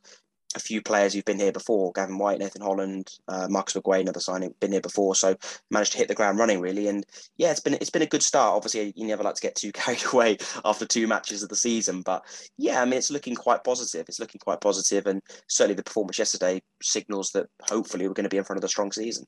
a 0.56 0.60
few 0.60 0.82
players 0.82 1.14
who've 1.14 1.26
been 1.26 1.40
here 1.40 1.52
before 1.52 1.92
Gavin 1.94 2.18
Whyte, 2.18 2.40
Nathan 2.40 2.62
Holland, 2.62 3.10
uh, 3.28 3.48
Marcus 3.50 3.76
McGuane, 3.76 4.02
another 4.02 4.20
signing, 4.20 4.54
been 4.60 4.72
here 4.72 4.82
before. 4.82 5.16
So 5.16 5.36
managed 5.70 5.94
to 5.94 5.98
hit 5.98 6.08
the 6.08 6.16
ground 6.16 6.40
running 6.40 6.60
really. 6.60 6.88
And 6.88 7.06
yeah, 7.38 7.52
it's 7.52 7.60
been 7.60 7.76
it's 7.76 7.90
been 7.90 8.02
a 8.02 8.08
good 8.08 8.24
start. 8.24 8.56
Obviously, 8.56 8.94
you 8.96 9.08
never 9.08 9.24
like 9.24 9.36
to 9.36 9.42
get 9.42 9.56
too 9.56 9.72
carried 9.74 10.04
away 10.12 10.38
after 10.66 10.86
two 10.86 11.08
matches 11.08 11.44
of 11.44 11.50
the 11.50 11.56
season. 11.56 12.02
But 12.02 12.24
yeah, 12.58 12.82
I 12.82 12.86
mean, 12.86 12.96
it's 12.96 13.12
looking 13.12 13.36
quite 13.36 13.64
positive. 13.64 14.08
It's 14.08 14.20
looking 14.20 14.40
quite 14.40 14.62
positive, 14.62 15.08
and 15.08 15.22
certainly 15.48 15.76
the 15.76 15.84
performance 15.84 16.20
yesterday 16.20 16.62
signals 16.82 17.32
that 17.32 17.48
hopefully 17.64 18.08
we're 18.08 18.14
going 18.14 18.24
to 18.24 18.30
be 18.30 18.38
in 18.38 18.44
front 18.44 18.58
of 18.58 18.64
a 18.64 18.70
strong 18.70 18.92
season. 18.92 19.26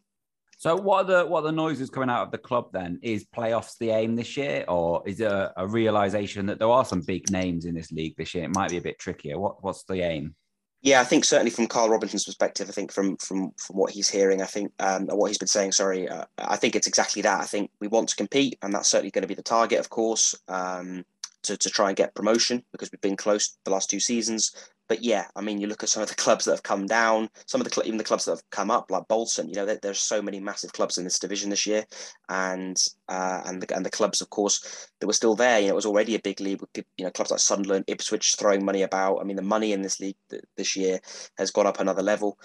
So, 0.57 0.77
what 0.77 1.03
are 1.03 1.23
the 1.23 1.25
what 1.25 1.39
are 1.39 1.47
the 1.47 1.51
noises 1.51 1.89
coming 1.89 2.09
out 2.09 2.23
of 2.23 2.31
the 2.31 2.37
club 2.37 2.69
then? 2.71 2.97
Is 3.01 3.25
playoffs 3.25 3.77
the 3.77 3.89
aim 3.89 4.15
this 4.15 4.37
year, 4.37 4.63
or 4.69 5.03
is 5.05 5.17
there 5.17 5.51
a 5.57 5.67
realization 5.67 6.45
that 6.45 6.57
there 6.57 6.69
are 6.69 6.85
some 6.85 7.01
big 7.01 7.29
names 7.31 7.65
in 7.65 7.75
this 7.75 7.91
league 7.91 8.15
this 8.17 8.33
year? 8.33 8.45
It 8.45 8.55
might 8.55 8.69
be 8.69 8.77
a 8.77 8.81
bit 8.81 8.97
trickier. 8.97 9.37
What 9.37 9.61
what's 9.61 9.83
the 9.83 9.95
aim? 9.95 10.35
Yeah, 10.83 10.99
I 10.99 11.05
think 11.05 11.23
certainly 11.23 11.49
from 11.49 11.67
Karl 11.67 11.89
Robinson's 11.89 12.25
perspective, 12.25 12.67
I 12.67 12.73
think 12.73 12.91
from 12.91 13.15
from 13.17 13.51
from 13.57 13.77
what 13.77 13.91
he's 13.91 14.09
hearing, 14.09 14.41
I 14.41 14.45
think 14.45 14.73
um, 14.79 15.07
what 15.07 15.27
he's 15.27 15.37
been 15.37 15.47
saying. 15.47 15.71
Sorry, 15.71 16.09
uh, 16.09 16.25
I 16.37 16.57
think 16.57 16.75
it's 16.75 16.87
exactly 16.87 17.21
that. 17.21 17.39
I 17.39 17.45
think 17.45 17.71
we 17.79 17.87
want 17.87 18.09
to 18.09 18.17
compete, 18.17 18.59
and 18.61 18.73
that's 18.73 18.89
certainly 18.89 19.09
going 19.09 19.21
to 19.21 19.27
be 19.29 19.33
the 19.33 19.41
target, 19.41 19.79
of 19.79 19.89
course, 19.89 20.35
um, 20.49 21.05
to 21.43 21.55
to 21.55 21.69
try 21.69 21.87
and 21.87 21.95
get 21.95 22.13
promotion 22.13 22.63
because 22.73 22.91
we've 22.91 22.99
been 22.99 23.15
close 23.15 23.57
the 23.63 23.71
last 23.71 23.89
two 23.89 24.01
seasons 24.01 24.51
but 24.93 25.03
yeah, 25.03 25.25
I 25.35 25.41
mean, 25.41 25.59
you 25.59 25.65
look 25.65 25.81
at 25.81 25.89
some 25.89 26.03
of 26.03 26.09
the 26.09 26.13
clubs 26.13 26.45
that 26.45 26.51
have 26.51 26.61
come 26.61 26.85
down, 26.85 27.27
some 27.47 27.59
of 27.59 27.67
the 27.67 27.81
even 27.83 27.97
the 27.97 28.03
clubs 28.03 28.25
that 28.25 28.33
have 28.33 28.49
come 28.51 28.69
up, 28.69 28.91
like 28.91 29.07
Bolton. 29.07 29.49
You 29.49 29.55
know, 29.55 29.65
there, 29.65 29.79
there's 29.81 29.97
so 29.97 30.21
many 30.21 30.39
massive 30.39 30.71
clubs 30.71 30.99
in 30.99 31.03
this 31.03 31.17
division 31.17 31.49
this 31.49 31.65
year, 31.65 31.83
and 32.29 32.77
uh, 33.09 33.41
and 33.43 33.59
the 33.59 33.75
and 33.75 33.83
the 33.83 33.89
clubs, 33.89 34.21
of 34.21 34.29
course, 34.29 34.87
that 34.99 35.07
were 35.07 35.13
still 35.13 35.33
there. 35.33 35.59
You 35.59 35.65
know, 35.65 35.73
it 35.73 35.77
was 35.77 35.87
already 35.87 36.13
a 36.13 36.19
big 36.19 36.39
league 36.39 36.61
with 36.61 36.85
you 36.95 37.05
know 37.05 37.09
clubs 37.09 37.31
like 37.31 37.39
Sunderland, 37.39 37.85
Ipswich 37.87 38.35
throwing 38.37 38.63
money 38.63 38.83
about. 38.83 39.17
I 39.17 39.23
mean, 39.23 39.35
the 39.35 39.41
money 39.41 39.73
in 39.73 39.81
this 39.81 39.99
league 39.99 40.15
this 40.57 40.75
year 40.75 40.99
has 41.39 41.49
gone 41.49 41.65
up 41.65 41.79
another 41.79 42.03
level. 42.03 42.37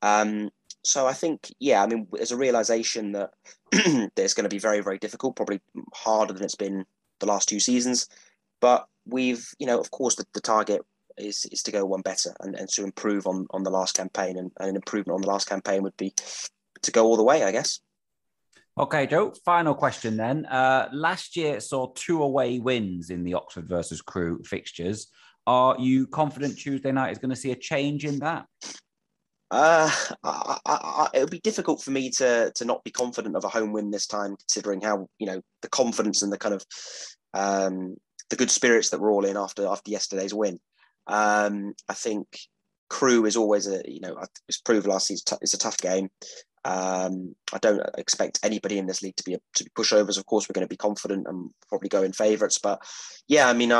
Um, 0.00 0.50
so 0.84 1.08
I 1.08 1.12
think, 1.12 1.52
yeah, 1.58 1.82
I 1.82 1.88
mean, 1.88 2.06
there's 2.12 2.30
a 2.30 2.36
realization 2.36 3.10
that, 3.12 3.30
that 3.72 4.12
it's 4.16 4.34
going 4.34 4.48
to 4.48 4.54
be 4.54 4.60
very, 4.60 4.80
very 4.80 4.98
difficult, 4.98 5.34
probably 5.34 5.60
harder 5.92 6.34
than 6.34 6.44
it's 6.44 6.54
been 6.54 6.84
the 7.18 7.26
last 7.26 7.48
two 7.48 7.58
seasons. 7.58 8.06
But 8.60 8.86
we've, 9.04 9.44
you 9.58 9.66
know, 9.66 9.80
of 9.80 9.90
course, 9.90 10.14
the, 10.14 10.24
the 10.34 10.40
target 10.40 10.82
is 11.18 11.46
is 11.50 11.62
to 11.62 11.72
go 11.72 11.84
one 11.84 12.02
better 12.02 12.34
and, 12.40 12.54
and 12.54 12.68
to 12.68 12.84
improve 12.84 13.26
on 13.26 13.46
on 13.50 13.62
the 13.62 13.70
last 13.70 13.96
campaign 13.96 14.36
and, 14.36 14.50
and 14.60 14.70
an 14.70 14.76
improvement 14.76 15.16
on 15.16 15.22
the 15.22 15.28
last 15.28 15.48
campaign 15.48 15.82
would 15.82 15.96
be 15.96 16.12
to 16.82 16.90
go 16.90 17.04
all 17.04 17.16
the 17.16 17.24
way 17.24 17.44
i 17.44 17.52
guess 17.52 17.80
Okay, 18.78 19.06
Joe. 19.06 19.32
Final 19.42 19.74
question 19.74 20.18
then. 20.18 20.44
Uh, 20.44 20.90
last 20.92 21.34
year 21.34 21.60
saw 21.60 21.92
two 21.94 22.22
away 22.22 22.58
wins 22.58 23.08
in 23.08 23.24
the 23.24 23.32
Oxford 23.32 23.66
versus 23.66 24.02
Crewe 24.02 24.42
fixtures. 24.44 25.06
Are 25.46 25.76
you 25.78 26.06
confident 26.06 26.58
Tuesday 26.58 26.92
night 26.92 27.12
is 27.12 27.18
going 27.18 27.30
to 27.30 27.36
see 27.36 27.52
a 27.52 27.56
change 27.56 28.04
in 28.04 28.18
that? 28.18 28.44
Uh, 29.50 29.90
I, 30.24 30.58
I, 30.66 30.72
I, 30.74 31.08
it 31.14 31.20
would 31.20 31.30
be 31.30 31.40
difficult 31.40 31.80
for 31.80 31.92
me 31.92 32.10
to 32.10 32.52
to 32.54 32.64
not 32.64 32.82
be 32.82 32.90
confident 32.90 33.36
of 33.36 33.44
a 33.44 33.48
home 33.48 33.72
win 33.72 33.90
this 33.90 34.06
time, 34.06 34.36
considering 34.36 34.80
how 34.80 35.08
you 35.18 35.26
know 35.26 35.40
the 35.62 35.68
confidence 35.68 36.22
and 36.22 36.32
the 36.32 36.38
kind 36.38 36.54
of 36.54 36.64
um, 37.32 37.96
the 38.28 38.36
good 38.36 38.50
spirits 38.50 38.90
that 38.90 39.00
we're 39.00 39.12
all 39.12 39.24
in 39.24 39.36
after 39.36 39.66
after 39.66 39.90
yesterday's 39.90 40.34
win. 40.34 40.58
Um, 41.06 41.74
I 41.88 41.94
think 41.94 42.26
Crewe 42.88 43.26
is 43.26 43.36
always 43.36 43.66
a 43.66 43.82
you 43.86 44.00
know 44.00 44.16
it's 44.48 44.60
proved 44.60 44.86
last 44.86 45.08
season 45.08 45.38
it's 45.40 45.54
a 45.54 45.58
tough 45.58 45.78
game. 45.78 46.08
Um, 46.64 47.36
I 47.52 47.58
don't 47.58 47.80
expect 47.96 48.40
anybody 48.42 48.78
in 48.78 48.86
this 48.86 49.02
league 49.02 49.16
to 49.16 49.24
be 49.24 49.36
to 49.54 49.64
be 49.64 49.70
pushovers. 49.70 50.18
Of 50.18 50.26
course, 50.26 50.48
we're 50.48 50.54
going 50.54 50.66
to 50.66 50.72
be 50.72 50.76
confident 50.76 51.26
and 51.28 51.50
probably 51.68 51.88
go 51.88 52.02
in 52.02 52.12
favourites. 52.12 52.58
But 52.58 52.80
yeah, 53.28 53.48
I 53.48 53.52
mean, 53.52 53.70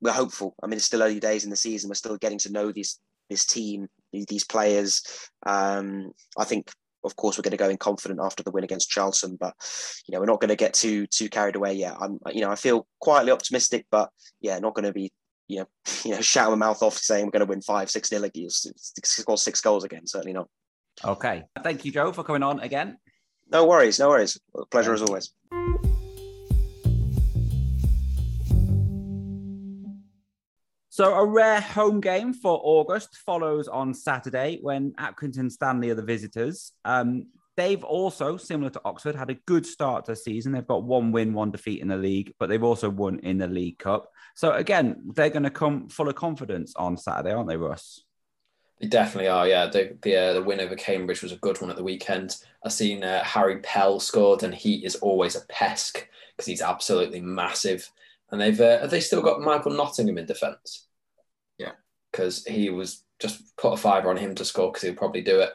we're 0.00 0.12
hopeful. 0.12 0.54
I 0.62 0.66
mean, 0.66 0.76
it's 0.76 0.86
still 0.86 1.02
early 1.02 1.20
days 1.20 1.44
in 1.44 1.50
the 1.50 1.56
season. 1.56 1.88
We're 1.88 1.94
still 1.94 2.16
getting 2.16 2.38
to 2.38 2.52
know 2.52 2.72
these 2.72 2.98
this 3.28 3.46
team, 3.46 3.88
these 4.12 4.44
players. 4.44 5.02
Um, 5.46 6.10
I 6.36 6.44
think, 6.44 6.70
of 7.04 7.16
course, 7.16 7.38
we're 7.38 7.42
going 7.42 7.52
to 7.52 7.56
go 7.56 7.68
in 7.68 7.76
confident 7.76 8.20
after 8.22 8.42
the 8.42 8.50
win 8.50 8.64
against 8.64 8.90
Charlton, 8.90 9.36
but 9.40 9.54
you 10.06 10.12
know, 10.12 10.20
we're 10.20 10.26
not 10.26 10.40
going 10.40 10.50
to 10.50 10.56
get 10.56 10.74
too 10.74 11.06
too 11.06 11.28
carried 11.28 11.56
away 11.56 11.74
yet. 11.74 11.96
I'm, 12.00 12.18
you 12.32 12.42
know, 12.42 12.50
I 12.50 12.56
feel 12.56 12.86
quietly 13.00 13.32
optimistic, 13.32 13.86
but 13.90 14.10
yeah, 14.40 14.58
not 14.58 14.74
going 14.74 14.84
to 14.84 14.92
be, 14.92 15.12
you 15.50 15.58
know, 15.58 15.66
you 16.04 16.10
know, 16.12 16.20
shout 16.20 16.50
my 16.50 16.56
mouth 16.56 16.82
off 16.82 16.96
saying 16.96 17.24
we're 17.24 17.32
going 17.32 17.40
to 17.40 17.46
win 17.46 17.60
five, 17.60 17.90
six 17.90 18.10
nil, 18.12 18.28
score 19.04 19.36
six 19.36 19.60
goals 19.60 19.84
again. 19.84 20.06
Certainly 20.06 20.34
not. 20.34 20.48
Okay, 21.04 21.44
thank 21.62 21.84
you, 21.84 21.92
Joe, 21.92 22.12
for 22.12 22.24
coming 22.24 22.42
on 22.42 22.60
again. 22.60 22.98
No 23.50 23.66
worries, 23.66 23.98
no 23.98 24.08
worries. 24.08 24.38
Pleasure 24.70 24.92
as 24.92 25.02
always. 25.02 25.32
So 30.92 31.14
a 31.14 31.24
rare 31.24 31.60
home 31.60 32.00
game 32.00 32.34
for 32.34 32.60
August 32.62 33.16
follows 33.16 33.68
on 33.68 33.94
Saturday 33.94 34.58
when 34.60 34.92
Accrington 34.92 35.50
Stanley 35.50 35.90
are 35.90 35.94
the 35.94 36.02
visitors. 36.02 36.72
Um, 36.84 37.28
they've 37.60 37.84
also, 37.84 38.38
similar 38.38 38.70
to 38.70 38.80
Oxford, 38.86 39.14
had 39.14 39.28
a 39.28 39.34
good 39.34 39.66
start 39.66 40.06
to 40.06 40.12
the 40.12 40.16
season. 40.16 40.52
They've 40.52 40.66
got 40.66 40.82
one 40.82 41.12
win, 41.12 41.34
one 41.34 41.50
defeat 41.50 41.82
in 41.82 41.88
the 41.88 41.96
league, 41.96 42.32
but 42.38 42.48
they've 42.48 42.62
also 42.62 42.88
won 42.88 43.18
in 43.18 43.36
the 43.36 43.46
League 43.46 43.78
Cup. 43.78 44.10
So 44.34 44.52
again, 44.52 45.02
they're 45.14 45.28
going 45.28 45.42
to 45.42 45.50
come 45.50 45.90
full 45.90 46.08
of 46.08 46.14
confidence 46.14 46.72
on 46.74 46.96
Saturday, 46.96 47.34
aren't 47.34 47.48
they, 47.48 47.58
Russ? 47.58 48.02
They 48.80 48.88
definitely 48.88 49.28
are. 49.28 49.46
Yeah, 49.46 49.66
the 49.66 49.98
the, 50.00 50.16
uh, 50.16 50.32
the 50.32 50.42
win 50.42 50.60
over 50.60 50.74
Cambridge 50.74 51.22
was 51.22 51.32
a 51.32 51.36
good 51.36 51.60
one 51.60 51.68
at 51.68 51.76
the 51.76 51.84
weekend. 51.84 52.36
I've 52.64 52.72
seen 52.72 53.04
uh, 53.04 53.22
Harry 53.24 53.58
Pell 53.58 54.00
scored, 54.00 54.42
and 54.42 54.54
he 54.54 54.76
is 54.82 54.96
always 54.96 55.36
a 55.36 55.44
pest 55.50 56.06
because 56.34 56.46
he's 56.46 56.62
absolutely 56.62 57.20
massive. 57.20 57.90
And 58.30 58.40
they've 58.40 58.58
uh, 58.58 58.80
have 58.80 58.90
they 58.90 59.00
still 59.00 59.20
got 59.20 59.42
Michael 59.42 59.72
Nottingham 59.72 60.16
in 60.16 60.24
defence? 60.24 60.86
Yeah, 61.58 61.72
because 62.10 62.42
he 62.46 62.70
was 62.70 63.04
just 63.18 63.54
put 63.58 63.74
a 63.74 63.76
fiver 63.76 64.08
on 64.08 64.16
him 64.16 64.34
to 64.36 64.46
score 64.46 64.72
because 64.72 64.82
he'll 64.82 64.94
probably 64.94 65.20
do 65.20 65.40
it. 65.40 65.50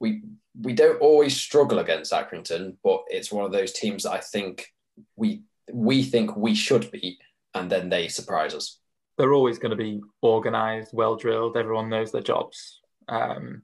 We 0.00 0.22
we 0.60 0.72
don't 0.72 1.00
always 1.00 1.36
struggle 1.36 1.78
against 1.78 2.12
Accrington, 2.12 2.76
but 2.82 3.04
it's 3.08 3.32
one 3.32 3.44
of 3.44 3.52
those 3.52 3.72
teams 3.72 4.04
that 4.04 4.12
I 4.12 4.18
think 4.20 4.72
we 5.16 5.42
we 5.72 6.02
think 6.02 6.36
we 6.36 6.54
should 6.54 6.90
beat, 6.90 7.18
and 7.54 7.70
then 7.70 7.88
they 7.88 8.08
surprise 8.08 8.54
us. 8.54 8.78
They're 9.18 9.34
always 9.34 9.58
going 9.58 9.70
to 9.70 9.76
be 9.76 10.00
organised, 10.22 10.94
well 10.94 11.16
drilled. 11.16 11.56
Everyone 11.56 11.88
knows 11.88 12.12
their 12.12 12.22
jobs, 12.22 12.80
um, 13.08 13.62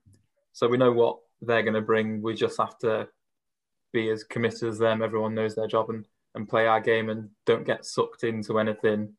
so 0.53 0.69
we 0.69 0.79
know 0.79 0.93
what 0.93 1.19
they're 1.41 1.63
going 1.63 1.75
to 1.75 1.81
bring. 1.81 2.23
We 2.23 2.35
just 2.35 2.59
have 2.59 2.79
to 2.79 3.09
be 3.93 4.11
as 4.11 4.25
committed 4.25 4.69
as 4.69 4.79
them. 4.79 5.03
Everyone 5.03 5.35
knows 5.35 5.55
their 5.55 5.69
job 5.69 5.91
and 5.91 6.07
and 6.35 6.49
play 6.49 6.67
our 6.67 6.81
game 6.81 7.11
and 7.11 7.29
don't 7.45 7.67
get 7.67 7.85
sucked 7.85 8.25
into 8.25 8.59
anything 8.59 9.13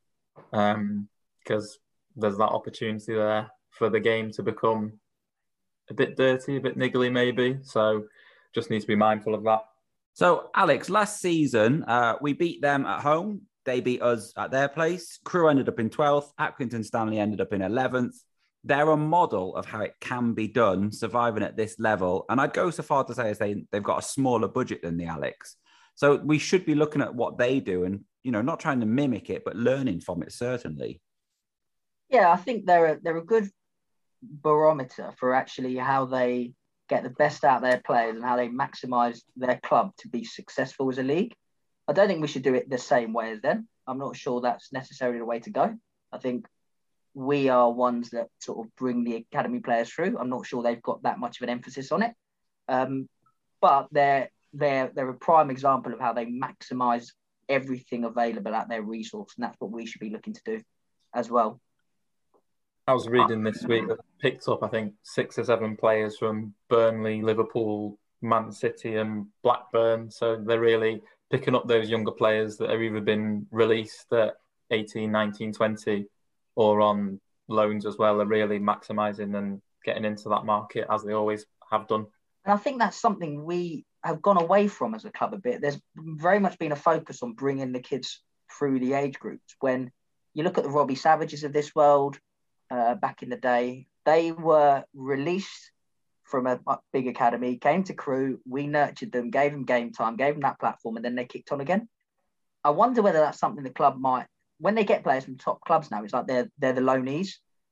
because 0.51 0.75
um, 0.75 1.07
there's 2.15 2.37
that 2.37 2.49
opportunity 2.49 3.13
there 3.13 3.51
for 3.69 3.89
the 3.89 3.99
game 3.99 4.31
to 4.31 4.43
become 4.43 4.93
a 5.89 5.93
bit 5.93 6.15
dirty, 6.15 6.57
a 6.57 6.61
bit 6.61 6.77
niggly, 6.77 7.11
maybe. 7.11 7.59
So 7.63 8.05
just 8.53 8.69
need 8.69 8.81
to 8.81 8.87
be 8.87 8.95
mindful 8.95 9.35
of 9.35 9.43
that. 9.43 9.61
So, 10.13 10.49
Alex, 10.55 10.89
last 10.89 11.21
season 11.21 11.83
uh, 11.83 12.15
we 12.21 12.33
beat 12.33 12.61
them 12.61 12.85
at 12.85 13.01
home. 13.01 13.41
They 13.65 13.79
beat 13.79 14.01
us 14.01 14.33
at 14.37 14.51
their 14.51 14.67
place. 14.67 15.19
Crewe 15.23 15.49
ended 15.49 15.69
up 15.69 15.79
in 15.79 15.89
12th. 15.89 16.31
Accrington 16.39 16.85
Stanley 16.85 17.19
ended 17.19 17.41
up 17.41 17.53
in 17.53 17.61
11th. 17.61 18.15
They're 18.63 18.89
a 18.89 18.97
model 18.97 19.55
of 19.55 19.65
how 19.65 19.81
it 19.81 19.95
can 19.99 20.33
be 20.33 20.47
done, 20.47 20.91
surviving 20.91 21.43
at 21.43 21.57
this 21.57 21.77
level. 21.79 22.25
And 22.29 22.39
I'd 22.39 22.53
go 22.53 22.69
so 22.69 22.83
far 22.83 23.03
to 23.05 23.13
say 23.13 23.29
as 23.29 23.39
they, 23.39 23.65
they've 23.71 23.83
got 23.83 23.99
a 23.99 24.07
smaller 24.07 24.47
budget 24.47 24.81
than 24.83 24.97
the 24.97 25.05
Alex. 25.05 25.57
So 25.95 26.15
we 26.15 26.37
should 26.37 26.65
be 26.65 26.75
looking 26.75 27.01
at 27.01 27.13
what 27.13 27.37
they 27.37 27.59
do 27.59 27.83
and, 27.83 28.01
you 28.23 28.31
know, 28.31 28.41
not 28.41 28.59
trying 28.59 28.79
to 28.79 28.85
mimic 28.85 29.29
it, 29.29 29.43
but 29.43 29.55
learning 29.55 30.01
from 30.01 30.23
it, 30.23 30.31
certainly 30.31 31.01
yeah, 32.13 32.31
I 32.31 32.37
think 32.37 32.65
they're 32.65 32.85
a, 32.85 32.99
they're 33.01 33.17
a 33.17 33.25
good 33.25 33.49
barometer 34.23 35.13
for 35.17 35.33
actually 35.33 35.75
how 35.75 36.05
they 36.05 36.53
get 36.89 37.03
the 37.03 37.09
best 37.09 37.43
out 37.43 37.57
of 37.57 37.61
their 37.63 37.81
players 37.85 38.15
and 38.15 38.23
how 38.23 38.35
they 38.35 38.49
maximise 38.49 39.21
their 39.35 39.59
club 39.63 39.91
to 39.97 40.07
be 40.07 40.23
successful 40.23 40.89
as 40.89 40.97
a 40.97 41.03
league. 41.03 41.33
I 41.87 41.93
don't 41.93 42.07
think 42.07 42.21
we 42.21 42.27
should 42.27 42.43
do 42.43 42.55
it 42.55 42.69
the 42.69 42.77
same 42.77 43.13
way 43.13 43.31
as 43.31 43.41
them. 43.41 43.67
I'm 43.87 43.97
not 43.97 44.15
sure 44.15 44.41
that's 44.41 44.71
necessarily 44.71 45.19
the 45.19 45.25
way 45.25 45.39
to 45.41 45.49
go. 45.49 45.75
I 46.11 46.17
think 46.17 46.45
we 47.13 47.49
are 47.49 47.71
ones 47.71 48.11
that 48.11 48.29
sort 48.39 48.65
of 48.65 48.75
bring 48.75 49.03
the 49.03 49.15
academy 49.15 49.59
players 49.59 49.89
through. 49.89 50.17
I'm 50.17 50.29
not 50.29 50.45
sure 50.45 50.63
they've 50.63 50.81
got 50.81 51.03
that 51.03 51.19
much 51.19 51.37
of 51.37 51.43
an 51.43 51.49
emphasis 51.49 51.91
on 51.91 52.03
it, 52.03 52.13
um, 52.67 53.07
but 53.61 53.87
they're 53.91 54.29
they're 54.53 54.91
they're 54.93 55.09
a 55.09 55.15
prime 55.15 55.49
example 55.49 55.93
of 55.93 55.99
how 55.99 56.13
they 56.13 56.25
maximise 56.25 57.07
everything 57.49 58.03
available 58.03 58.55
at 58.55 58.69
their 58.69 58.81
resource, 58.81 59.33
and 59.35 59.43
that's 59.43 59.59
what 59.59 59.71
we 59.71 59.85
should 59.85 60.01
be 60.01 60.09
looking 60.09 60.33
to 60.33 60.41
do 60.45 60.61
as 61.13 61.29
well. 61.29 61.59
I 62.85 62.93
was 62.93 63.07
reading 63.07 63.43
this 63.43 63.63
week 63.63 63.87
that 63.87 63.99
picked 64.19 64.47
up, 64.49 64.61
I 64.61 64.67
think, 64.67 64.93
six 65.03 65.39
or 65.39 65.45
seven 65.45 65.77
players 65.77 66.17
from 66.17 66.53
Burnley, 66.69 67.21
Liverpool, 67.21 67.97
Man 68.21 68.51
City, 68.51 68.97
and 68.97 69.27
Blackburn. 69.41 70.11
So 70.11 70.35
they're 70.35 70.59
really 70.59 71.01
picking 71.31 71.55
up 71.55 71.65
those 71.65 71.89
younger 71.89 72.11
players 72.11 72.57
that 72.57 72.69
have 72.69 72.81
either 72.81 72.99
been 72.99 73.47
released 73.51 74.11
at 74.11 74.35
18, 74.71 75.09
19, 75.09 75.53
20 75.53 76.07
or 76.55 76.81
on 76.81 77.21
loans 77.47 77.85
as 77.85 77.97
well. 77.97 78.19
Are 78.19 78.25
really 78.25 78.59
maximising 78.59 79.37
and 79.37 79.61
getting 79.85 80.03
into 80.03 80.27
that 80.29 80.45
market 80.45 80.85
as 80.91 81.03
they 81.03 81.13
always 81.13 81.45
have 81.71 81.87
done. 81.87 82.05
And 82.43 82.53
I 82.53 82.57
think 82.57 82.79
that's 82.79 82.99
something 82.99 83.45
we 83.45 83.85
have 84.03 84.21
gone 84.21 84.41
away 84.41 84.67
from 84.67 84.93
as 84.93 85.05
a 85.05 85.09
club 85.09 85.33
a 85.33 85.37
bit. 85.37 85.61
There's 85.61 85.79
very 85.95 86.39
much 86.39 86.59
been 86.59 86.73
a 86.73 86.77
focus 86.77 87.23
on 87.23 87.31
bringing 87.31 87.71
the 87.71 87.79
kids 87.79 88.21
through 88.59 88.79
the 88.79 88.93
age 88.93 89.17
groups. 89.19 89.55
When 89.61 89.89
you 90.33 90.43
look 90.43 90.57
at 90.57 90.65
the 90.65 90.69
Robbie 90.69 90.95
Savages 90.95 91.45
of 91.45 91.53
this 91.53 91.73
world, 91.73 92.19
uh, 92.73 92.95
back 92.95 93.23
in 93.23 93.29
the 93.29 93.37
day. 93.37 93.87
They 94.05 94.31
were 94.31 94.83
released 94.93 95.71
from 96.23 96.47
a 96.47 96.59
big 96.91 97.07
academy, 97.07 97.57
came 97.57 97.83
to 97.83 97.93
Crewe. 97.93 98.39
We 98.47 98.67
nurtured 98.67 99.11
them, 99.11 99.29
gave 99.29 99.51
them 99.51 99.65
game 99.65 99.91
time, 99.91 100.15
gave 100.15 100.33
them 100.33 100.41
that 100.41 100.59
platform, 100.59 100.95
and 100.95 101.05
then 101.05 101.15
they 101.15 101.25
kicked 101.25 101.51
on 101.51 101.61
again. 101.61 101.87
I 102.63 102.71
wonder 102.71 103.01
whether 103.01 103.19
that's 103.19 103.39
something 103.39 103.63
the 103.63 103.69
club 103.69 103.97
might, 103.99 104.25
when 104.59 104.75
they 104.75 104.85
get 104.85 105.03
players 105.03 105.25
from 105.25 105.37
top 105.37 105.61
clubs 105.61 105.91
now, 105.91 106.03
it's 106.03 106.13
like 106.13 106.27
they're 106.27 106.49
they're 106.57 106.73
the 106.73 106.81
loanees, 106.81 107.29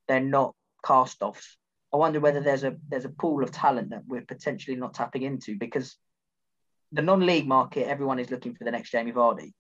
they're 0.08 0.20
not 0.20 0.54
cast 0.86 1.22
offs. 1.22 1.58
I 1.94 1.98
wonder 1.98 2.20
whether 2.20 2.42
there's 2.42 2.64
a 2.64 2.76
there's 2.90 3.06
a 3.06 3.10
pool 3.10 3.44
of 3.44 3.52
talent 3.52 3.92
that 3.92 4.04
we're 4.08 4.22
potentially 4.22 4.76
not 4.76 4.94
tapping 4.94 5.24
into 5.24 5.58
because 5.58 5.96
the 6.92 7.02
non-league 7.02 7.48
market, 7.48 7.88
everyone 7.88 8.20
is 8.20 8.32
looking 8.32 8.56
for 8.56 8.66
the 8.66 8.72
next 8.72 8.92
Jamie 8.92 9.14
Vardy. 9.14 9.54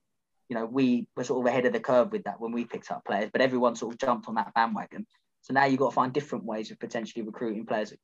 You 0.49 0.55
know, 0.55 0.65
we 0.65 1.07
were 1.15 1.23
sort 1.23 1.45
of 1.45 1.49
ahead 1.49 1.65
of 1.65 1.71
the 1.71 1.79
curve 1.79 2.11
with 2.11 2.25
that 2.25 2.41
when 2.41 2.51
we 2.51 2.65
picked 2.65 2.91
up 2.91 3.05
players, 3.05 3.29
but 3.31 3.41
everyone 3.41 3.75
sort 3.77 3.93
of 3.93 3.99
jumped 3.99 4.27
on 4.27 4.35
that 4.35 4.53
bandwagon. 4.53 5.07
So 5.41 5.53
now 5.53 5.65
you've 5.65 5.79
got 5.79 5.89
to 5.89 5.95
find 5.95 6.13
different 6.13 6.45
ways 6.45 6.71
of 6.71 6.79
potentially 6.79 7.23
recruiting 7.23 7.65
players 7.65 7.89
that 7.89 7.99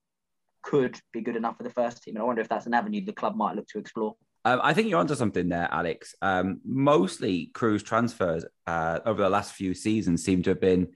could 0.64 1.00
be 1.14 1.22
good 1.22 1.36
enough 1.36 1.58
for 1.58 1.64
the 1.64 1.70
first 1.70 2.04
team. 2.04 2.16
And 2.16 2.24
I 2.24 2.26
wonder 2.26 2.42
if 2.42 2.50
that's 2.50 2.66
an 2.66 2.74
avenue 2.74 3.06
the 3.06 3.14
club 3.14 3.36
might 3.36 3.56
look 3.56 3.68
to 3.70 3.80
explore. 3.80 4.16
Um, 4.46 4.60
I 4.64 4.74
think 4.74 4.90
you're 4.90 5.00
onto 5.00 5.16
something 5.16 5.50
there, 5.50 5.68
Alex. 5.72 6.16
Um, 6.22 6.62
mostly 6.66 7.52
Crewe's 7.54 7.84
transfers 7.84 8.46
uh, 8.66 9.00
over 9.06 9.22
the 9.22 9.30
last 9.30 9.54
few 9.54 9.74
seasons 9.74 10.24
seem 10.24 10.42
to 10.44 10.52
have 10.52 10.62
been 10.62 10.90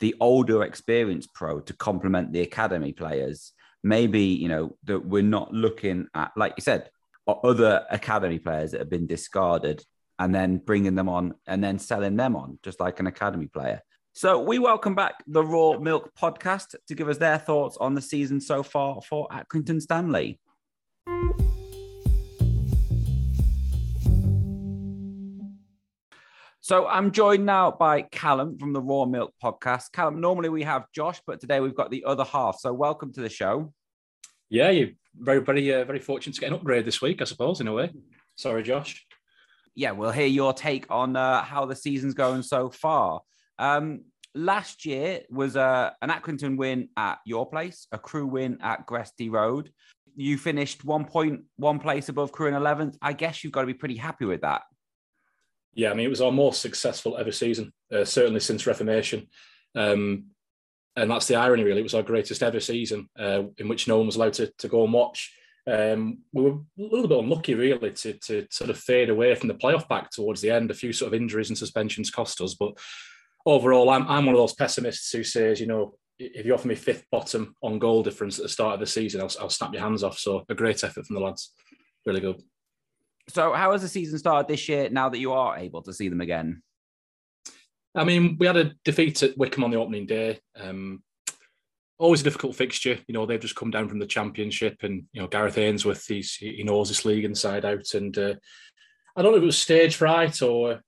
the 0.00 0.14
older 0.20 0.62
experienced 0.62 1.34
pro 1.34 1.60
to 1.60 1.72
complement 1.74 2.32
the 2.32 2.40
academy 2.40 2.92
players. 2.92 3.52
Maybe, 3.84 4.22
you 4.22 4.48
know, 4.48 4.76
that 4.84 5.04
we're 5.04 5.22
not 5.22 5.52
looking 5.52 6.06
at, 6.14 6.32
like 6.36 6.54
you 6.56 6.62
said, 6.62 6.90
other 7.26 7.84
academy 7.90 8.38
players 8.38 8.70
that 8.70 8.80
have 8.80 8.90
been 8.90 9.06
discarded 9.06 9.84
and 10.18 10.34
then 10.34 10.58
bringing 10.58 10.94
them 10.94 11.08
on 11.08 11.34
and 11.46 11.62
then 11.62 11.78
selling 11.78 12.16
them 12.16 12.36
on, 12.36 12.58
just 12.62 12.80
like 12.80 13.00
an 13.00 13.06
academy 13.06 13.46
player. 13.46 13.82
So 14.14 14.42
we 14.42 14.58
welcome 14.58 14.94
back 14.94 15.24
the 15.26 15.42
Raw 15.42 15.78
Milk 15.78 16.12
podcast 16.14 16.74
to 16.86 16.94
give 16.94 17.08
us 17.08 17.16
their 17.16 17.38
thoughts 17.38 17.78
on 17.78 17.94
the 17.94 18.02
season 18.02 18.42
so 18.42 18.62
far 18.62 19.00
for 19.00 19.26
Accrington 19.28 19.80
Stanley. 19.80 20.38
So 26.60 26.86
I'm 26.86 27.10
joined 27.10 27.46
now 27.46 27.70
by 27.70 28.02
Callum 28.02 28.58
from 28.58 28.74
the 28.74 28.82
Raw 28.82 29.06
Milk 29.06 29.32
podcast. 29.42 29.92
Callum, 29.92 30.20
normally 30.20 30.50
we 30.50 30.62
have 30.62 30.84
Josh, 30.94 31.22
but 31.26 31.40
today 31.40 31.60
we've 31.60 31.74
got 31.74 31.90
the 31.90 32.04
other 32.04 32.24
half. 32.24 32.58
So 32.60 32.70
welcome 32.74 33.14
to 33.14 33.22
the 33.22 33.30
show. 33.30 33.72
Yeah, 34.50 34.68
you're 34.68 34.90
very, 35.18 35.40
very, 35.40 35.72
uh, 35.72 35.86
very 35.86 36.00
fortunate 36.00 36.34
to 36.34 36.40
get 36.40 36.48
an 36.48 36.56
upgrade 36.56 36.84
this 36.84 37.00
week, 37.00 37.22
I 37.22 37.24
suppose, 37.24 37.62
in 37.62 37.66
a 37.66 37.72
way. 37.72 37.90
Sorry, 38.36 38.62
Josh. 38.62 39.06
Yeah, 39.74 39.92
we'll 39.92 40.10
hear 40.10 40.26
your 40.26 40.52
take 40.52 40.84
on 40.90 41.16
uh, 41.16 41.42
how 41.42 41.64
the 41.64 41.74
season's 41.74 42.12
going 42.12 42.42
so 42.42 42.68
far. 42.68 43.22
Um, 43.58 44.04
last 44.34 44.84
year 44.84 45.22
was 45.30 45.56
uh, 45.56 45.90
an 46.00 46.10
Accrington 46.10 46.56
win 46.56 46.88
at 46.96 47.18
your 47.24 47.48
place, 47.48 47.86
a 47.92 47.98
Crewe 47.98 48.26
win 48.26 48.58
at 48.60 48.86
Gresty 48.86 49.30
Road. 49.30 49.70
You 50.14 50.36
finished 50.36 50.84
one 50.84 51.04
point 51.04 51.42
one 51.56 51.78
place 51.78 52.08
above 52.08 52.32
Crewe 52.32 52.48
in 52.48 52.54
11th. 52.54 52.96
I 53.00 53.12
guess 53.12 53.42
you've 53.42 53.52
got 53.52 53.62
to 53.62 53.66
be 53.66 53.74
pretty 53.74 53.96
happy 53.96 54.24
with 54.24 54.42
that. 54.42 54.62
Yeah, 55.74 55.90
I 55.90 55.94
mean, 55.94 56.06
it 56.06 56.10
was 56.10 56.20
our 56.20 56.32
most 56.32 56.60
successful 56.60 57.16
ever 57.16 57.32
season, 57.32 57.72
uh, 57.90 58.04
certainly 58.04 58.40
since 58.40 58.66
Reformation. 58.66 59.28
Um, 59.74 60.26
and 60.96 61.10
that's 61.10 61.26
the 61.26 61.36
irony, 61.36 61.64
really. 61.64 61.80
It 61.80 61.84
was 61.84 61.94
our 61.94 62.02
greatest 62.02 62.42
ever 62.42 62.60
season 62.60 63.08
uh, 63.18 63.44
in 63.56 63.68
which 63.68 63.88
no 63.88 63.96
one 63.96 64.06
was 64.06 64.16
allowed 64.16 64.34
to, 64.34 64.52
to 64.58 64.68
go 64.68 64.84
and 64.84 64.92
watch. 64.92 65.34
Um, 65.66 66.18
we 66.32 66.42
were 66.42 66.50
a 66.50 66.60
little 66.76 67.08
bit 67.08 67.18
unlucky, 67.18 67.54
really, 67.54 67.92
to, 67.92 68.12
to 68.12 68.46
sort 68.50 68.68
of 68.68 68.78
fade 68.78 69.08
away 69.08 69.34
from 69.34 69.48
the 69.48 69.54
playoff 69.54 69.88
back 69.88 70.10
towards 70.10 70.42
the 70.42 70.50
end. 70.50 70.70
A 70.70 70.74
few 70.74 70.92
sort 70.92 71.14
of 71.14 71.20
injuries 71.20 71.48
and 71.48 71.56
suspensions 71.56 72.10
cost 72.10 72.40
us. 72.42 72.54
But 72.54 72.76
overall, 73.46 73.90
I'm, 73.90 74.06
I'm 74.08 74.26
one 74.26 74.34
of 74.34 74.40
those 74.40 74.54
pessimists 74.54 75.10
who 75.12 75.24
says, 75.24 75.60
you 75.60 75.66
know, 75.66 75.94
if 76.18 76.46
you 76.46 76.54
offer 76.54 76.68
me 76.68 76.74
fifth 76.74 77.04
bottom 77.10 77.54
on 77.62 77.78
goal 77.78 78.02
difference 78.02 78.38
at 78.38 78.44
the 78.44 78.48
start 78.48 78.74
of 78.74 78.80
the 78.80 78.86
season, 78.86 79.20
I'll, 79.20 79.32
I'll 79.40 79.50
snap 79.50 79.72
your 79.72 79.82
hands 79.82 80.02
off. 80.02 80.18
So 80.18 80.44
a 80.48 80.54
great 80.54 80.84
effort 80.84 81.06
from 81.06 81.14
the 81.14 81.22
lads. 81.22 81.52
Really 82.06 82.20
good. 82.20 82.40
So, 83.28 83.52
how 83.52 83.72
has 83.72 83.82
the 83.82 83.88
season 83.88 84.18
started 84.18 84.48
this 84.48 84.68
year 84.68 84.88
now 84.90 85.08
that 85.08 85.18
you 85.18 85.32
are 85.32 85.56
able 85.56 85.82
to 85.82 85.92
see 85.92 86.08
them 86.08 86.20
again? 86.20 86.62
I 87.94 88.04
mean, 88.04 88.36
we 88.38 88.46
had 88.46 88.56
a 88.56 88.72
defeat 88.84 89.22
at 89.22 89.36
Wycombe 89.36 89.64
on 89.64 89.70
the 89.70 89.76
opening 89.76 90.06
day. 90.06 90.40
Um, 90.56 91.02
always 91.98 92.22
a 92.22 92.24
difficult 92.24 92.56
fixture. 92.56 92.98
You 93.06 93.14
know, 93.14 93.26
they've 93.26 93.40
just 93.40 93.54
come 93.54 93.70
down 93.70 93.88
from 93.88 93.98
the 93.98 94.06
championship, 94.06 94.82
and 94.82 95.04
you 95.12 95.20
know, 95.20 95.28
Gareth 95.28 95.58
Ainsworth, 95.58 96.04
he's 96.06 96.34
he 96.34 96.62
knows 96.64 96.88
this 96.88 97.04
league 97.04 97.24
inside 97.24 97.64
out. 97.64 97.94
And 97.94 98.16
uh, 98.18 98.34
I 99.14 99.22
don't 99.22 99.32
know 99.32 99.38
if 99.38 99.42
it 99.42 99.46
was 99.46 99.58
stage 99.58 99.96
fright 99.96 100.42
or 100.42 100.80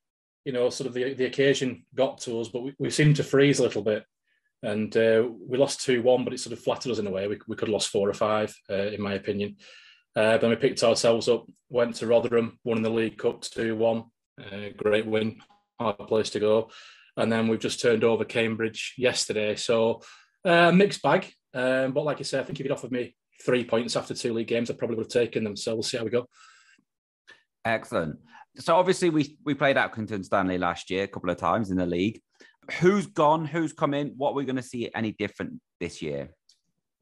you 0.45 0.53
know, 0.53 0.71
sort 0.71 0.89
of 0.89 0.95
the 0.95 1.15
the 1.15 1.25
occasion 1.25 1.85
got 1.95 2.19
to 2.23 2.41
us, 2.41 2.49
but 2.49 2.63
we, 2.63 2.75
we 2.79 2.91
seemed 2.91 3.17
to 3.17 3.25
freeze 3.25 3.59
a 3.59 3.63
little 3.63 3.83
bit. 3.83 4.05
And 4.63 4.97
uh, 4.97 5.29
we 5.47 5.59
lost 5.59 5.83
2 5.83 6.03
1, 6.03 6.25
but 6.25 6.33
it 6.33 6.41
sort 6.41 6.55
of 6.55 6.59
flattered 6.59 6.93
us 6.93 6.99
in 6.99 7.07
a 7.07 7.11
way. 7.11 7.29
We, 7.29 7.39
we 7.47 7.55
could 7.55 7.69
have 7.69 7.75
lost 7.75 7.91
four 7.91 8.09
or 8.09 8.15
five, 8.15 8.55
uh, 8.71 8.75
in 8.75 9.03
my 9.03 9.13
opinion. 9.13 9.57
Uh, 10.17 10.39
then 10.39 10.49
we 10.49 10.57
picked 10.57 10.83
ourselves 10.83 11.29
up, 11.29 11.45
went 11.69 11.97
to 11.97 12.07
Rotherham, 12.07 12.59
won 12.65 12.79
in 12.79 12.83
the 12.83 12.89
League 12.91 13.19
Cup 13.19 13.43
2 13.43 13.77
1. 13.77 14.05
Uh, 14.41 14.69
great 14.77 15.07
win, 15.07 15.41
hard 15.79 15.99
place 15.99 16.31
to 16.31 16.41
go. 16.41 16.71
And 17.17 17.31
then 17.31 17.47
we've 17.47 17.61
just 17.61 17.81
turned 17.81 18.05
over 18.05 18.25
Cambridge 18.25 18.95
yesterday. 18.97 19.55
So, 19.55 20.01
uh, 20.45 20.73
mixed 20.73 21.03
bag. 21.03 21.31
Um, 21.53 21.93
but 21.93 22.05
like 22.05 22.21
I 22.21 22.23
say, 22.23 22.41
I 22.41 22.43
think 22.43 22.59
if 22.59 22.65
you'd 22.65 22.73
offered 22.73 22.91
me 22.91 23.15
three 23.45 23.65
points 23.65 23.97
after 23.97 24.15
two 24.15 24.33
league 24.33 24.49
games, 24.49 24.71
I 24.71 24.75
probably 24.75 24.97
would 24.97 25.07
have 25.07 25.13
taken 25.13 25.45
them. 25.45 25.57
So 25.57 25.75
we'll 25.75 25.83
see 25.83 25.99
how 25.99 26.05
we 26.05 26.11
go. 26.11 26.27
Excellent. 27.65 28.19
So 28.57 28.77
obviously 28.77 29.11
we 29.11 29.37
we 29.45 29.55
played 29.55 29.77
Accrington 29.77 30.25
Stanley 30.25 30.59
last 30.59 30.91
year 30.91 31.05
a 31.05 31.09
couple 31.09 31.31
of 31.31 31.37
times 31.37 31.71
in 31.71 31.77
the 31.77 31.87
league. 31.87 32.21
Who's 32.81 33.07
gone? 33.07 33.45
Who's 33.45 33.73
come 33.73 33.95
in? 33.95 34.15
What 34.17 34.31
are 34.31 34.35
we 34.35 34.45
going 34.45 34.57
to 34.57 34.63
see 34.63 34.91
any 34.95 35.13
different 35.13 35.61
this 35.81 36.01
year? 36.01 36.31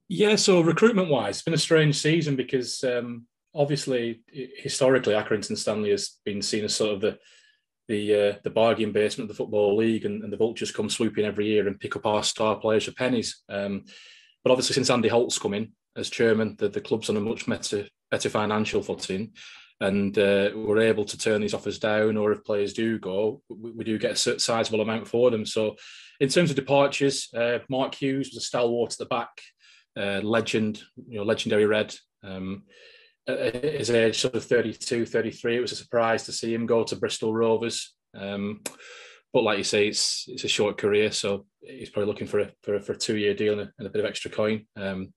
Yeah, 0.08 0.36
so 0.36 0.60
recruitment 0.60 1.08
wise, 1.08 1.36
it's 1.36 1.42
been 1.42 1.54
a 1.54 1.58
strange 1.58 1.96
season 1.96 2.36
because 2.36 2.82
um, 2.84 3.26
obviously 3.54 4.22
historically 4.56 5.14
Accrington 5.14 5.56
Stanley 5.56 5.90
has 5.90 6.18
been 6.24 6.42
seen 6.42 6.64
as 6.64 6.74
sort 6.74 6.94
of 6.94 7.00
the 7.00 7.18
the 7.88 8.14
uh, 8.14 8.38
the 8.44 8.50
bargain 8.50 8.92
basement 8.92 9.30
of 9.30 9.36
the 9.36 9.42
football 9.42 9.76
league, 9.76 10.04
and, 10.04 10.22
and, 10.22 10.32
the 10.32 10.36
vultures 10.36 10.70
come 10.70 10.88
swooping 10.88 11.24
every 11.24 11.46
year 11.46 11.66
and 11.66 11.80
pick 11.80 11.96
up 11.96 12.06
our 12.06 12.22
star 12.22 12.56
players 12.56 12.84
for 12.84 12.92
pennies. 12.92 13.42
Um, 13.48 13.84
but 14.44 14.50
obviously, 14.50 14.74
since 14.74 14.90
Andy 14.90 15.08
Holt's 15.08 15.38
come 15.38 15.54
in 15.54 15.72
as 15.96 16.08
chairman, 16.08 16.56
the, 16.58 16.68
the 16.68 16.80
club's 16.80 17.10
on 17.10 17.16
a 17.16 17.20
much 17.20 17.46
better 17.46 17.86
better 18.10 18.28
financial 18.28 18.82
footing, 18.82 19.32
and 19.82 20.16
uh, 20.16 20.50
we're 20.54 20.80
able 20.80 21.04
to 21.04 21.18
turn 21.18 21.40
these 21.40 21.54
offers 21.54 21.78
down. 21.78 22.16
Or 22.16 22.32
if 22.32 22.44
players 22.44 22.72
do 22.72 22.98
go, 22.98 23.42
we, 23.48 23.72
we 23.72 23.84
do 23.84 23.98
get 23.98 24.12
a 24.12 24.38
sizable 24.38 24.80
amount 24.80 25.08
for 25.08 25.30
them. 25.30 25.44
So, 25.44 25.76
in 26.20 26.28
terms 26.28 26.50
of 26.50 26.56
departures, 26.56 27.28
uh, 27.36 27.58
Mark 27.68 27.94
Hughes 27.96 28.28
was 28.28 28.36
a 28.42 28.46
stalwart 28.46 28.92
at 28.92 28.98
the 28.98 29.06
back, 29.06 29.30
uh, 29.96 30.20
legend, 30.22 30.82
you 31.08 31.18
know, 31.18 31.24
legendary 31.24 31.66
red. 31.66 31.94
Um, 32.22 32.62
at 33.26 33.54
his 33.54 33.90
age, 33.90 34.20
sort 34.20 34.34
of 34.34 34.44
32, 34.44 35.06
33, 35.06 35.56
it 35.56 35.60
was 35.60 35.72
a 35.72 35.76
surprise 35.76 36.24
to 36.24 36.32
see 36.32 36.54
him 36.54 36.66
go 36.66 36.84
to 36.84 36.96
Bristol 36.96 37.34
Rovers. 37.34 37.94
Um, 38.14 38.60
but 39.32 39.44
like 39.44 39.58
you 39.58 39.64
say, 39.64 39.88
it's 39.88 40.26
it's 40.28 40.44
a 40.44 40.48
short 40.48 40.76
career, 40.76 41.10
so 41.10 41.46
he's 41.62 41.88
probably 41.90 42.08
looking 42.08 42.26
for 42.26 42.40
a 42.40 42.50
for 42.62 42.74
a, 42.74 42.80
for 42.80 42.92
a 42.92 42.98
two 42.98 43.16
year 43.16 43.34
deal 43.34 43.58
and 43.58 43.62
a, 43.62 43.72
and 43.78 43.86
a, 43.88 43.90
bit 43.90 44.04
of 44.04 44.08
extra 44.08 44.30
coin. 44.30 44.66
Um, 44.76 45.14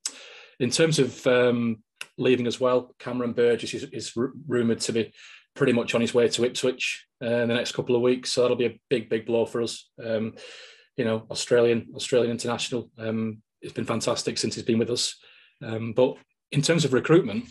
in 0.60 0.70
terms 0.70 1.00
of 1.00 1.28
um, 1.28 1.84
leaving 2.18 2.48
as 2.48 2.60
well, 2.60 2.94
Cameron 3.00 3.34
Burgess 3.34 3.74
is, 3.74 3.84
is 3.86 4.12
r- 4.18 4.32
rumoured 4.48 4.80
to 4.82 4.94
be 4.94 5.14
pretty 5.56 5.74
much 5.74 5.96
on 5.96 6.02
his 6.02 6.14
way 6.14 6.28
to 6.28 6.46
Ipswich 6.46 7.06
uh, 7.22 7.26
in 7.26 7.48
the 7.48 7.56
next 7.56 7.74
couple 7.74 7.96
of 7.96 8.02
weeks, 8.02 8.32
so 8.32 8.42
that'll 8.42 8.58
be 8.58 8.66
a 8.66 8.80
big 8.90 9.10
big 9.10 9.26
blow 9.26 9.46
for 9.46 9.62
us. 9.62 9.90
Um, 10.04 10.36
you 10.98 11.06
know, 11.06 11.26
Australian 11.32 11.88
Australian 11.96 12.32
international. 12.32 12.90
Um, 12.98 13.42
it's 13.62 13.74
been 13.74 13.86
fantastic 13.86 14.38
since 14.38 14.56
he's 14.56 14.64
been 14.64 14.80
with 14.80 14.92
us. 14.92 15.16
Um, 15.64 15.94
but 15.94 16.18
in 16.52 16.62
terms 16.62 16.86
of 16.86 16.94
recruitment, 16.94 17.46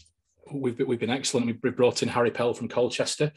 we've 0.53 0.78
we've 0.86 1.01
been 1.01 1.11
excellent. 1.11 1.47
We've 1.47 1.76
brought 1.76 2.03
in 2.03 2.09
Harry 2.09 2.30
Pell 2.30 2.55
from 2.55 2.68
Colchester, 2.68 3.32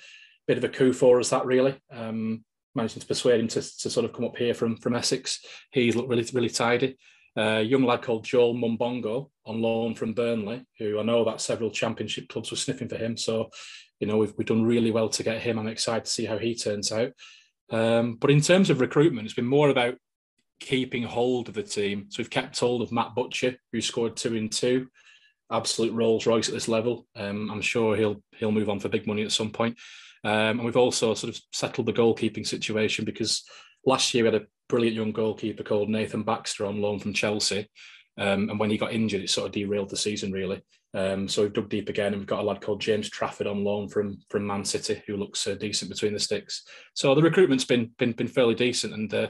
bit 0.48 0.58
of 0.58 0.64
a 0.64 0.70
coup 0.70 0.94
for 0.94 1.20
us 1.20 1.30
that 1.30 1.46
really. 1.46 1.76
Um, 1.92 2.44
managing 2.76 3.02
to 3.02 3.08
persuade 3.08 3.40
him 3.40 3.48
to, 3.48 3.62
to 3.62 3.90
sort 3.90 4.06
of 4.06 4.14
come 4.14 4.26
up 4.26 4.38
here 4.38 4.54
from 4.54 4.78
from 4.78 4.96
Essex. 4.96 5.44
He's 5.72 5.96
looked 5.96 6.10
really 6.10 6.28
really 6.34 6.50
tidy. 6.50 6.98
A 7.38 7.62
young 7.62 7.84
lad 7.84 8.02
called 8.02 8.26
Joel 8.26 8.56
Mumbongo 8.56 9.30
on 9.46 9.62
loan 9.62 9.94
from 9.94 10.14
Burnley, 10.14 10.66
who 10.80 11.00
I 11.00 11.04
know 11.04 11.24
that 11.26 11.40
several 11.40 11.70
championship 11.70 12.30
clubs 12.30 12.50
were 12.50 12.58
sniffing 12.58 12.90
for 12.90 12.98
him. 12.98 13.16
So, 13.16 13.50
you 14.00 14.08
know, 14.08 14.18
we've, 14.18 14.34
we've 14.38 14.48
done 14.48 14.64
really 14.64 14.92
well 14.92 15.10
to 15.10 15.24
get 15.24 15.42
him. 15.42 15.60
I'm 15.60 15.68
excited 15.68 16.06
to 16.06 16.12
see 16.12 16.26
how 16.26 16.40
he 16.40 16.56
turns 16.56 16.92
out. 16.92 17.12
Um, 17.70 18.16
but 18.16 18.32
in 18.32 18.42
terms 18.42 18.70
of 18.70 18.82
recruitment, 18.82 19.26
it's 19.26 19.36
been 19.36 19.46
more 19.46 19.70
about 19.70 19.96
keeping 20.60 21.04
hold 21.04 21.48
of 21.48 21.54
the 21.54 21.64
team. 21.64 22.08
So 22.10 22.20
we've 22.20 22.30
kept 22.30 22.60
hold 22.60 22.82
of 22.82 22.92
Matt 22.92 23.14
Butcher, 23.14 23.56
who 23.72 23.82
scored 23.82 24.18
two 24.18 24.34
in 24.34 24.50
two 24.50 24.88
absolute 25.52 25.94
Rolls 25.94 26.26
Royce 26.26 26.48
at 26.48 26.54
this 26.54 26.68
level. 26.68 27.08
Um, 27.16 27.50
I'm 27.52 27.62
sure 27.62 27.96
he'll 27.96 28.22
he'll 28.36 28.52
move 28.52 28.70
on 28.70 28.80
for 28.80 28.90
big 28.90 29.08
money 29.08 29.24
at 29.24 29.32
some 29.32 29.52
point. 29.52 29.78
Um, 30.24 30.60
and 30.60 30.66
we've 30.66 30.76
also 30.76 31.14
sort 31.14 31.36
of 31.36 31.42
settled 31.54 31.88
the 31.88 31.94
goalkeeping 31.94 32.46
situation 32.46 33.06
because 33.06 33.44
last 33.86 34.14
year 34.14 34.24
we 34.24 34.34
had 34.34 34.42
a 34.42 34.48
brilliant 34.70 34.96
young 34.96 35.12
goalkeeper 35.12 35.64
called 35.64 35.90
Nathan 35.90 36.24
Baxter 36.24 36.66
on 36.66 36.82
loan 36.82 37.00
from 37.00 37.14
Chelsea. 37.14 37.68
Um, 38.18 38.50
and 38.50 38.60
when 38.60 38.70
he 38.70 38.78
got 38.78 38.94
injured, 38.94 39.22
it 39.22 39.30
sort 39.30 39.48
of 39.48 39.54
derailed 39.54 39.90
the 39.90 39.98
season 39.98 40.32
really. 40.32 40.62
Um, 40.94 41.28
so 41.28 41.44
we've 41.44 41.54
dug 41.54 41.70
deep 41.70 41.90
again, 41.90 42.14
and 42.14 42.18
we've 42.18 42.28
got 42.28 42.40
a 42.40 42.44
lad 42.44 42.62
called 42.62 42.82
James 42.82 43.10
Trafford 43.10 43.46
on 43.46 43.64
loan 43.64 43.88
from 43.88 44.18
from 44.30 44.48
Man 44.48 44.66
City, 44.66 45.02
who 45.06 45.18
looks 45.18 45.46
uh, 45.46 45.56
decent 45.56 45.92
between 45.92 46.14
the 46.14 46.20
sticks. 46.20 46.64
So 46.96 47.14
the 47.14 47.22
recruitment's 47.22 47.66
been 47.66 47.92
been 48.00 48.14
been 48.14 48.28
fairly 48.28 48.56
decent, 48.56 48.94
and 48.94 49.14
uh, 49.14 49.28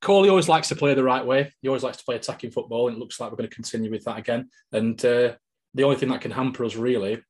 Coley 0.00 0.28
always 0.28 0.48
likes 0.48 0.68
to 0.68 0.76
play 0.76 0.94
the 0.94 1.04
right 1.04 1.24
way. 1.24 1.52
He 1.60 1.68
always 1.68 1.82
likes 1.84 1.98
to 1.98 2.04
play 2.04 2.16
attacking 2.16 2.50
football, 2.50 2.88
and 2.88 2.96
it 2.96 3.00
looks 3.00 3.20
like 3.20 3.30
we're 3.30 3.36
going 3.36 3.48
to 3.48 3.54
continue 3.54 3.90
with 3.90 4.04
that 4.04 4.18
again. 4.18 4.48
And 4.72 4.98
uh, 5.04 5.34
the 5.74 5.84
only 5.84 5.96
thing 5.96 6.08
that 6.08 6.20
can 6.20 6.30
hamper 6.30 6.64
us 6.64 6.74
really 6.74 7.22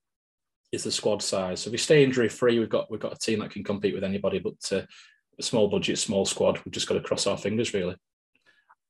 is 0.72 0.84
the 0.84 0.93
squad 0.93 1.22
size. 1.22 1.61
So 1.61 1.68
if 1.68 1.72
we 1.72 1.78
stay 1.78 2.05
injury 2.05 2.28
free, 2.28 2.59
we've 2.59 2.68
got 2.68 2.91
we've 2.91 3.01
got 3.01 3.14
a 3.14 3.18
team 3.18 3.41
that 3.41 3.51
can 3.51 3.64
compete 3.64 3.95
with 3.95 4.05
anybody. 4.05 4.39
But 4.39 4.72
uh, 4.72 4.82
small 5.41 5.68
budget, 5.68 5.99
small 5.99 6.24
squad, 6.24 6.61
we've 6.64 6.72
just 6.72 6.89
got 6.89 6.95
to 6.95 7.01
cross 7.01 7.26
our 7.26 7.36
fingers 7.36 7.74
really. 7.74 7.97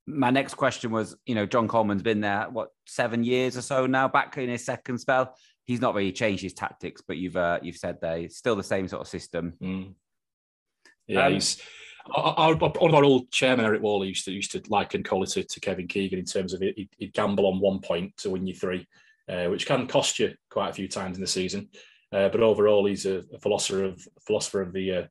My 0.07 0.30
next 0.30 0.55
question 0.55 0.90
was, 0.90 1.16
you 1.26 1.34
know, 1.34 1.44
John 1.44 1.68
Coleman's 1.68 2.03
been 2.03 2.20
there 2.20 2.46
what 2.51 2.70
seven 2.86 3.24
years 3.24 3.57
or 3.59 3.62
so 3.62 3.86
now, 3.86 4.09
back 4.09 4.38
in 4.38 4.49
his 4.49 4.64
second 4.64 4.99
spell. 4.99 5.34
He's 5.64 5.82
not 5.82 5.94
really 5.94 6.12
changed 6.12 6.42
his 6.42 6.55
tactics, 6.55 7.03
but 7.07 7.18
you've 7.18 7.36
uh, 7.36 7.59
you've 7.62 7.76
said 7.76 8.01
they 8.01 8.28
still 8.28 8.57
the 8.57 8.62
same 8.62 8.88
sort 8.88 9.03
of 9.03 9.09
system. 9.09 9.53
Mm. 9.62 9.94
Yeah, 11.07 11.26
um, 11.26 11.34
he's 11.34 11.61
our, 12.14 12.34
our, 12.38 12.55
one 12.55 12.90
of 12.90 12.94
our 12.94 13.05
old 13.05 13.30
chairman, 13.30 13.66
Eric 13.66 13.82
Wall, 13.82 14.05
used 14.05 14.24
to 14.24 14.32
used 14.32 14.53
to 14.53 14.62
liken 14.68 15.03
Coley 15.03 15.26
to, 15.28 15.44
to 15.44 15.61
Kevin 15.61 15.88
Keegan 15.88 16.18
in 16.18 16.24
terms 16.24 16.55
of 16.55 16.61
he'd, 16.61 16.88
he'd, 16.96 17.12
gamble 17.12 17.46
on 17.46 17.61
one 17.61 17.80
point 17.80 18.16
to 18.18 18.30
win 18.30 18.46
you 18.46 18.55
three, 18.55 18.86
uh, 19.28 19.46
which 19.46 19.66
can 19.66 19.86
cost 19.86 20.18
you 20.18 20.34
quite 20.51 20.70
a 20.70 20.74
few 20.74 20.88
times 20.88 21.16
in 21.16 21.20
the 21.20 21.26
season. 21.26 21.68
Uh, 22.12 22.28
but 22.28 22.40
overall, 22.40 22.86
he's 22.86 23.05
a, 23.05 23.22
a, 23.34 23.38
philosopher 23.40 23.84
of 23.84 24.07
philosopher 24.26 24.62
of 24.62 24.72
the 24.72 24.92
uh, 24.92 25.07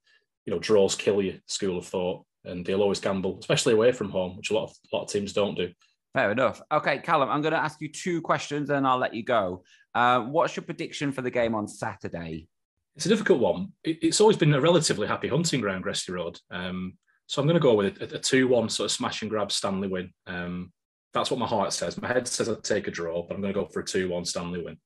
you 0.48 0.54
know 0.54 0.60
draws 0.60 0.96
kill 0.96 1.22
you 1.22 1.40
school 1.46 1.78
of 1.78 1.86
thought, 1.86 2.26
and 2.46 2.66
they'll 2.66 2.82
always 2.82 3.02
gamble, 3.02 3.38
especially 3.40 3.74
away 3.74 3.92
from 3.92 4.10
home, 4.10 4.36
which 4.38 4.50
a 4.50 4.54
lot 4.54 4.64
of 4.64 4.76
a 4.92 4.96
lot 4.96 5.04
of 5.04 5.10
teams 5.10 5.34
don't 5.34 5.56
do. 5.56 5.72
Fair 6.14 6.32
enough. 6.32 6.62
Okay, 6.72 6.98
Callum, 7.00 7.30
I'm 7.30 7.42
going 7.42 7.54
to 7.54 7.60
ask 7.60 7.80
you 7.82 7.90
two 7.90 8.22
questions, 8.22 8.72
and 8.72 8.88
I'll 8.88 8.98
let 8.98 9.14
you 9.14 9.24
go. 9.24 9.64
Uh, 9.94 10.22
what's 10.22 10.56
your 10.56 10.64
prediction 10.64 11.12
for 11.12 11.22
the 11.22 11.30
game 11.30 11.54
on 11.54 11.68
Saturday? 11.68 12.48
It's 12.96 13.06
a 13.06 13.10
difficult 13.10 13.40
one. 13.40 13.74
it's 13.84 14.20
always 14.20 14.38
been 14.38 14.56
a 14.56 14.62
relatively 14.62 15.06
happy 15.06 15.28
hunting 15.28 15.62
ground, 15.62 15.86
Gresty 15.86 16.10
Road. 16.10 16.40
Um, 16.50 16.98
so 17.28 17.42
I'm 17.42 17.48
going 17.48 17.60
to 17.60 17.62
go 17.62 17.76
with 17.76 18.02
a, 18.02 18.16
a 18.16 18.20
2 18.20 18.48
1 18.48 18.70
sort 18.70 18.86
of 18.86 18.92
smash 18.92 19.22
and 19.22 19.30
grab 19.30 19.52
Stanley 19.52 19.88
win. 19.88 20.12
Um, 20.26 20.72
that's 21.14 21.30
what 21.30 21.40
my 21.40 21.46
heart 21.46 21.74
says. 21.74 22.02
My 22.02 22.08
head 22.08 22.28
says 22.28 22.50
I'd 22.50 22.64
take 22.64 22.88
a 22.88 22.92
draw, 22.92 23.22
but 23.22 23.36
I'm 23.36 23.42
going 23.42 23.54
to 23.54 23.60
go 23.60 23.68
for 23.68 23.82
a 23.82 23.86
2 23.86 24.10
1 24.10 24.26
Stanley 24.26 24.64
win. 24.64 24.78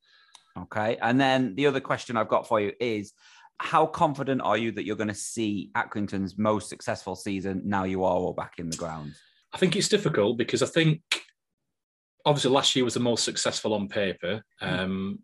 Okay. 0.58 0.98
And 1.02 1.22
then 1.22 1.56
the 1.56 1.68
other 1.68 1.80
question 1.80 2.18
I've 2.18 2.28
got 2.28 2.48
for 2.48 2.60
you 2.60 2.74
is 2.80 3.14
how 3.62 3.86
confident 3.86 4.42
are 4.42 4.58
you 4.58 4.72
that 4.72 4.86
you're 4.86 4.96
going 4.96 5.08
to 5.08 5.14
see 5.14 5.70
Accrington's 5.76 6.38
most 6.38 6.68
successful 6.68 7.16
season 7.16 7.62
now 7.64 7.84
you 7.84 8.04
are 8.04 8.16
all 8.16 8.34
back 8.34 8.56
in 8.58 8.70
the 8.70 8.78
ground? 8.78 9.14
I 9.54 9.58
think 9.58 9.76
it's 9.76 9.88
difficult 9.88 10.38
because 10.38 10.64
I 10.64 10.66
think 10.66 11.02
obviously 12.26 12.52
last 12.52 12.76
year 12.76 12.84
was 12.84 12.96
the 12.96 13.00
most 13.00 13.24
successful 13.24 13.74
on 13.74 13.88
paper. 13.88 14.44
Hmm. 14.60 14.68
Um, 14.68 15.20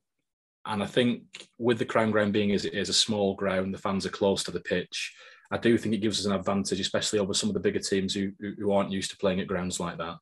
and 0.65 0.83
I 0.83 0.85
think 0.85 1.23
with 1.57 1.79
the 1.79 1.85
Crown 1.85 2.11
Ground 2.11 2.33
being 2.33 2.51
as 2.51 2.65
it 2.65 2.73
is 2.73 2.89
a 2.89 2.93
small 2.93 3.33
ground, 3.35 3.73
the 3.73 3.79
fans 3.79 4.05
are 4.05 4.09
close 4.09 4.43
to 4.43 4.51
the 4.51 4.59
pitch. 4.59 5.15
I 5.49 5.57
do 5.57 5.77
think 5.77 5.95
it 5.95 6.01
gives 6.01 6.19
us 6.19 6.25
an 6.25 6.33
advantage, 6.33 6.79
especially 6.79 7.19
over 7.19 7.33
some 7.33 7.49
of 7.49 7.53
the 7.53 7.61
bigger 7.61 7.79
teams 7.79 8.13
who 8.13 8.33
who 8.39 8.71
aren't 8.71 8.91
used 8.91 9.09
to 9.11 9.17
playing 9.17 9.39
at 9.39 9.47
grounds 9.47 9.79
like 9.79 9.97
that. 9.97 10.17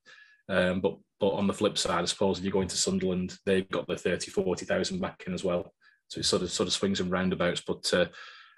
Um, 0.48 0.82
but 0.82 0.98
but 1.20 1.30
on 1.30 1.48
the 1.48 1.54
flip 1.54 1.78
side, 1.78 2.04
I 2.04 2.06
suppose 2.06 2.38
if 2.38 2.46
you 2.46 2.52
go 2.52 2.62
into 2.62 2.78
Sunderland, 2.78 3.38
they've 3.46 3.70
got 3.70 3.88
the 3.88 3.98
30, 3.98 4.30
40,000 4.30 5.00
back 5.00 5.24
in 5.26 5.34
as 5.34 5.44
well. 5.44 5.74
So 6.08 6.20
it 6.20 6.26
sort 6.26 6.42
of 6.42 6.52
sort 6.52 6.68
of 6.68 6.74
swings 6.74 7.00
and 7.00 7.12
roundabouts. 7.12 7.62
But 7.66 7.94
uh, 7.94 8.06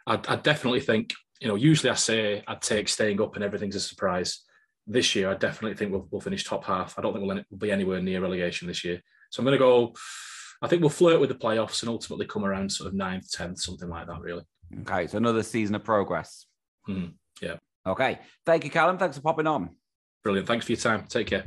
I, 0.06 0.20
I 0.28 0.36
definitely 0.36 0.82
think, 0.82 1.14
you 1.39 1.48
know, 1.48 1.56
usually 1.56 1.89
I 1.89 1.95
say 1.95 2.43
I'd 2.48 2.62
take 2.62 2.89
staying 2.89 3.22
up 3.22 3.36
and 3.36 3.43
everything's 3.43 3.76
a 3.76 3.80
surprise. 3.80 4.43
This 4.86 5.16
year, 5.16 5.30
I 5.30 5.34
definitely 5.34 5.76
think 5.76 5.91
we'll, 5.91 6.08
we'll 6.12 6.22
finish 6.22 6.43
top 6.43 6.64
half. 6.66 6.98
I 6.98 7.02
don't 7.02 7.14
think 7.14 7.26
we'll, 7.26 7.43
we'll 7.50 7.60
be 7.60 7.72
anywhere 7.72 8.02
near 8.02 8.22
relegation 8.22 8.68
this 8.68 8.84
year. 8.84 9.02
So 9.32 9.41
I'm 9.41 9.45
going 9.45 9.58
to 9.58 9.60
go. 9.60 9.93
I 10.62 10.68
think 10.68 10.82
we'll 10.82 10.89
flirt 10.89 11.20
with 11.20 11.30
the 11.30 11.36
playoffs 11.36 11.82
and 11.82 11.89
ultimately 11.89 12.26
come 12.26 12.45
around 12.45 12.72
sort 12.72 12.88
of 12.88 12.93
ninth, 12.93 13.32
tenth, 13.32 13.60
something 13.60 13.89
like 13.89 14.08
that. 14.08 14.22
Really. 14.22 14.43
Okay, 14.82 15.08
so 15.08 15.18
another 15.18 15.43
season 15.43 15.76
of 15.76 15.84
progress. 15.84 16.45
Mm, 16.88 17.14
yeah. 17.41 17.58
Okay. 17.86 18.20
Thank 18.45 18.64
you, 18.64 18.70
Callum. 18.70 18.98
Thanks 18.98 19.18
for 19.18 19.24
popping 19.24 19.48
on. 19.48 19.70
Brilliant. 20.24 20.48
Thanks 20.48 20.66
for 20.66 20.72
your 20.72 20.82
time. 20.82 21.06
Take 21.08 21.28
care. 21.28 21.45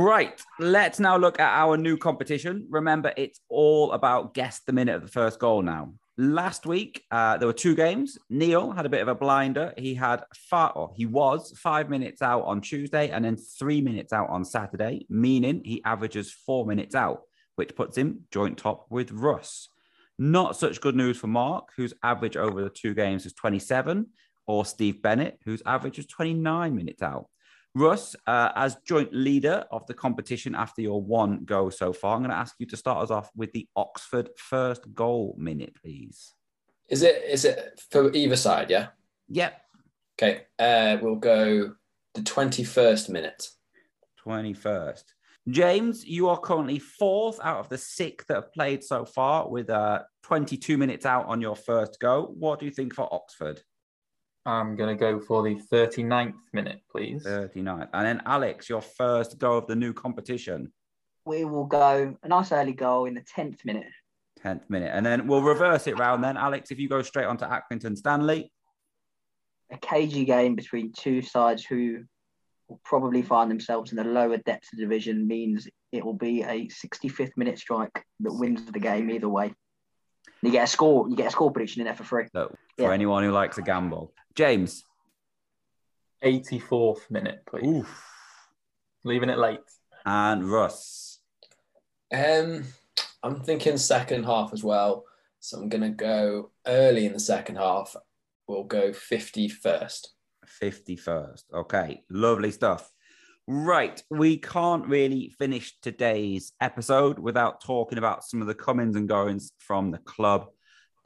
Right, 0.00 0.40
let's 0.60 1.00
now 1.00 1.16
look 1.16 1.40
at 1.40 1.58
our 1.58 1.76
new 1.76 1.96
competition. 1.96 2.68
Remember, 2.70 3.12
it's 3.16 3.40
all 3.48 3.90
about 3.90 4.32
guess 4.32 4.60
the 4.60 4.72
minute 4.72 4.94
of 4.94 5.02
the 5.02 5.08
first 5.08 5.40
goal 5.40 5.60
now. 5.60 5.92
Last 6.16 6.66
week, 6.66 7.02
uh, 7.10 7.36
there 7.36 7.48
were 7.48 7.52
two 7.52 7.74
games. 7.74 8.16
Neil 8.30 8.70
had 8.70 8.86
a 8.86 8.88
bit 8.88 9.02
of 9.02 9.08
a 9.08 9.16
blinder. 9.16 9.74
He 9.76 9.96
had 9.96 10.22
five, 10.36 10.70
or 10.76 10.92
he 10.96 11.04
was 11.04 11.52
five 11.58 11.90
minutes 11.90 12.22
out 12.22 12.42
on 12.42 12.60
Tuesday 12.60 13.10
and 13.10 13.24
then 13.24 13.36
three 13.36 13.80
minutes 13.80 14.12
out 14.12 14.30
on 14.30 14.44
Saturday, 14.44 15.04
meaning 15.10 15.62
he 15.64 15.82
averages 15.84 16.32
four 16.32 16.64
minutes 16.64 16.94
out, 16.94 17.22
which 17.56 17.74
puts 17.74 17.98
him 17.98 18.20
joint 18.30 18.56
top 18.56 18.86
with 18.90 19.10
Russ. 19.10 19.68
Not 20.16 20.56
such 20.56 20.80
good 20.80 20.94
news 20.94 21.16
for 21.16 21.26
Mark, 21.26 21.70
whose 21.76 21.92
average 22.04 22.36
over 22.36 22.62
the 22.62 22.70
two 22.70 22.94
games 22.94 23.26
is 23.26 23.32
27, 23.32 24.06
or 24.46 24.64
Steve 24.64 25.02
Bennett, 25.02 25.40
whose 25.44 25.60
average 25.66 25.98
is 25.98 26.06
29 26.06 26.76
minutes 26.76 27.02
out. 27.02 27.26
Russ, 27.78 28.16
uh, 28.26 28.50
as 28.56 28.76
joint 28.84 29.12
leader 29.12 29.64
of 29.70 29.86
the 29.86 29.94
competition 29.94 30.54
after 30.54 30.82
your 30.82 31.00
one 31.00 31.44
go 31.44 31.70
so 31.70 31.92
far, 31.92 32.16
I'm 32.16 32.22
going 32.22 32.30
to 32.30 32.36
ask 32.36 32.56
you 32.58 32.66
to 32.66 32.76
start 32.76 33.04
us 33.04 33.10
off 33.10 33.30
with 33.36 33.52
the 33.52 33.68
Oxford 33.76 34.30
first 34.36 34.92
goal 34.94 35.36
minute, 35.38 35.76
please. 35.80 36.34
Is 36.88 37.02
it 37.02 37.22
is 37.28 37.44
it 37.44 37.80
for 37.90 38.10
either 38.12 38.36
side? 38.36 38.70
Yeah. 38.70 38.88
Yep. 39.28 39.60
Okay. 40.20 40.42
Uh, 40.58 40.96
we'll 41.00 41.16
go 41.16 41.74
the 42.14 42.22
twenty-first 42.22 43.10
minute. 43.10 43.48
Twenty-first. 44.16 45.14
James, 45.48 46.04
you 46.04 46.28
are 46.28 46.38
currently 46.38 46.78
fourth 46.78 47.38
out 47.42 47.58
of 47.58 47.68
the 47.68 47.78
six 47.78 48.24
that 48.26 48.34
have 48.34 48.52
played 48.52 48.84
so 48.84 49.04
far, 49.04 49.48
with 49.48 49.70
uh, 49.70 50.02
22 50.24 50.76
minutes 50.76 51.06
out 51.06 51.24
on 51.26 51.40
your 51.40 51.56
first 51.56 51.98
go. 52.00 52.34
What 52.38 52.58
do 52.58 52.66
you 52.66 52.70
think 52.70 52.94
for 52.94 53.08
Oxford? 53.12 53.62
I'm 54.48 54.76
going 54.76 54.88
to 54.88 54.98
go 54.98 55.20
for 55.20 55.42
the 55.42 55.56
39th 55.56 56.32
minute, 56.54 56.80
please. 56.90 57.22
39th. 57.24 57.88
And 57.92 58.06
then, 58.06 58.22
Alex, 58.24 58.66
your 58.66 58.80
first 58.80 59.38
goal 59.38 59.58
of 59.58 59.66
the 59.66 59.76
new 59.76 59.92
competition. 59.92 60.72
We 61.26 61.44
will 61.44 61.66
go 61.66 62.16
a 62.22 62.28
nice 62.28 62.50
early 62.50 62.72
goal 62.72 63.04
in 63.04 63.12
the 63.12 63.20
10th 63.36 63.62
minute. 63.66 63.92
10th 64.42 64.62
minute. 64.70 64.90
And 64.94 65.04
then 65.04 65.26
we'll 65.26 65.42
reverse 65.42 65.86
it 65.86 65.98
round 65.98 66.24
then. 66.24 66.38
Alex, 66.38 66.70
if 66.70 66.78
you 66.78 66.88
go 66.88 67.02
straight 67.02 67.26
on 67.26 67.36
to 67.38 67.46
Accrington 67.46 67.94
Stanley. 67.94 68.50
A 69.70 69.76
cagey 69.76 70.24
game 70.24 70.54
between 70.54 70.92
two 70.92 71.20
sides 71.20 71.62
who 71.62 72.04
will 72.70 72.80
probably 72.84 73.20
find 73.20 73.50
themselves 73.50 73.90
in 73.90 73.96
the 73.96 74.04
lower 74.04 74.38
depths 74.38 74.72
of 74.72 74.78
the 74.78 74.84
division 74.84 75.28
means 75.28 75.68
it 75.92 76.02
will 76.02 76.14
be 76.14 76.42
a 76.42 76.68
65th 76.68 77.32
minute 77.36 77.58
strike 77.58 78.02
that 78.20 78.32
wins 78.32 78.64
the 78.64 78.80
game 78.80 79.10
either 79.10 79.28
way. 79.28 79.52
You 80.40 80.52
get 80.52 80.64
a 80.64 80.66
score. 80.68 81.08
You 81.08 81.16
get 81.16 81.26
a 81.26 81.30
score 81.30 81.50
prediction 81.50 81.82
in 81.82 81.86
there 81.86 81.94
for 81.94 82.04
free. 82.04 82.24
So 82.32 82.54
for 82.78 82.84
yeah. 82.84 82.92
anyone 82.92 83.24
who 83.24 83.32
likes 83.32 83.58
a 83.58 83.62
gamble, 83.62 84.14
James. 84.38 84.84
84th 86.24 87.10
minute, 87.10 87.42
please. 87.44 87.66
Oof. 87.66 88.04
Leaving 89.02 89.30
it 89.30 89.38
late. 89.38 89.58
And 90.06 90.48
Russ. 90.48 91.18
Um, 92.14 92.62
I'm 93.24 93.40
thinking 93.40 93.76
second 93.78 94.22
half 94.22 94.52
as 94.52 94.62
well. 94.62 95.06
So 95.40 95.58
I'm 95.58 95.68
going 95.68 95.82
to 95.82 95.88
go 95.88 96.52
early 96.68 97.04
in 97.04 97.14
the 97.14 97.18
second 97.18 97.56
half. 97.56 97.96
We'll 98.46 98.62
go 98.62 98.92
51st. 98.92 100.06
51st. 100.62 101.42
Okay. 101.52 102.04
Lovely 102.08 102.52
stuff. 102.52 102.92
Right. 103.48 104.00
We 104.08 104.36
can't 104.36 104.86
really 104.86 105.34
finish 105.36 105.74
today's 105.82 106.52
episode 106.60 107.18
without 107.18 107.60
talking 107.60 107.98
about 107.98 108.22
some 108.22 108.40
of 108.40 108.46
the 108.46 108.54
comings 108.54 108.94
and 108.94 109.08
goings 109.08 109.50
from 109.58 109.90
the 109.90 109.98
club 109.98 110.46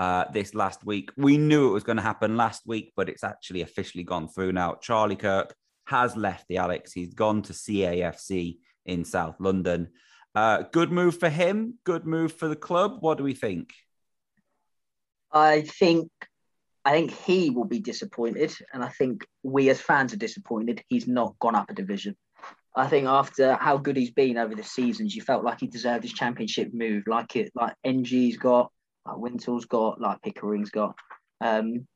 uh, 0.02 0.24
this 0.32 0.52
last 0.52 0.84
week. 0.84 1.12
We 1.16 1.38
knew 1.38 1.68
it 1.68 1.72
was 1.72 1.84
going 1.84 1.96
to 1.96 2.02
happen 2.02 2.36
last 2.36 2.62
week, 2.66 2.92
but 2.96 3.08
it's 3.08 3.22
actually 3.22 3.62
officially 3.62 4.02
gone 4.02 4.26
through 4.26 4.50
now. 4.50 4.74
Charlie 4.80 5.14
Kirk 5.14 5.54
has 5.86 6.16
left 6.16 6.46
the 6.48 6.56
Alex. 6.56 6.92
He's 6.92 7.14
gone 7.14 7.42
to 7.42 7.52
CAFC 7.52 8.58
in 8.84 9.04
South 9.04 9.36
London. 9.38 9.90
Uh, 10.34 10.64
good 10.72 10.90
move 10.90 11.20
for 11.20 11.28
him. 11.28 11.78
Good 11.84 12.04
move 12.04 12.32
for 12.32 12.48
the 12.48 12.56
club. 12.56 12.96
What 12.98 13.16
do 13.16 13.22
we 13.22 13.34
think? 13.34 13.70
I 15.30 15.60
think 15.60 16.10
I 16.84 16.90
think 16.90 17.12
he 17.12 17.50
will 17.50 17.64
be 17.76 17.78
disappointed, 17.78 18.52
and 18.74 18.82
I 18.82 18.88
think 18.88 19.24
we 19.44 19.70
as 19.70 19.80
fans 19.80 20.12
are 20.12 20.24
disappointed. 20.26 20.82
He's 20.88 21.06
not 21.06 21.38
gone 21.38 21.54
up 21.54 21.70
a 21.70 21.74
division. 21.74 22.16
I 22.74 22.88
think 22.88 23.06
after 23.06 23.54
how 23.54 23.76
good 23.76 23.96
he's 23.96 24.10
been 24.10 24.36
over 24.36 24.56
the 24.56 24.64
seasons, 24.64 25.14
you 25.14 25.22
felt 25.22 25.44
like 25.44 25.60
he 25.60 25.68
deserved 25.68 26.02
his 26.02 26.12
championship 26.12 26.74
move, 26.74 27.04
like 27.06 27.36
it, 27.36 27.52
like 27.54 27.74
Ng's 27.84 28.36
got, 28.36 28.72
like 29.06 29.16
Wintle's 29.18 29.64
got, 29.66 30.00
like 30.00 30.22
Pickering's 30.22 30.70
got. 30.70 30.94
Um, 31.40 31.86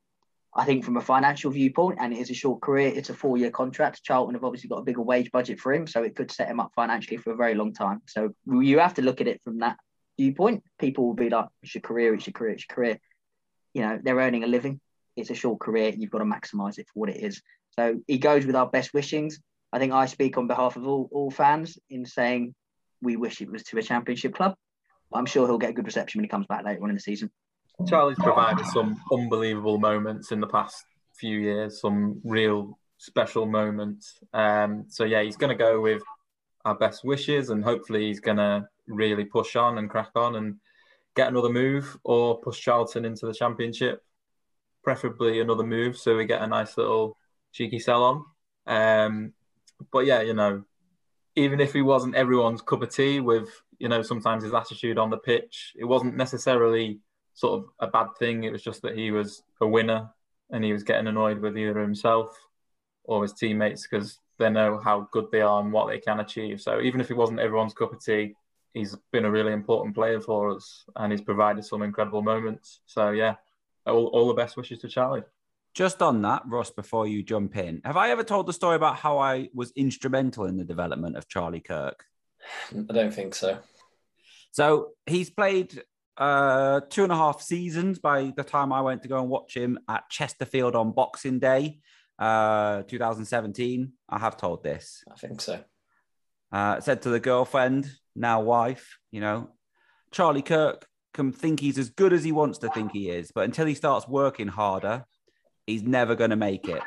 I 0.54 0.64
think 0.64 0.84
from 0.84 0.96
a 0.96 1.02
financial 1.02 1.50
viewpoint, 1.50 1.98
and 2.00 2.14
it 2.14 2.18
is 2.18 2.30
a 2.30 2.34
short 2.34 2.62
career, 2.62 2.90
it's 2.94 3.10
a 3.10 3.14
four 3.14 3.36
year 3.36 3.50
contract. 3.50 4.02
Charlton 4.02 4.34
have 4.34 4.44
obviously 4.44 4.68
got 4.68 4.78
a 4.78 4.84
bigger 4.84 5.02
wage 5.02 5.30
budget 5.30 5.60
for 5.60 5.72
him, 5.72 5.86
so 5.86 6.02
it 6.02 6.16
could 6.16 6.30
set 6.30 6.48
him 6.48 6.60
up 6.60 6.72
financially 6.74 7.18
for 7.18 7.32
a 7.32 7.36
very 7.36 7.54
long 7.54 7.74
time. 7.74 8.00
So 8.06 8.30
you 8.46 8.78
have 8.78 8.94
to 8.94 9.02
look 9.02 9.20
at 9.20 9.28
it 9.28 9.42
from 9.44 9.58
that 9.58 9.76
viewpoint. 10.18 10.62
People 10.78 11.06
will 11.06 11.14
be 11.14 11.28
like, 11.28 11.46
it's 11.62 11.74
your 11.74 11.82
career, 11.82 12.14
it's 12.14 12.26
your 12.26 12.32
career, 12.32 12.52
it's 12.52 12.64
your 12.68 12.74
career. 12.74 12.98
You 13.74 13.82
know, 13.82 14.00
they're 14.02 14.16
earning 14.16 14.44
a 14.44 14.46
living. 14.46 14.80
It's 15.14 15.30
a 15.30 15.34
short 15.34 15.60
career. 15.60 15.92
You've 15.94 16.10
got 16.10 16.18
to 16.18 16.24
maximise 16.24 16.78
it 16.78 16.86
for 16.86 17.00
what 17.00 17.10
it 17.10 17.22
is. 17.22 17.42
So 17.78 18.00
he 18.06 18.16
goes 18.16 18.46
with 18.46 18.56
our 18.56 18.66
best 18.66 18.94
wishings. 18.94 19.38
I 19.72 19.78
think 19.78 19.92
I 19.92 20.06
speak 20.06 20.38
on 20.38 20.46
behalf 20.46 20.76
of 20.76 20.86
all, 20.86 21.08
all 21.12 21.30
fans 21.30 21.78
in 21.90 22.06
saying 22.06 22.54
we 23.02 23.16
wish 23.16 23.42
it 23.42 23.50
was 23.50 23.62
to 23.64 23.78
a 23.78 23.82
championship 23.82 24.34
club. 24.34 24.54
I'm 25.12 25.26
sure 25.26 25.46
he'll 25.46 25.58
get 25.58 25.70
a 25.70 25.74
good 25.74 25.86
reception 25.86 26.18
when 26.18 26.24
he 26.24 26.28
comes 26.28 26.46
back 26.46 26.64
later 26.64 26.82
on 26.82 26.90
in 26.90 26.96
the 26.96 27.00
season. 27.00 27.30
Charlie's 27.86 28.18
provided 28.18 28.66
some 28.66 28.96
unbelievable 29.12 29.78
moments 29.78 30.32
in 30.32 30.40
the 30.40 30.46
past 30.46 30.84
few 31.14 31.38
years, 31.38 31.80
some 31.80 32.20
real 32.24 32.78
special 32.98 33.46
moments. 33.46 34.18
Um, 34.32 34.86
so 34.88 35.04
yeah, 35.04 35.22
he's 35.22 35.36
going 35.36 35.56
to 35.56 35.62
go 35.62 35.80
with 35.80 36.02
our 36.64 36.74
best 36.74 37.04
wishes, 37.04 37.50
and 37.50 37.62
hopefully 37.62 38.06
he's 38.06 38.20
going 38.20 38.38
to 38.38 38.66
really 38.88 39.24
push 39.24 39.56
on 39.56 39.78
and 39.78 39.90
crack 39.90 40.10
on 40.14 40.36
and 40.36 40.56
get 41.14 41.28
another 41.28 41.48
move 41.48 41.96
or 42.04 42.40
push 42.40 42.60
Charlton 42.60 43.04
into 43.04 43.26
the 43.26 43.34
championship. 43.34 44.02
Preferably 44.82 45.40
another 45.40 45.64
move, 45.64 45.96
so 45.96 46.16
we 46.16 46.26
get 46.26 46.42
a 46.42 46.46
nice 46.46 46.76
little 46.76 47.16
cheeky 47.52 47.78
sell 47.78 48.04
on. 48.04 48.24
Um, 48.66 49.32
but 49.92 50.06
yeah, 50.06 50.22
you 50.22 50.34
know, 50.34 50.64
even 51.34 51.60
if 51.60 51.72
he 51.72 51.82
wasn't 51.82 52.14
everyone's 52.14 52.62
cup 52.62 52.82
of 52.82 52.94
tea 52.94 53.20
with 53.20 53.48
you 53.78 53.88
know, 53.88 54.02
sometimes 54.02 54.44
his 54.44 54.54
attitude 54.54 54.98
on 54.98 55.10
the 55.10 55.18
pitch. 55.18 55.72
It 55.76 55.84
wasn't 55.84 56.16
necessarily 56.16 57.00
sort 57.34 57.60
of 57.60 57.68
a 57.80 57.86
bad 57.86 58.08
thing. 58.18 58.44
It 58.44 58.52
was 58.52 58.62
just 58.62 58.82
that 58.82 58.96
he 58.96 59.10
was 59.10 59.42
a 59.60 59.66
winner 59.66 60.10
and 60.50 60.64
he 60.64 60.72
was 60.72 60.82
getting 60.82 61.06
annoyed 61.06 61.38
with 61.38 61.56
either 61.56 61.80
himself 61.80 62.36
or 63.04 63.22
his 63.22 63.32
teammates 63.32 63.86
because 63.86 64.18
they 64.38 64.50
know 64.50 64.78
how 64.78 65.08
good 65.12 65.26
they 65.30 65.40
are 65.40 65.60
and 65.60 65.72
what 65.72 65.88
they 65.88 65.98
can 65.98 66.20
achieve. 66.20 66.60
So 66.60 66.80
even 66.80 67.00
if 67.00 67.08
he 67.08 67.14
wasn't 67.14 67.40
everyone's 67.40 67.74
cup 67.74 67.92
of 67.92 68.04
tea, 68.04 68.34
he's 68.74 68.96
been 69.12 69.24
a 69.24 69.30
really 69.30 69.52
important 69.52 69.94
player 69.94 70.20
for 70.20 70.50
us 70.50 70.84
and 70.96 71.12
he's 71.12 71.22
provided 71.22 71.64
some 71.64 71.82
incredible 71.82 72.22
moments. 72.22 72.80
So 72.86 73.10
yeah, 73.10 73.36
all, 73.86 74.06
all 74.06 74.28
the 74.28 74.34
best 74.34 74.56
wishes 74.56 74.78
to 74.80 74.88
Charlie. 74.88 75.22
Just 75.74 76.00
on 76.00 76.22
that, 76.22 76.42
Ross, 76.46 76.70
before 76.70 77.06
you 77.06 77.22
jump 77.22 77.56
in, 77.56 77.82
have 77.84 77.98
I 77.98 78.10
ever 78.10 78.24
told 78.24 78.46
the 78.46 78.52
story 78.52 78.76
about 78.76 78.96
how 78.96 79.18
I 79.18 79.50
was 79.52 79.72
instrumental 79.76 80.46
in 80.46 80.56
the 80.56 80.64
development 80.64 81.16
of 81.16 81.28
Charlie 81.28 81.60
Kirk? 81.60 82.06
I 82.72 82.92
don't 82.92 83.12
think 83.12 83.34
so. 83.34 83.58
So 84.52 84.90
he's 85.06 85.30
played 85.30 85.82
uh, 86.16 86.80
two 86.88 87.02
and 87.02 87.12
a 87.12 87.16
half 87.16 87.42
seasons 87.42 87.98
by 87.98 88.32
the 88.36 88.44
time 88.44 88.72
I 88.72 88.80
went 88.80 89.02
to 89.02 89.08
go 89.08 89.18
and 89.20 89.28
watch 89.28 89.56
him 89.56 89.78
at 89.88 90.08
Chesterfield 90.08 90.74
on 90.74 90.92
Boxing 90.92 91.38
Day, 91.38 91.80
uh, 92.18 92.82
2017. 92.82 93.92
I 94.08 94.18
have 94.18 94.36
told 94.36 94.62
this. 94.62 95.04
I 95.10 95.16
think 95.16 95.40
so. 95.40 95.60
Uh, 96.52 96.80
said 96.80 97.02
to 97.02 97.10
the 97.10 97.20
girlfriend, 97.20 97.90
now 98.14 98.40
wife, 98.40 98.98
you 99.10 99.20
know, 99.20 99.50
Charlie 100.10 100.42
Kirk 100.42 100.86
can 101.12 101.32
think 101.32 101.60
he's 101.60 101.78
as 101.78 101.90
good 101.90 102.12
as 102.12 102.24
he 102.24 102.32
wants 102.32 102.58
to 102.58 102.70
think 102.70 102.92
he 102.92 103.10
is, 103.10 103.32
but 103.34 103.44
until 103.44 103.66
he 103.66 103.74
starts 103.74 104.08
working 104.08 104.48
harder, 104.48 105.04
he's 105.66 105.82
never 105.82 106.14
going 106.14 106.30
to 106.30 106.36
make 106.36 106.68
it. 106.68 106.82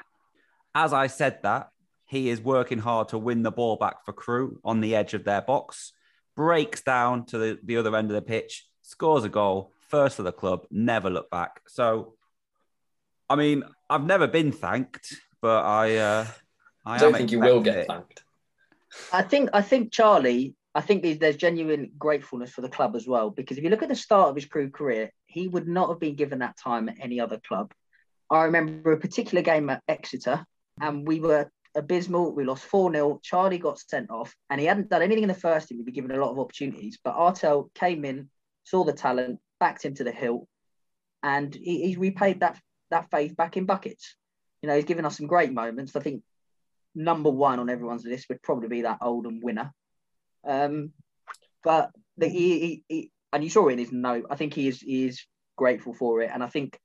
As 0.73 0.93
I 0.93 1.07
said 1.07 1.39
that, 1.43 1.69
he 2.09 2.29
is 2.29 2.41
working 2.41 2.79
hard 2.79 3.09
to 3.09 3.19
win 3.19 3.43
the 3.43 3.51
ball 3.51 3.75
back 3.75 4.03
for 4.03 4.13
Crewe 4.13 4.59
on 4.65 4.81
the 4.81 4.95
edge 4.95 5.13
of 5.13 5.23
their 5.23 5.43
box, 5.43 5.93
breaks 6.35 6.81
down 6.81 7.25
to 7.27 7.37
the, 7.37 7.59
the 7.63 7.77
other 7.77 7.95
end 7.95 8.09
of 8.09 8.15
the 8.15 8.21
pitch, 8.23 8.67
scores 8.81 9.23
a 9.23 9.29
goal, 9.29 9.73
first 9.89 10.15
for 10.15 10.23
the 10.23 10.31
club, 10.31 10.65
never 10.71 11.11
look 11.11 11.29
back. 11.29 11.61
So, 11.67 12.15
I 13.29 13.35
mean, 13.35 13.63
I've 13.91 14.05
never 14.05 14.25
been 14.25 14.51
thanked, 14.51 15.13
but 15.39 15.63
I, 15.63 15.97
uh, 15.97 16.27
I, 16.83 16.95
I 16.95 16.97
don't 16.97 17.13
think 17.15 17.31
you 17.31 17.39
will 17.39 17.61
get 17.61 17.77
it. 17.77 17.87
thanked. 17.87 18.23
I 19.13 19.21
think 19.21 19.51
I 19.53 19.61
think 19.61 19.91
Charlie. 19.91 20.55
I 20.73 20.81
think 20.81 21.03
there's, 21.03 21.19
there's 21.19 21.35
genuine 21.35 21.91
gratefulness 21.97 22.51
for 22.51 22.61
the 22.61 22.69
club 22.69 22.95
as 22.95 23.07
well 23.07 23.31
because 23.31 23.57
if 23.57 23.63
you 23.63 23.69
look 23.69 23.81
at 23.83 23.89
the 23.89 23.95
start 23.95 24.29
of 24.29 24.35
his 24.35 24.45
Crewe 24.45 24.69
career, 24.69 25.11
he 25.25 25.47
would 25.47 25.67
not 25.67 25.89
have 25.89 25.99
been 25.99 26.15
given 26.15 26.39
that 26.39 26.57
time 26.57 26.89
at 26.89 26.97
any 26.99 27.19
other 27.19 27.39
club. 27.39 27.71
I 28.29 28.43
remember 28.43 28.91
a 28.91 28.99
particular 28.99 29.41
game 29.41 29.69
at 29.69 29.83
Exeter, 29.87 30.45
and 30.79 31.07
we 31.07 31.19
were 31.19 31.51
abysmal. 31.75 32.33
We 32.33 32.43
lost 32.43 32.63
4 32.65 32.91
0. 32.91 33.19
Charlie 33.23 33.57
got 33.57 33.79
sent 33.79 34.09
off, 34.09 34.35
and 34.49 34.59
he 34.59 34.67
hadn't 34.67 34.89
done 34.89 35.01
anything 35.01 35.23
in 35.23 35.29
the 35.29 35.35
first 35.35 35.67
team. 35.67 35.77
He'd 35.77 35.85
be 35.85 35.91
given 35.91 36.11
a 36.11 36.19
lot 36.19 36.31
of 36.31 36.39
opportunities. 36.39 36.99
But 37.03 37.15
Artell 37.15 37.73
came 37.73 38.05
in, 38.05 38.29
saw 38.63 38.83
the 38.83 38.93
talent, 38.93 39.39
backed 39.59 39.85
him 39.85 39.95
to 39.95 40.03
the 40.03 40.11
hilt, 40.11 40.47
and 41.23 41.53
he, 41.53 41.87
he 41.87 41.95
repaid 41.95 42.41
that, 42.41 42.59
that 42.91 43.09
faith 43.11 43.35
back 43.35 43.57
in 43.57 43.65
buckets. 43.65 44.15
You 44.61 44.67
know, 44.67 44.75
he's 44.75 44.85
given 44.85 45.05
us 45.05 45.17
some 45.17 45.27
great 45.27 45.53
moments. 45.53 45.95
I 45.95 46.01
think 46.01 46.23
number 46.95 47.29
one 47.29 47.59
on 47.59 47.69
everyone's 47.69 48.05
list 48.05 48.27
would 48.29 48.41
probably 48.41 48.67
be 48.67 48.81
that 48.81 48.99
Oldham 49.01 49.41
winner. 49.41 49.73
Um, 50.45 50.91
but 51.63 51.91
the, 52.17 52.27
he, 52.27 52.59
he, 52.59 52.83
he, 52.87 53.11
and 53.31 53.43
you 53.43 53.49
saw 53.49 53.67
in 53.67 53.77
his 53.77 53.91
note. 53.91 54.25
I 54.29 54.35
think 54.35 54.53
he 54.53 54.67
is 54.67 54.81
he 54.81 55.05
is 55.05 55.23
grateful 55.55 55.93
for 55.93 56.21
it, 56.21 56.31
and 56.33 56.43
I 56.43 56.47
think 56.47 56.79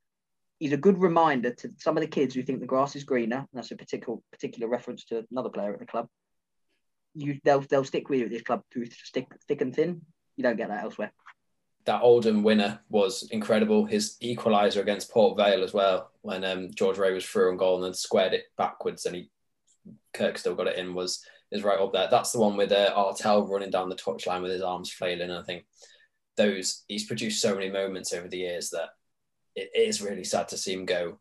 he's 0.58 0.72
a 0.72 0.78
good 0.78 0.98
reminder 0.98 1.52
to 1.52 1.70
some 1.78 1.96
of 1.96 2.00
the 2.00 2.08
kids 2.08 2.34
who 2.34 2.42
think 2.42 2.60
the 2.60 2.66
grass 2.66 2.96
is 2.96 3.04
greener. 3.04 3.38
And 3.38 3.48
that's 3.52 3.70
a 3.70 3.76
particular 3.76 4.18
particular 4.32 4.68
reference 4.68 5.04
to 5.06 5.24
another 5.30 5.50
player 5.50 5.72
at 5.72 5.80
the 5.80 5.86
club. 5.86 6.08
You 7.14 7.38
they'll 7.44 7.60
they'll 7.60 7.84
stick 7.84 8.08
with 8.08 8.20
you 8.20 8.26
at 8.26 8.32
this 8.32 8.42
club 8.42 8.62
through 8.72 8.86
stick 8.86 9.26
thick 9.48 9.60
and 9.60 9.74
thin. 9.74 10.02
You 10.36 10.42
don't 10.42 10.56
get 10.56 10.68
that 10.68 10.84
elsewhere. 10.84 11.12
That 11.84 12.02
Oldham 12.02 12.42
winner 12.42 12.80
was 12.88 13.28
incredible. 13.30 13.84
His 13.84 14.16
equaliser 14.22 14.80
against 14.80 15.10
Port 15.10 15.36
Vale 15.36 15.62
as 15.62 15.74
well, 15.74 16.10
when 16.22 16.42
um, 16.42 16.70
George 16.74 16.96
Ray 16.96 17.12
was 17.12 17.26
through 17.26 17.50
on 17.50 17.58
goal 17.58 17.76
and 17.76 17.84
then 17.84 17.94
squared 17.94 18.32
it 18.32 18.44
backwards, 18.56 19.04
and 19.04 19.16
he 19.16 19.30
Kirk 20.14 20.38
still 20.38 20.54
got 20.54 20.66
it 20.66 20.78
in. 20.78 20.94
Was 20.94 21.24
is 21.52 21.62
right 21.62 21.78
up 21.78 21.92
there. 21.92 22.08
That's 22.10 22.32
the 22.32 22.40
one 22.40 22.56
with 22.56 22.72
uh, 22.72 22.92
Artell 22.96 23.48
running 23.48 23.70
down 23.70 23.88
the 23.88 23.96
touchline 23.96 24.42
with 24.42 24.50
his 24.50 24.62
arms 24.62 24.90
flailing. 24.90 25.30
I 25.30 25.42
think 25.42 25.66
those 26.36 26.84
he's 26.88 27.06
produced 27.06 27.40
so 27.40 27.54
many 27.54 27.70
moments 27.70 28.12
over 28.12 28.28
the 28.28 28.38
years 28.38 28.70
that 28.70 28.88
it 29.56 29.70
is 29.74 30.02
really 30.02 30.24
sad 30.24 30.48
to 30.48 30.56
see 30.56 30.72
him 30.72 30.84
go. 30.84 31.18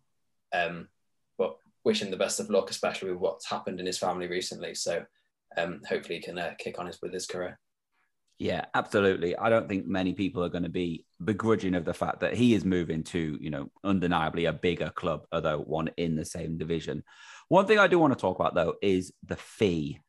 Um, 0.54 0.90
but 1.38 1.58
wishing 1.84 2.12
the 2.12 2.18
best 2.18 2.40
of 2.40 2.50
luck, 2.50 2.70
especially 2.70 3.12
with 3.12 3.20
what's 3.20 3.50
happened 3.50 3.80
in 3.80 3.86
his 3.86 3.98
family 3.98 4.28
recently. 4.28 4.76
So 4.76 5.06
um, 5.58 5.82
hopefully 5.88 6.16
he 6.16 6.22
can 6.22 6.38
uh, 6.38 6.54
kick 6.58 6.80
on 6.80 6.88
his 6.88 7.02
with 7.02 7.14
his 7.14 7.28
career. 7.28 7.60
Yeah, 8.40 8.66
absolutely. 8.74 9.38
I 9.38 9.50
don't 9.50 9.70
think 9.70 9.86
many 9.86 10.14
people 10.14 10.44
are 10.44 10.50
going 10.50 10.64
to 10.64 10.70
be 10.70 11.06
begrudging 11.24 11.76
of 11.76 11.86
the 11.86 11.94
fact 11.94 12.20
that 12.22 12.34
he 12.34 12.54
is 12.54 12.66
moving 12.66 13.04
to, 13.06 13.38
you 13.40 13.50
know, 13.50 13.70
undeniably 13.84 14.46
a 14.46 14.54
bigger 14.54 14.90
club, 14.90 15.26
although 15.32 15.60
one 15.60 15.90
in 15.98 16.16
the 16.16 16.26
same 16.26 16.58
division. 16.58 17.04
One 17.48 17.68
thing 17.68 17.80
I 17.80 17.88
do 17.88 18.00
want 18.00 18.14
to 18.14 18.20
talk 18.20 18.40
about 18.40 18.56
though 18.56 18.76
is 18.82 19.14
the 19.24 19.36
fee. 19.36 20.00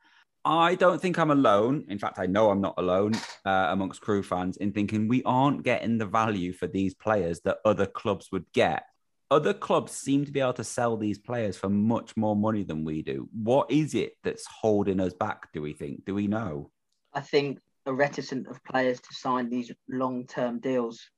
I 0.45 0.75
don't 0.75 1.01
think 1.01 1.19
I'm 1.19 1.31
alone. 1.31 1.87
In 1.89 1.99
fact, 1.99 2.19
I 2.19 2.27
know 2.27 2.51
I'm 2.51 2.61
not 2.61 2.75
alone 2.77 3.15
uh, 3.47 3.69
amongst 3.71 4.03
Crewe 4.03 4.23
fans 4.23 4.59
in 4.59 4.73
thinking 4.73 5.09
we 5.09 5.23
aren't 5.25 5.63
getting 5.63 5.97
the 5.97 6.07
value 6.07 6.53
for 6.53 6.67
these 6.67 6.95
players 6.95 7.41
that 7.41 7.59
other 7.65 7.87
clubs 7.87 8.31
would 8.31 8.45
get. 8.53 8.85
Other 9.31 9.55
clubs 9.55 9.93
seem 9.93 10.27
to 10.27 10.33
be 10.33 10.41
able 10.41 10.53
to 10.55 10.65
sell 10.65 10.99
these 10.99 11.19
players 11.19 11.57
for 11.57 11.71
much 11.71 12.15
more 12.17 12.37
money 12.37 12.63
than 12.63 12.85
we 12.85 13.03
do. 13.03 13.29
What 13.33 13.71
is 13.71 13.95
it 13.95 14.13
that's 14.23 14.47
holding 14.47 15.01
us 15.01 15.15
back, 15.15 15.51
do 15.53 15.63
we 15.63 15.73
think? 15.73 16.05
Do 16.05 16.15
we 16.15 16.27
know? 16.27 16.71
I 17.15 17.21
think 17.21 17.59
a 17.87 17.93
reticent 17.93 18.47
of 18.47 18.63
players 18.65 19.01
to 19.01 19.15
sign 19.15 19.49
these 19.49 19.73
long 19.89 20.27
term 20.27 20.61
deals. 20.61 21.09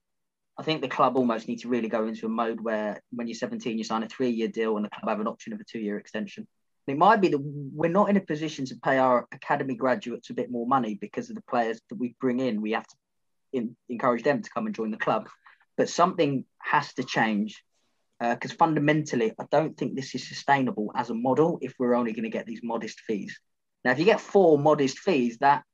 I 0.58 0.62
think 0.62 0.82
the 0.82 0.88
club 0.88 1.16
almost 1.16 1.48
need 1.48 1.58
to 1.60 1.68
really 1.68 1.88
go 1.88 2.06
into 2.06 2.26
a 2.26 2.30
mode 2.30 2.60
where 2.60 3.02
when 3.10 3.26
you're 3.26 3.34
17, 3.34 3.76
you 3.76 3.84
sign 3.84 4.04
a 4.04 4.08
three 4.08 4.30
year 4.30 4.48
deal 4.48 4.76
and 4.76 4.84
the 4.84 4.90
club 4.90 5.08
have 5.08 5.20
an 5.20 5.26
option 5.26 5.52
of 5.52 5.60
a 5.60 5.64
two 5.64 5.80
year 5.80 5.98
extension. 5.98 6.46
It 6.86 6.96
might 6.96 7.20
be 7.20 7.28
that 7.28 7.38
we're 7.38 7.90
not 7.90 8.10
in 8.10 8.16
a 8.16 8.20
position 8.20 8.64
to 8.66 8.76
pay 8.76 8.98
our 8.98 9.26
academy 9.32 9.74
graduates 9.74 10.30
a 10.30 10.34
bit 10.34 10.50
more 10.50 10.66
money 10.66 10.94
because 10.94 11.30
of 11.30 11.36
the 11.36 11.42
players 11.42 11.80
that 11.90 11.96
we 11.96 12.14
bring 12.20 12.38
in. 12.38 12.62
We 12.62 12.72
have 12.72 12.86
to 12.86 12.96
in, 13.52 13.76
encourage 13.88 14.22
them 14.22 14.42
to 14.42 14.50
come 14.50 14.66
and 14.66 14.74
join 14.74 14.90
the 14.90 14.96
club. 14.96 15.28
But 15.76 15.88
something 15.88 16.44
has 16.58 16.92
to 16.94 17.04
change 17.04 17.62
because 18.18 18.52
uh, 18.52 18.56
fundamentally, 18.58 19.32
I 19.38 19.44
don't 19.50 19.76
think 19.76 19.94
this 19.94 20.14
is 20.14 20.26
sustainable 20.26 20.90
as 20.94 21.10
a 21.10 21.14
model 21.14 21.58
if 21.60 21.74
we're 21.78 21.94
only 21.94 22.12
going 22.12 22.24
to 22.24 22.30
get 22.30 22.46
these 22.46 22.60
modest 22.62 23.00
fees. 23.00 23.38
Now, 23.84 23.92
if 23.92 23.98
you 23.98 24.04
get 24.04 24.20
four 24.20 24.58
modest 24.58 25.00
fees, 25.00 25.38
that 25.38 25.64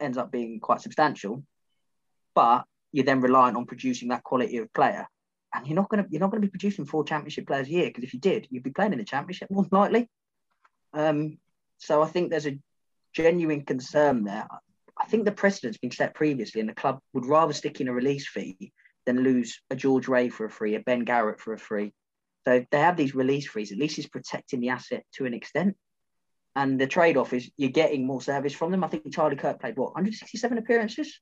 ends 0.00 0.16
up 0.16 0.32
being 0.32 0.60
quite 0.60 0.80
substantial, 0.80 1.44
but 2.34 2.64
you're 2.92 3.04
then 3.04 3.20
reliant 3.20 3.56
on 3.56 3.66
producing 3.66 4.08
that 4.08 4.24
quality 4.24 4.56
of 4.56 4.72
player. 4.72 5.06
And 5.52 5.66
you're 5.66 5.76
not 5.76 5.90
going 5.90 6.04
to 6.04 6.10
you're 6.10 6.20
not 6.20 6.30
going 6.30 6.40
to 6.40 6.46
be 6.46 6.50
producing 6.50 6.86
four 6.86 7.04
championship 7.04 7.46
players 7.46 7.66
a 7.66 7.70
year 7.70 7.86
because 7.86 8.04
if 8.04 8.14
you 8.14 8.20
did, 8.20 8.46
you'd 8.50 8.62
be 8.62 8.70
playing 8.70 8.92
in 8.92 8.98
the 8.98 9.04
championship 9.04 9.50
more 9.50 9.66
likely. 9.70 10.08
Um, 10.92 11.38
so 11.78 12.02
I 12.02 12.06
think 12.06 12.30
there's 12.30 12.46
a 12.46 12.58
genuine 13.12 13.64
concern 13.64 14.24
there. 14.24 14.46
I 14.98 15.04
think 15.06 15.24
the 15.24 15.32
precedent's 15.32 15.78
been 15.78 15.90
set 15.90 16.14
previously, 16.14 16.60
and 16.60 16.68
the 16.68 16.74
club 16.74 17.00
would 17.14 17.26
rather 17.26 17.52
stick 17.52 17.80
in 17.80 17.88
a 17.88 17.92
release 17.92 18.28
fee 18.28 18.72
than 19.06 19.22
lose 19.22 19.60
a 19.70 19.76
George 19.76 20.08
Ray 20.08 20.28
for 20.28 20.44
a 20.44 20.50
free, 20.50 20.74
a 20.74 20.80
Ben 20.80 21.04
Garratt 21.04 21.40
for 21.40 21.54
a 21.54 21.58
free. 21.58 21.92
So 22.46 22.64
they 22.70 22.78
have 22.78 22.96
these 22.96 23.14
release 23.14 23.48
fees. 23.48 23.72
At 23.72 23.78
least 23.78 23.98
it's 23.98 24.08
protecting 24.08 24.60
the 24.60 24.70
asset 24.70 25.04
to 25.14 25.26
an 25.26 25.34
extent. 25.34 25.76
And 26.56 26.80
the 26.80 26.86
trade-off 26.86 27.32
is 27.32 27.50
you're 27.56 27.70
getting 27.70 28.06
more 28.06 28.20
service 28.20 28.52
from 28.52 28.72
them. 28.72 28.84
I 28.84 28.88
think 28.88 29.12
Charlie 29.12 29.36
Kirk 29.36 29.60
played 29.60 29.76
what 29.76 29.94
167 29.94 30.58
appearances. 30.58 31.20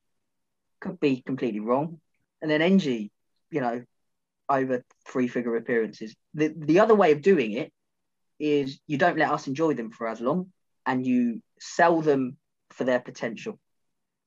Could 0.81 0.99
be 1.01 1.23
completely 1.25 1.61
wrong. 1.61 2.01
And 2.41 2.51
then 2.51 2.63
Ng, 2.63 3.11
you 3.51 3.61
know, 3.61 3.85
over 4.49 4.85
three-figure 5.07 5.57
appearances. 5.57 6.15
The 6.35 6.53
the 6.57 6.81
other 6.81 6.95
way 6.95 7.13
of 7.13 7.21
doing 7.21 7.53
it 7.53 7.73
is 8.39 8.81
you 8.87 8.99
don't 8.99 9.19
let 9.19 9.31
us 9.31 9.47
enjoy 9.47 9.75
them 9.75 9.91
for 9.91 10.09
as 10.09 10.21
long 10.21 10.53
and 10.87 11.07
you 11.07 11.43
sell 11.61 12.01
them 12.01 12.37
for 12.71 12.85
their 12.85 13.01
potential. 13.01 13.59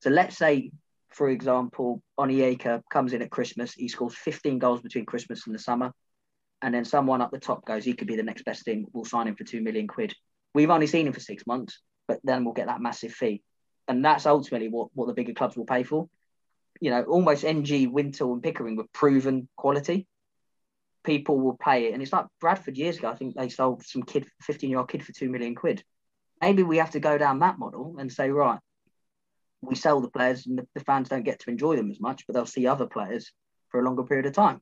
So 0.00 0.10
let's 0.10 0.36
say, 0.36 0.70
for 1.10 1.28
example, 1.28 2.02
Onyeka 2.18 2.82
comes 2.90 3.12
in 3.12 3.22
at 3.22 3.30
Christmas, 3.30 3.72
he 3.72 3.88
scores 3.88 4.14
15 4.14 4.58
goals 4.58 4.80
between 4.80 5.06
Christmas 5.06 5.46
and 5.46 5.54
the 5.54 5.58
summer, 5.58 5.92
and 6.60 6.74
then 6.74 6.84
someone 6.84 7.20
up 7.20 7.30
the 7.30 7.38
top 7.38 7.64
goes, 7.64 7.84
he 7.84 7.94
could 7.94 8.06
be 8.06 8.16
the 8.16 8.22
next 8.22 8.44
best 8.44 8.64
thing, 8.64 8.86
we'll 8.92 9.04
sign 9.04 9.28
him 9.28 9.36
for 9.36 9.44
2 9.44 9.60
million 9.60 9.88
quid. 9.88 10.14
We've 10.54 10.70
only 10.70 10.86
seen 10.86 11.06
him 11.06 11.12
for 11.12 11.20
six 11.20 11.46
months, 11.46 11.80
but 12.06 12.20
then 12.24 12.44
we'll 12.44 12.54
get 12.54 12.66
that 12.66 12.80
massive 12.80 13.12
fee. 13.12 13.42
And 13.88 14.04
that's 14.04 14.26
ultimately 14.26 14.68
what, 14.68 14.88
what 14.94 15.06
the 15.06 15.14
bigger 15.14 15.34
clubs 15.34 15.56
will 15.56 15.64
pay 15.64 15.82
for. 15.82 16.08
You 16.80 16.90
know, 16.90 17.02
almost 17.04 17.44
Ng, 17.44 17.92
Wintle, 17.92 18.32
and 18.32 18.42
Pickering 18.42 18.76
were 18.76 18.86
proven 18.92 19.48
quality 19.56 20.06
people 21.04 21.38
will 21.40 21.56
pay 21.56 21.86
it. 21.86 21.94
And 21.94 22.02
it's 22.02 22.12
like 22.12 22.26
Bradford 22.40 22.76
years 22.76 22.98
ago, 22.98 23.10
I 23.10 23.14
think 23.14 23.34
they 23.34 23.48
sold 23.48 23.84
some 23.84 24.02
kid, 24.02 24.26
15 24.42 24.70
year 24.70 24.78
old 24.78 24.88
kid 24.88 25.04
for 25.04 25.12
2 25.12 25.28
million 25.28 25.54
quid. 25.54 25.82
Maybe 26.40 26.62
we 26.62 26.78
have 26.78 26.92
to 26.92 27.00
go 27.00 27.18
down 27.18 27.40
that 27.40 27.58
model 27.58 27.96
and 27.98 28.12
say, 28.12 28.30
right, 28.30 28.58
we 29.60 29.74
sell 29.74 30.00
the 30.00 30.10
players 30.10 30.46
and 30.46 30.58
the, 30.58 30.66
the 30.74 30.84
fans 30.84 31.08
don't 31.08 31.24
get 31.24 31.40
to 31.40 31.50
enjoy 31.50 31.76
them 31.76 31.90
as 31.90 32.00
much, 32.00 32.26
but 32.26 32.34
they'll 32.34 32.46
see 32.46 32.66
other 32.66 32.86
players 32.86 33.30
for 33.70 33.80
a 33.80 33.84
longer 33.84 34.02
period 34.02 34.26
of 34.26 34.32
time. 34.32 34.60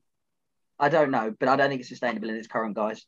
I 0.79 0.89
don't 0.89 1.11
know, 1.11 1.33
but 1.39 1.49
I 1.49 1.55
don't 1.55 1.69
think 1.69 1.81
it's 1.81 1.89
sustainable 1.89 2.29
in 2.29 2.35
its 2.35 2.47
current 2.47 2.75
guise 2.75 3.05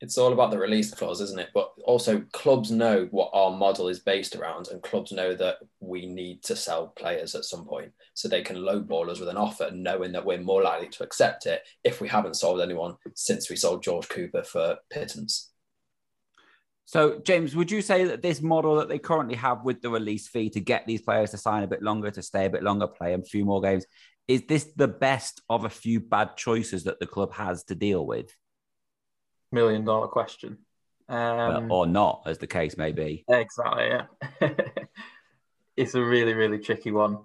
it's 0.00 0.16
all 0.16 0.32
about 0.32 0.50
the 0.50 0.58
release 0.58 0.92
clause, 0.92 1.20
isn't 1.20 1.40
it? 1.40 1.50
But 1.52 1.72
also, 1.84 2.22
clubs 2.32 2.70
know 2.70 3.08
what 3.10 3.30
our 3.32 3.50
model 3.50 3.88
is 3.88 4.00
based 4.00 4.36
around, 4.36 4.68
and 4.68 4.82
clubs 4.82 5.12
know 5.12 5.34
that 5.34 5.56
we 5.80 6.06
need 6.06 6.42
to 6.44 6.56
sell 6.56 6.88
players 6.96 7.34
at 7.34 7.44
some 7.44 7.64
point, 7.64 7.92
so 8.14 8.28
they 8.28 8.42
can 8.42 8.56
lowball 8.56 9.08
us 9.08 9.18
with 9.18 9.28
an 9.28 9.36
offer, 9.36 9.70
knowing 9.72 10.12
that 10.12 10.24
we're 10.24 10.40
more 10.40 10.62
likely 10.62 10.88
to 10.88 11.02
accept 11.02 11.46
it 11.46 11.62
if 11.82 12.00
we 12.00 12.08
haven't 12.08 12.36
sold 12.36 12.60
anyone 12.60 12.94
since 13.14 13.50
we 13.50 13.56
sold 13.56 13.82
George 13.82 14.08
Cooper 14.08 14.42
for 14.42 14.76
pittance. 14.90 15.50
So, 16.84 17.20
James, 17.20 17.54
would 17.54 17.70
you 17.70 17.82
say 17.82 18.04
that 18.04 18.22
this 18.22 18.40
model 18.40 18.76
that 18.76 18.88
they 18.88 18.98
currently 18.98 19.36
have 19.36 19.62
with 19.62 19.82
the 19.82 19.90
release 19.90 20.26
fee 20.26 20.48
to 20.50 20.60
get 20.60 20.86
these 20.86 21.02
players 21.02 21.32
to 21.32 21.38
sign 21.38 21.62
a 21.62 21.68
bit 21.68 21.82
longer, 21.82 22.10
to 22.10 22.22
stay 22.22 22.46
a 22.46 22.50
bit 22.50 22.62
longer, 22.62 22.86
play 22.86 23.12
a 23.12 23.20
few 23.20 23.44
more 23.44 23.60
games, 23.60 23.84
is 24.26 24.44
this 24.46 24.70
the 24.76 24.88
best 24.88 25.42
of 25.50 25.64
a 25.64 25.70
few 25.70 26.00
bad 26.00 26.36
choices 26.36 26.84
that 26.84 27.00
the 27.00 27.06
club 27.06 27.34
has 27.34 27.64
to 27.64 27.74
deal 27.74 28.06
with? 28.06 28.34
Million 29.52 29.84
dollar 29.84 30.08
question. 30.08 30.58
Um, 31.08 31.72
or 31.72 31.86
not, 31.86 32.22
as 32.26 32.38
the 32.38 32.46
case 32.46 32.76
may 32.76 32.92
be. 32.92 33.24
Exactly. 33.28 33.88
Yeah. 33.88 34.06
it's 35.76 35.94
a 35.94 36.04
really, 36.04 36.34
really 36.34 36.58
tricky 36.58 36.90
one. 36.90 37.18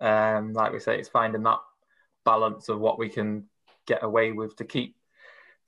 Um, 0.00 0.52
like 0.52 0.72
we 0.72 0.80
say, 0.80 0.98
it's 0.98 1.08
finding 1.08 1.42
that 1.44 1.58
balance 2.24 2.68
of 2.68 2.80
what 2.80 2.98
we 2.98 3.08
can 3.08 3.44
get 3.86 4.02
away 4.02 4.32
with 4.32 4.56
to 4.56 4.64
keep 4.64 4.96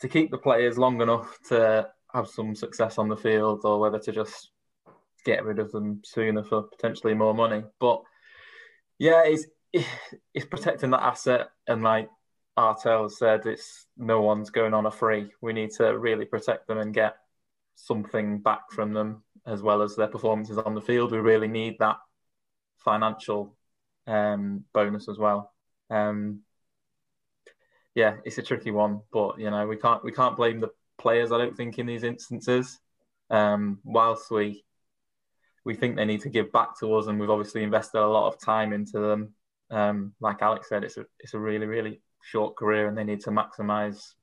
to 0.00 0.08
keep 0.08 0.30
the 0.30 0.38
players 0.38 0.76
long 0.76 1.00
enough 1.00 1.38
to 1.48 1.88
have 2.12 2.28
some 2.28 2.54
success 2.54 2.98
on 2.98 3.08
the 3.08 3.16
field, 3.16 3.60
or 3.64 3.78
whether 3.78 3.98
to 4.00 4.12
just 4.12 4.50
get 5.24 5.44
rid 5.44 5.58
of 5.58 5.70
them 5.70 6.00
sooner 6.04 6.42
for 6.42 6.62
potentially 6.62 7.14
more 7.14 7.34
money. 7.34 7.62
But 7.80 8.02
yeah, 8.98 9.22
it's 9.24 9.46
it's 10.34 10.46
protecting 10.46 10.90
that 10.90 11.02
asset 11.02 11.48
and 11.66 11.82
like 11.82 12.08
Artell 12.59 13.11
said, 13.11 13.46
it's 13.46 13.86
no 13.96 14.20
one's 14.20 14.50
going 14.50 14.74
on 14.74 14.86
a 14.86 14.90
free. 14.90 15.30
We 15.40 15.53
need 15.53 15.70
to 15.72 15.98
really 15.98 16.24
protect 16.24 16.66
them 16.66 16.78
and 16.78 16.92
get 16.92 17.16
something 17.74 18.40
back 18.40 18.70
from 18.70 18.92
them 18.92 19.22
as 19.46 19.62
well 19.62 19.82
as 19.82 19.96
their 19.96 20.09
performances 20.09 20.59
on 20.59 20.74
the 20.74 20.80
field. 20.80 21.12
We 21.12 21.18
really 21.18 21.48
need 21.48 21.76
that 21.78 21.96
financial 22.78 23.57
um, 24.07 24.64
bonus 24.72 25.09
as 25.09 25.18
well. 25.18 25.53
Um, 25.90 26.40
yeah, 27.94 28.16
it's 28.24 28.38
a 28.38 28.42
tricky 28.42 28.70
one, 28.70 29.00
but 29.12 29.38
you 29.38 29.50
know 29.50 29.66
we 29.66 29.76
can't 29.76 30.03
we 30.03 30.12
can't 30.12 30.36
blame 30.36 30.61
the 30.61 30.70
players. 30.98 31.32
I 31.32 31.38
don't 31.38 31.57
think 31.57 31.78
in 31.78 31.86
these 31.86 32.05
instances. 32.05 32.78
Um, 33.30 33.80
whilst 33.84 34.30
we 34.30 34.64
we 35.64 35.74
think 35.74 35.96
they 35.96 36.05
need 36.05 36.22
to 36.22 36.28
give 36.28 36.53
back 36.53 36.78
to 36.80 36.94
us, 36.94 37.07
and 37.07 37.20
we've 37.20 37.30
obviously 37.30 37.62
invested 37.62 38.00
a 38.00 38.07
lot 38.07 38.28
of 38.28 38.40
time 38.40 38.72
into 38.72 38.98
them. 38.98 39.34
Um, 39.70 40.14
like 40.20 40.42
Alex 40.42 40.68
said, 40.68 40.84
it's 40.84 40.96
a 40.96 41.07
it's 41.20 41.34
a 41.34 41.38
really 41.38 41.66
really 41.66 42.00
short 42.22 42.56
career, 42.56 42.88
and 42.88 42.96
they 42.96 43.04
need 43.04 43.20
to 43.20 43.30
maximise 43.30 44.14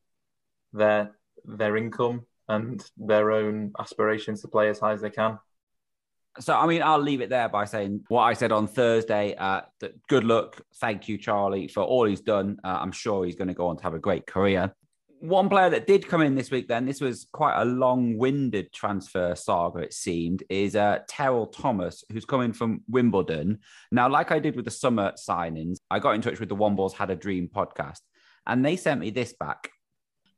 their 0.74 1.12
their 1.46 1.78
income 1.78 2.26
and 2.48 2.84
their 2.98 3.32
own 3.32 3.72
aspirations 3.80 4.42
to 4.42 4.48
play 4.48 4.70
as 4.70 4.80
high 4.80 4.94
as 4.94 5.02
they 5.02 5.10
can. 5.10 5.38
So, 6.40 6.56
I 6.56 6.68
mean, 6.68 6.82
I'll 6.82 7.02
leave 7.02 7.22
it 7.22 7.30
there 7.30 7.50
by 7.50 7.66
saying 7.66 8.06
what 8.08 8.22
I 8.24 8.34
said 8.34 8.52
on 8.52 8.68
Thursday. 8.68 9.36
Uh, 9.36 9.62
good 10.08 10.24
luck. 10.24 10.62
Thank 10.76 11.10
you, 11.10 11.18
Charlie, 11.18 11.68
for 11.68 11.84
all 11.84 12.06
he's 12.06 12.22
done. 12.22 12.58
Uh, 12.64 12.78
I'm 12.82 12.92
sure 12.92 13.26
he's 13.26 13.36
going 13.36 13.50
to 13.50 13.54
go 13.54 13.68
on 13.68 13.78
to 13.78 13.84
have 13.84 13.94
a 13.94 14.00
great 14.00 14.26
career. 14.26 14.74
One 15.22 15.50
player 15.50 15.70
that 15.72 15.86
did 15.86 16.08
come 16.08 16.22
in 16.22 16.36
this 16.36 16.50
week, 16.50 16.70
then, 16.70 16.86
this 16.86 17.02
was 17.02 17.28
quite 17.34 17.62
a 17.62 17.66
long 17.66 18.18
winded 18.18 18.72
transfer 18.72 19.36
saga, 19.36 19.80
it 19.80 19.94
seemed, 19.94 20.44
is 20.50 20.78
uh, 20.78 21.00
Terell 21.10 21.48
Thomas, 21.48 22.06
who's 22.10 22.24
coming 22.24 22.54
from 22.54 22.84
Wimbledon. 22.88 23.60
Now, 23.92 24.08
like 24.08 24.32
I 24.32 24.40
did 24.40 24.56
with 24.56 24.64
the 24.64 24.72
summer 24.72 25.12
signings, 25.18 25.80
I 25.92 26.00
got 26.00 26.16
in 26.16 26.22
touch 26.22 26.40
with 26.40 26.48
the 26.48 26.56
One 26.56 26.78
Balls 26.78 26.94
Had 26.94 27.10
a 27.10 27.18
Dream 27.18 27.50
podcast, 27.54 28.00
and 28.48 28.64
they 28.64 28.78
sent 28.78 29.02
me 29.02 29.10
this 29.10 29.34
back. 29.38 29.70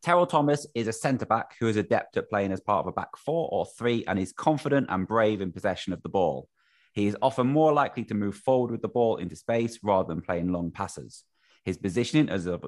Terell 0.02 0.26
Thomas 0.26 0.66
is 0.74 0.88
a 0.88 0.94
centre 0.94 1.28
back 1.28 1.56
who 1.60 1.68
is 1.68 1.78
adept 1.78 2.18
at 2.18 2.30
playing 2.32 2.52
as 2.52 2.60
part 2.60 2.84
of 2.84 2.88
a 2.88 2.92
back 2.92 3.16
four 3.18 3.50
or 3.52 3.68
three 3.78 4.04
and 4.08 4.18
is 4.18 4.34
confident 4.34 4.88
and 4.90 5.08
brave 5.08 5.42
in 5.42 5.52
possession 5.52 5.94
of 5.94 6.02
the 6.02 6.10
ball. 6.10 6.50
He 6.94 7.06
is 7.06 7.16
often 7.22 7.46
more 7.46 7.72
likely 7.72 8.04
to 8.06 8.16
move 8.16 8.36
forward 8.36 8.72
with 8.72 8.82
the 8.82 8.88
ball 8.88 9.18
into 9.18 9.36
space 9.36 9.78
rather 9.84 10.08
than 10.08 10.24
playing 10.24 10.52
long 10.52 10.72
passes. 10.72 11.24
His 11.66 11.78
positioning 11.78 12.30
as 12.30 12.48
of, 12.48 12.66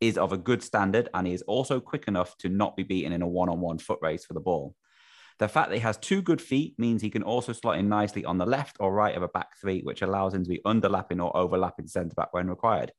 is 0.00 0.16
of 0.16 0.32
a 0.32 0.38
good 0.38 0.62
standard 0.62 1.08
and 1.14 1.26
he 1.26 1.34
is 1.34 1.42
also 1.42 1.80
quick 1.80 2.04
enough 2.08 2.36
to 2.38 2.48
not 2.48 2.76
be 2.76 2.82
beaten 2.82 3.12
in 3.12 3.22
a 3.22 3.28
one 3.28 3.48
on 3.48 3.60
one 3.60 3.78
foot 3.78 3.98
race 4.00 4.24
for 4.24 4.34
the 4.34 4.40
ball. 4.40 4.74
The 5.38 5.48
fact 5.48 5.70
that 5.70 5.76
he 5.76 5.80
has 5.80 5.96
two 5.96 6.20
good 6.20 6.40
feet 6.40 6.78
means 6.78 7.00
he 7.00 7.08
can 7.08 7.22
also 7.22 7.52
slot 7.52 7.78
in 7.78 7.88
nicely 7.88 8.24
on 8.24 8.36
the 8.36 8.44
left 8.44 8.76
or 8.78 8.92
right 8.92 9.16
of 9.16 9.22
a 9.22 9.28
back 9.28 9.56
three, 9.58 9.80
which 9.80 10.02
allows 10.02 10.34
him 10.34 10.44
to 10.44 10.50
be 10.50 10.60
underlapping 10.66 11.22
or 11.22 11.34
overlapping 11.34 11.88
centre 11.88 12.14
back 12.14 12.32
when 12.32 12.48
required. 12.48 12.92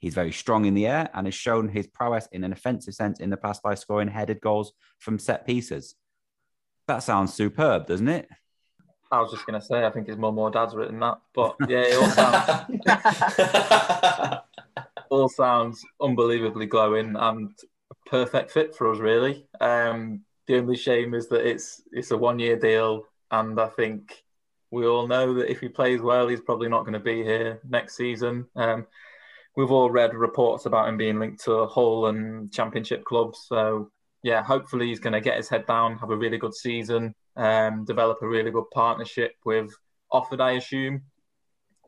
He's 0.00 0.14
very 0.14 0.32
strong 0.32 0.64
in 0.64 0.74
the 0.74 0.86
air 0.86 1.08
and 1.14 1.26
has 1.26 1.34
shown 1.34 1.68
his 1.68 1.86
prowess 1.86 2.28
in 2.32 2.42
an 2.42 2.52
offensive 2.52 2.94
sense 2.94 3.20
in 3.20 3.30
the 3.30 3.36
past 3.36 3.62
by 3.62 3.76
scoring 3.76 4.08
headed 4.08 4.40
goals 4.40 4.72
from 4.98 5.20
set 5.20 5.46
pieces. 5.46 5.94
That 6.88 7.04
sounds 7.04 7.32
superb, 7.32 7.86
doesn't 7.86 8.08
it? 8.08 8.28
I 9.12 9.20
was 9.20 9.30
just 9.30 9.46
going 9.46 9.60
to 9.60 9.64
say, 9.64 9.84
I 9.84 9.90
think 9.90 10.08
his 10.08 10.16
mum 10.16 10.36
or 10.38 10.50
dad's 10.50 10.74
written 10.74 10.98
that, 10.98 11.20
but 11.32 11.54
yeah, 11.68 11.84
it 11.86 11.96
all 11.96 12.10
sounds, 12.10 12.70
all 15.14 15.28
sounds 15.28 15.84
unbelievably 16.00 16.66
glowing 16.66 17.16
and 17.16 17.50
a 17.90 18.10
perfect 18.10 18.50
fit 18.50 18.74
for 18.74 18.92
us, 18.92 18.98
really. 18.98 19.46
Um, 19.60 20.22
the 20.46 20.58
only 20.58 20.76
shame 20.76 21.14
is 21.14 21.28
that 21.28 21.46
it's 21.46 21.82
it's 21.92 22.10
a 22.10 22.18
one 22.18 22.38
year 22.38 22.56
deal, 22.56 23.04
and 23.30 23.58
I 23.60 23.68
think 23.68 24.22
we 24.70 24.86
all 24.86 25.06
know 25.06 25.34
that 25.34 25.50
if 25.50 25.60
he 25.60 25.68
plays 25.68 26.00
well, 26.00 26.28
he's 26.28 26.40
probably 26.40 26.68
not 26.68 26.82
going 26.82 26.94
to 26.94 27.00
be 27.00 27.22
here 27.22 27.60
next 27.68 27.96
season. 27.96 28.46
Um, 28.56 28.86
we've 29.56 29.70
all 29.70 29.90
read 29.90 30.14
reports 30.14 30.66
about 30.66 30.88
him 30.88 30.96
being 30.96 31.18
linked 31.18 31.44
to 31.44 31.66
Hull 31.66 32.06
and 32.06 32.52
Championship 32.52 33.04
clubs. 33.04 33.46
So 33.48 33.90
yeah, 34.24 34.42
hopefully 34.42 34.88
he's 34.88 35.00
going 35.00 35.12
to 35.12 35.20
get 35.20 35.36
his 35.36 35.48
head 35.48 35.66
down, 35.66 35.98
have 35.98 36.10
a 36.10 36.16
really 36.16 36.38
good 36.38 36.54
season, 36.54 37.14
um, 37.36 37.84
develop 37.84 38.18
a 38.22 38.26
really 38.28 38.50
good 38.50 38.68
partnership 38.72 39.34
with 39.44 39.70
Offord, 40.12 40.40
I 40.40 40.52
assume. 40.52 41.02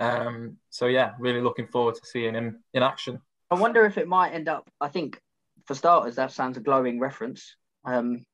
Um, 0.00 0.58
so 0.70 0.86
yeah, 0.86 1.12
really 1.18 1.40
looking 1.40 1.66
forward 1.68 1.94
to 1.94 2.06
seeing 2.06 2.34
him 2.34 2.62
in 2.74 2.82
action. 2.82 3.20
I 3.50 3.54
wonder 3.54 3.84
if 3.84 3.98
it 3.98 4.08
might 4.08 4.32
end 4.32 4.48
up. 4.48 4.68
I 4.80 4.88
think 4.88 5.20
for 5.66 5.74
starters, 5.74 6.16
that 6.16 6.32
sounds 6.32 6.56
a 6.56 6.60
glowing 6.60 6.98
reference. 6.98 7.56
Um, 7.84 8.24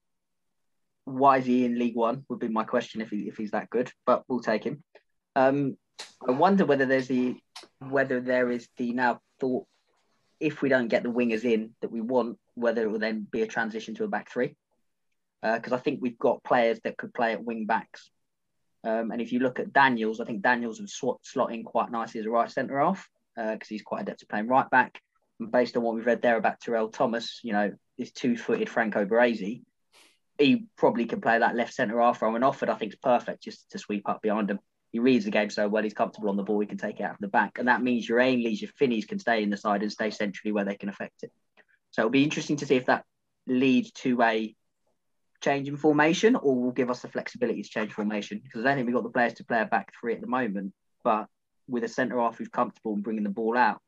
why 1.04 1.38
is 1.38 1.46
he 1.46 1.64
in 1.64 1.78
League 1.78 1.96
One? 1.96 2.24
Would 2.28 2.38
be 2.38 2.48
my 2.48 2.64
question 2.64 3.00
if 3.00 3.10
he 3.10 3.28
if 3.28 3.36
he's 3.36 3.50
that 3.52 3.70
good, 3.70 3.90
but 4.06 4.24
we'll 4.28 4.40
take 4.40 4.64
him. 4.64 4.82
Um, 5.36 5.76
I 6.26 6.32
wonder 6.32 6.64
whether 6.64 6.86
there's 6.86 7.08
the 7.08 7.36
whether 7.80 8.20
there 8.20 8.50
is 8.50 8.68
the 8.76 8.92
now 8.92 9.20
thought 9.40 9.66
if 10.40 10.62
we 10.62 10.68
don't 10.68 10.88
get 10.88 11.02
the 11.02 11.08
wingers 11.08 11.44
in 11.44 11.74
that 11.80 11.92
we 11.92 12.00
want, 12.00 12.38
whether 12.54 12.82
it 12.82 12.90
will 12.90 12.98
then 12.98 13.26
be 13.30 13.42
a 13.42 13.46
transition 13.46 13.94
to 13.94 14.04
a 14.04 14.08
back 14.08 14.30
three. 14.30 14.56
Because 15.42 15.72
uh, 15.72 15.76
I 15.76 15.78
think 15.78 16.00
we've 16.00 16.18
got 16.18 16.44
players 16.44 16.80
that 16.84 16.96
could 16.96 17.14
play 17.14 17.32
at 17.32 17.44
wing 17.44 17.66
backs. 17.66 18.10
Um, 18.84 19.10
and 19.10 19.20
if 19.20 19.32
you 19.32 19.38
look 19.40 19.60
at 19.60 19.72
Daniels, 19.72 20.20
I 20.20 20.24
think 20.24 20.42
Daniels 20.42 20.80
would 20.80 20.90
slot, 20.90 21.20
slot 21.22 21.52
in 21.52 21.62
quite 21.64 21.90
nicely 21.90 22.20
as 22.20 22.26
a 22.26 22.30
right 22.30 22.50
centre 22.50 22.80
half 22.80 23.08
because 23.36 23.56
uh, 23.60 23.66
he's 23.68 23.82
quite 23.82 24.02
adept 24.02 24.22
at 24.22 24.28
playing 24.28 24.48
right 24.48 24.68
back. 24.70 25.00
And 25.38 25.50
based 25.50 25.76
on 25.76 25.82
what 25.82 25.94
we've 25.94 26.06
read 26.06 26.22
there 26.22 26.36
about 26.36 26.60
Terell 26.60 26.88
Thomas, 26.88 27.40
you 27.42 27.52
know, 27.52 27.72
his 27.96 28.12
two 28.12 28.36
footed 28.36 28.68
Franco 28.68 29.04
Baresi, 29.04 29.62
he 30.38 30.66
probably 30.76 31.06
can 31.06 31.20
play 31.20 31.38
that 31.38 31.54
left 31.54 31.74
centre 31.74 32.00
half 32.00 32.22
role 32.22 32.34
and 32.34 32.44
Offord, 32.44 32.68
I 32.68 32.74
think, 32.74 32.92
is 32.92 32.98
perfect 32.98 33.44
just 33.44 33.70
to 33.70 33.78
sweep 33.78 34.08
up 34.08 34.22
behind 34.22 34.50
him 34.50 34.58
he 34.92 34.98
reads 34.98 35.24
the 35.24 35.30
game 35.30 35.50
so 35.50 35.66
well, 35.68 35.82
he's 35.82 35.94
comfortable 35.94 36.28
on 36.28 36.36
the 36.36 36.42
ball, 36.42 36.60
he 36.60 36.66
can 36.66 36.78
take 36.78 37.00
it 37.00 37.02
out 37.02 37.16
from 37.16 37.24
the 37.24 37.28
back. 37.28 37.58
And 37.58 37.68
that 37.68 37.82
means 37.82 38.06
your 38.06 38.18
Ainleys, 38.18 38.60
your 38.60 38.70
Finneys 38.78 39.08
can 39.08 39.18
stay 39.18 39.42
in 39.42 39.48
the 39.48 39.56
side 39.56 39.82
and 39.82 39.90
stay 39.90 40.10
centrally 40.10 40.52
where 40.52 40.66
they 40.66 40.76
can 40.76 40.90
affect 40.90 41.22
it. 41.22 41.32
So 41.90 42.02
it'll 42.02 42.10
be 42.10 42.24
interesting 42.24 42.56
to 42.56 42.66
see 42.66 42.76
if 42.76 42.86
that 42.86 43.04
leads 43.46 43.90
to 43.92 44.20
a 44.20 44.54
change 45.42 45.68
in 45.68 45.76
formation 45.76 46.36
or 46.36 46.54
will 46.54 46.72
give 46.72 46.90
us 46.90 47.00
the 47.00 47.08
flexibility 47.08 47.62
to 47.62 47.68
change 47.68 47.92
formation. 47.92 48.40
Because 48.42 48.64
I 48.64 48.74
think 48.74 48.86
we've 48.86 48.94
got 48.94 49.04
the 49.04 49.10
players 49.10 49.34
to 49.34 49.44
play 49.44 49.60
a 49.60 49.66
back 49.66 49.92
three 50.00 50.14
at 50.14 50.20
the 50.20 50.26
moment, 50.26 50.72
but 51.04 51.26
with 51.68 51.84
a 51.84 51.88
centre 51.88 52.18
half 52.18 52.38
who's 52.38 52.48
comfortable 52.48 52.94
and 52.94 53.02
bringing 53.02 53.24
the 53.24 53.30
ball 53.30 53.56
out, 53.56 53.80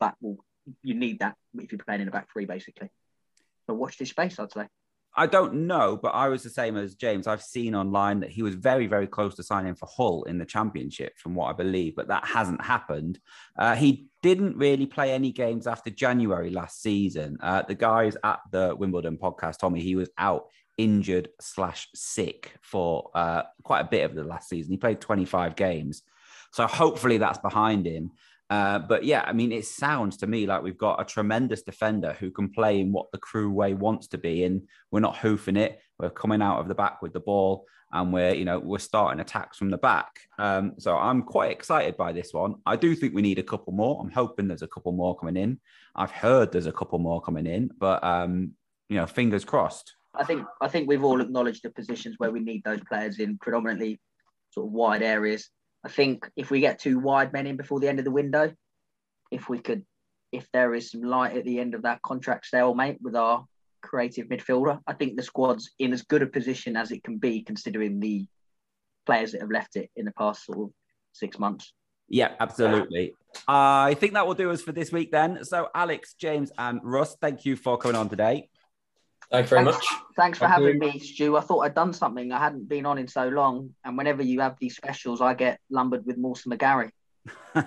that 0.00 0.14
will 0.20 0.38
you 0.82 0.94
need 0.94 1.20
that 1.20 1.34
if 1.54 1.72
you're 1.72 1.78
playing 1.78 2.02
in 2.02 2.08
a 2.08 2.10
back 2.10 2.28
three, 2.32 2.44
basically. 2.44 2.90
So 3.66 3.74
watch 3.74 3.98
this 3.98 4.10
space, 4.10 4.38
I'd 4.38 4.52
say. 4.52 4.66
I 5.16 5.26
don't 5.26 5.66
know, 5.66 5.98
but 6.00 6.10
I 6.10 6.28
was 6.28 6.42
the 6.42 6.50
same 6.50 6.76
as 6.76 6.94
James. 6.94 7.26
I've 7.26 7.42
seen 7.42 7.74
online 7.74 8.20
that 8.20 8.30
he 8.30 8.42
was 8.42 8.54
very, 8.54 8.86
very 8.86 9.06
close 9.06 9.34
to 9.36 9.42
signing 9.42 9.74
for 9.74 9.88
Hull 9.90 10.22
in 10.24 10.38
the 10.38 10.44
Championship, 10.44 11.18
from 11.18 11.34
what 11.34 11.46
I 11.46 11.54
believe, 11.54 11.96
but 11.96 12.08
that 12.08 12.26
hasn't 12.26 12.62
happened. 12.62 13.18
Uh, 13.58 13.74
he 13.74 14.06
didn't 14.22 14.56
really 14.56 14.86
play 14.86 15.12
any 15.12 15.32
games 15.32 15.66
after 15.66 15.90
January 15.90 16.50
last 16.50 16.82
season. 16.82 17.38
Uh, 17.40 17.62
the 17.62 17.74
guys 17.74 18.16
at 18.22 18.40
the 18.52 18.76
Wimbledon 18.78 19.18
podcast 19.18 19.58
told 19.58 19.72
me 19.72 19.80
he 19.80 19.96
was 19.96 20.10
out 20.18 20.46
injured 20.78 21.28
slash 21.40 21.88
sick 21.94 22.54
for 22.62 23.10
uh, 23.14 23.42
quite 23.62 23.80
a 23.80 23.88
bit 23.88 24.04
of 24.04 24.14
the 24.14 24.24
last 24.24 24.48
season. 24.48 24.72
He 24.72 24.78
played 24.78 25.00
25 25.00 25.56
games. 25.56 26.02
So 26.52 26.66
hopefully 26.66 27.18
that's 27.18 27.38
behind 27.38 27.84
him. 27.84 28.12
Uh, 28.48 28.78
but 28.78 29.04
yeah, 29.04 29.22
I 29.26 29.34
mean, 29.34 29.52
it 29.52 29.66
sounds 29.66 30.16
to 30.18 30.26
me 30.26 30.46
like 30.46 30.62
we've 30.62 30.78
got 30.78 31.00
a 31.00 31.04
tremendous 31.04 31.62
defender 31.62 32.16
who 32.18 32.30
can 32.30 32.48
play 32.48 32.80
in 32.80 32.92
what 32.92 33.12
the 33.12 33.18
Crewe 33.18 33.52
way 33.52 33.74
wants 33.74 34.06
to 34.08 34.18
be. 34.18 34.44
And 34.44 34.62
we're 34.90 35.00
not 35.00 35.18
hoofing 35.18 35.56
it. 35.56 35.80
We're 35.98 36.10
coming 36.10 36.40
out 36.40 36.60
of 36.60 36.68
the 36.68 36.74
back 36.74 37.02
with 37.02 37.12
the 37.12 37.20
ball 37.20 37.66
and 37.92 38.12
we're, 38.12 38.34
you 38.34 38.44
know, 38.44 38.58
we're 38.58 38.78
starting 38.78 39.20
attacks 39.20 39.58
from 39.58 39.70
the 39.70 39.78
back. 39.78 40.20
Um, 40.38 40.74
so 40.78 40.96
I'm 40.96 41.22
quite 41.22 41.50
excited 41.50 41.96
by 41.96 42.12
this 42.12 42.32
one. 42.32 42.56
I 42.64 42.76
do 42.76 42.94
think 42.94 43.14
we 43.14 43.22
need 43.22 43.38
a 43.38 43.42
couple 43.42 43.72
more. 43.72 44.00
I'm 44.00 44.10
hoping 44.10 44.48
there's 44.48 44.62
a 44.62 44.68
couple 44.68 44.92
more 44.92 45.16
coming 45.16 45.36
in. 45.36 45.58
I've 45.94 46.10
heard 46.10 46.52
there's 46.52 46.66
a 46.66 46.72
couple 46.72 46.98
more 46.98 47.20
coming 47.20 47.46
in, 47.46 47.70
but, 47.78 48.02
um, 48.04 48.52
you 48.88 48.96
know, 48.96 49.06
fingers 49.06 49.44
crossed. 49.44 49.94
I 50.14 50.24
think 50.24 50.46
I 50.60 50.68
think 50.68 50.88
we've 50.88 51.04
all 51.04 51.20
acknowledged 51.20 51.62
the 51.62 51.70
positions 51.70 52.16
where 52.18 52.30
we 52.30 52.40
need 52.40 52.64
those 52.64 52.80
players 52.88 53.18
in 53.18 53.38
predominantly 53.38 54.00
sort 54.50 54.66
of 54.66 54.72
wide 54.72 55.02
areas. 55.02 55.48
I 55.84 55.88
think 55.88 56.28
if 56.36 56.50
we 56.50 56.60
get 56.60 56.78
two 56.78 56.98
wide 56.98 57.32
men 57.32 57.46
in 57.46 57.56
before 57.56 57.80
the 57.80 57.88
end 57.88 57.98
of 57.98 58.04
the 58.04 58.10
window, 58.10 58.52
if 59.30 59.48
we 59.48 59.58
could, 59.58 59.84
if 60.32 60.48
there 60.52 60.74
is 60.74 60.90
some 60.90 61.02
light 61.02 61.36
at 61.36 61.44
the 61.44 61.60
end 61.60 61.74
of 61.74 61.82
that 61.82 62.02
contract 62.02 62.46
stalemate 62.46 62.98
with 63.00 63.14
our 63.14 63.44
creative 63.82 64.26
midfielder, 64.26 64.80
I 64.86 64.94
think 64.94 65.16
the 65.16 65.22
squad's 65.22 65.70
in 65.78 65.92
as 65.92 66.02
good 66.02 66.22
a 66.22 66.26
position 66.26 66.76
as 66.76 66.90
it 66.90 67.04
can 67.04 67.18
be 67.18 67.42
considering 67.42 68.00
the 68.00 68.26
players 69.06 69.32
that 69.32 69.40
have 69.40 69.50
left 69.50 69.76
it 69.76 69.90
in 69.96 70.04
the 70.04 70.12
past 70.12 70.44
sort 70.46 70.58
of 70.58 70.70
six 71.12 71.38
months. 71.38 71.72
Yeah, 72.08 72.32
absolutely. 72.40 73.14
I 73.46 73.94
think 73.94 74.14
that 74.14 74.26
will 74.26 74.34
do 74.34 74.50
us 74.50 74.62
for 74.62 74.72
this 74.72 74.90
week 74.90 75.12
then. 75.12 75.44
So, 75.44 75.68
Alex, 75.74 76.14
James, 76.18 76.50
and 76.58 76.80
Russ, 76.82 77.16
thank 77.20 77.44
you 77.44 77.54
for 77.54 77.76
coming 77.76 77.96
on 77.96 78.08
today. 78.08 78.48
Thank 79.30 79.44
you 79.44 79.48
very 79.48 79.64
thanks, 79.64 79.76
much. 79.76 80.00
Thanks 80.16 80.38
for 80.38 80.46
Thank 80.46 80.54
having 80.54 80.82
you. 80.82 80.92
me, 80.92 80.98
Stu. 80.98 81.36
I 81.36 81.40
thought 81.40 81.60
I'd 81.60 81.74
done 81.74 81.92
something. 81.92 82.32
I 82.32 82.38
hadn't 82.38 82.68
been 82.68 82.86
on 82.86 82.98
in 82.98 83.06
so 83.06 83.28
long. 83.28 83.70
And 83.84 83.96
whenever 83.96 84.22
you 84.22 84.40
have 84.40 84.56
these 84.58 84.76
specials, 84.76 85.20
I 85.20 85.34
get 85.34 85.60
lumbered 85.70 86.06
with 86.06 86.16
Mawson 86.16 86.52
McGarry. 86.52 86.90
uh, 87.54 87.62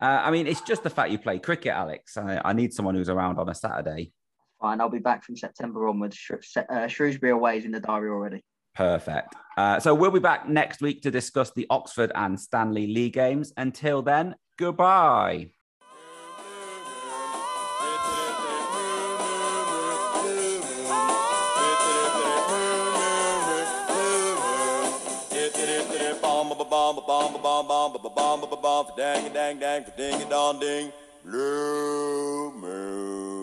I 0.00 0.30
mean, 0.30 0.46
it's 0.46 0.62
just 0.62 0.82
the 0.82 0.90
fact 0.90 1.10
you 1.10 1.18
play 1.18 1.38
cricket, 1.38 1.72
Alex. 1.72 2.16
I, 2.16 2.40
I, 2.44 2.52
need 2.54 2.72
someone 2.72 2.94
who's 2.94 3.10
around 3.10 3.38
on 3.38 3.48
a 3.48 3.54
Saturday. 3.54 4.12
Fine, 4.60 4.80
I'll 4.80 4.88
be 4.88 4.98
back 4.98 5.22
from 5.22 5.36
September 5.36 5.86
onwards. 5.86 6.18
Uh, 6.56 6.86
Shrewsbury 6.88 7.32
away 7.32 7.58
is 7.58 7.64
in 7.66 7.72
the 7.72 7.80
diary 7.80 8.10
already. 8.10 8.42
Perfect. 8.74 9.34
Uh, 9.56 9.78
so 9.80 9.94
we'll 9.94 10.10
be 10.10 10.18
back 10.18 10.48
next 10.48 10.80
week 10.80 11.02
to 11.02 11.10
discuss 11.10 11.52
the 11.52 11.66
Oxford 11.68 12.10
and 12.14 12.40
Stanley 12.40 12.86
League 12.86 13.12
games. 13.12 13.52
Until 13.56 14.02
then, 14.02 14.34
goodbye. 14.56 15.50
bomb 26.70 26.96
bomb 27.06 27.32
bomb 27.42 27.66
bomb 27.66 27.92
bomb 27.92 28.40
bomb 28.40 28.62
bomb 28.62 28.86
dang 28.96 29.32
dang 29.32 29.58
dang 29.58 29.84
ding 29.96 30.28
dong 30.28 30.60
ding 30.60 30.92
blue 31.24 32.52
moon 32.60 33.37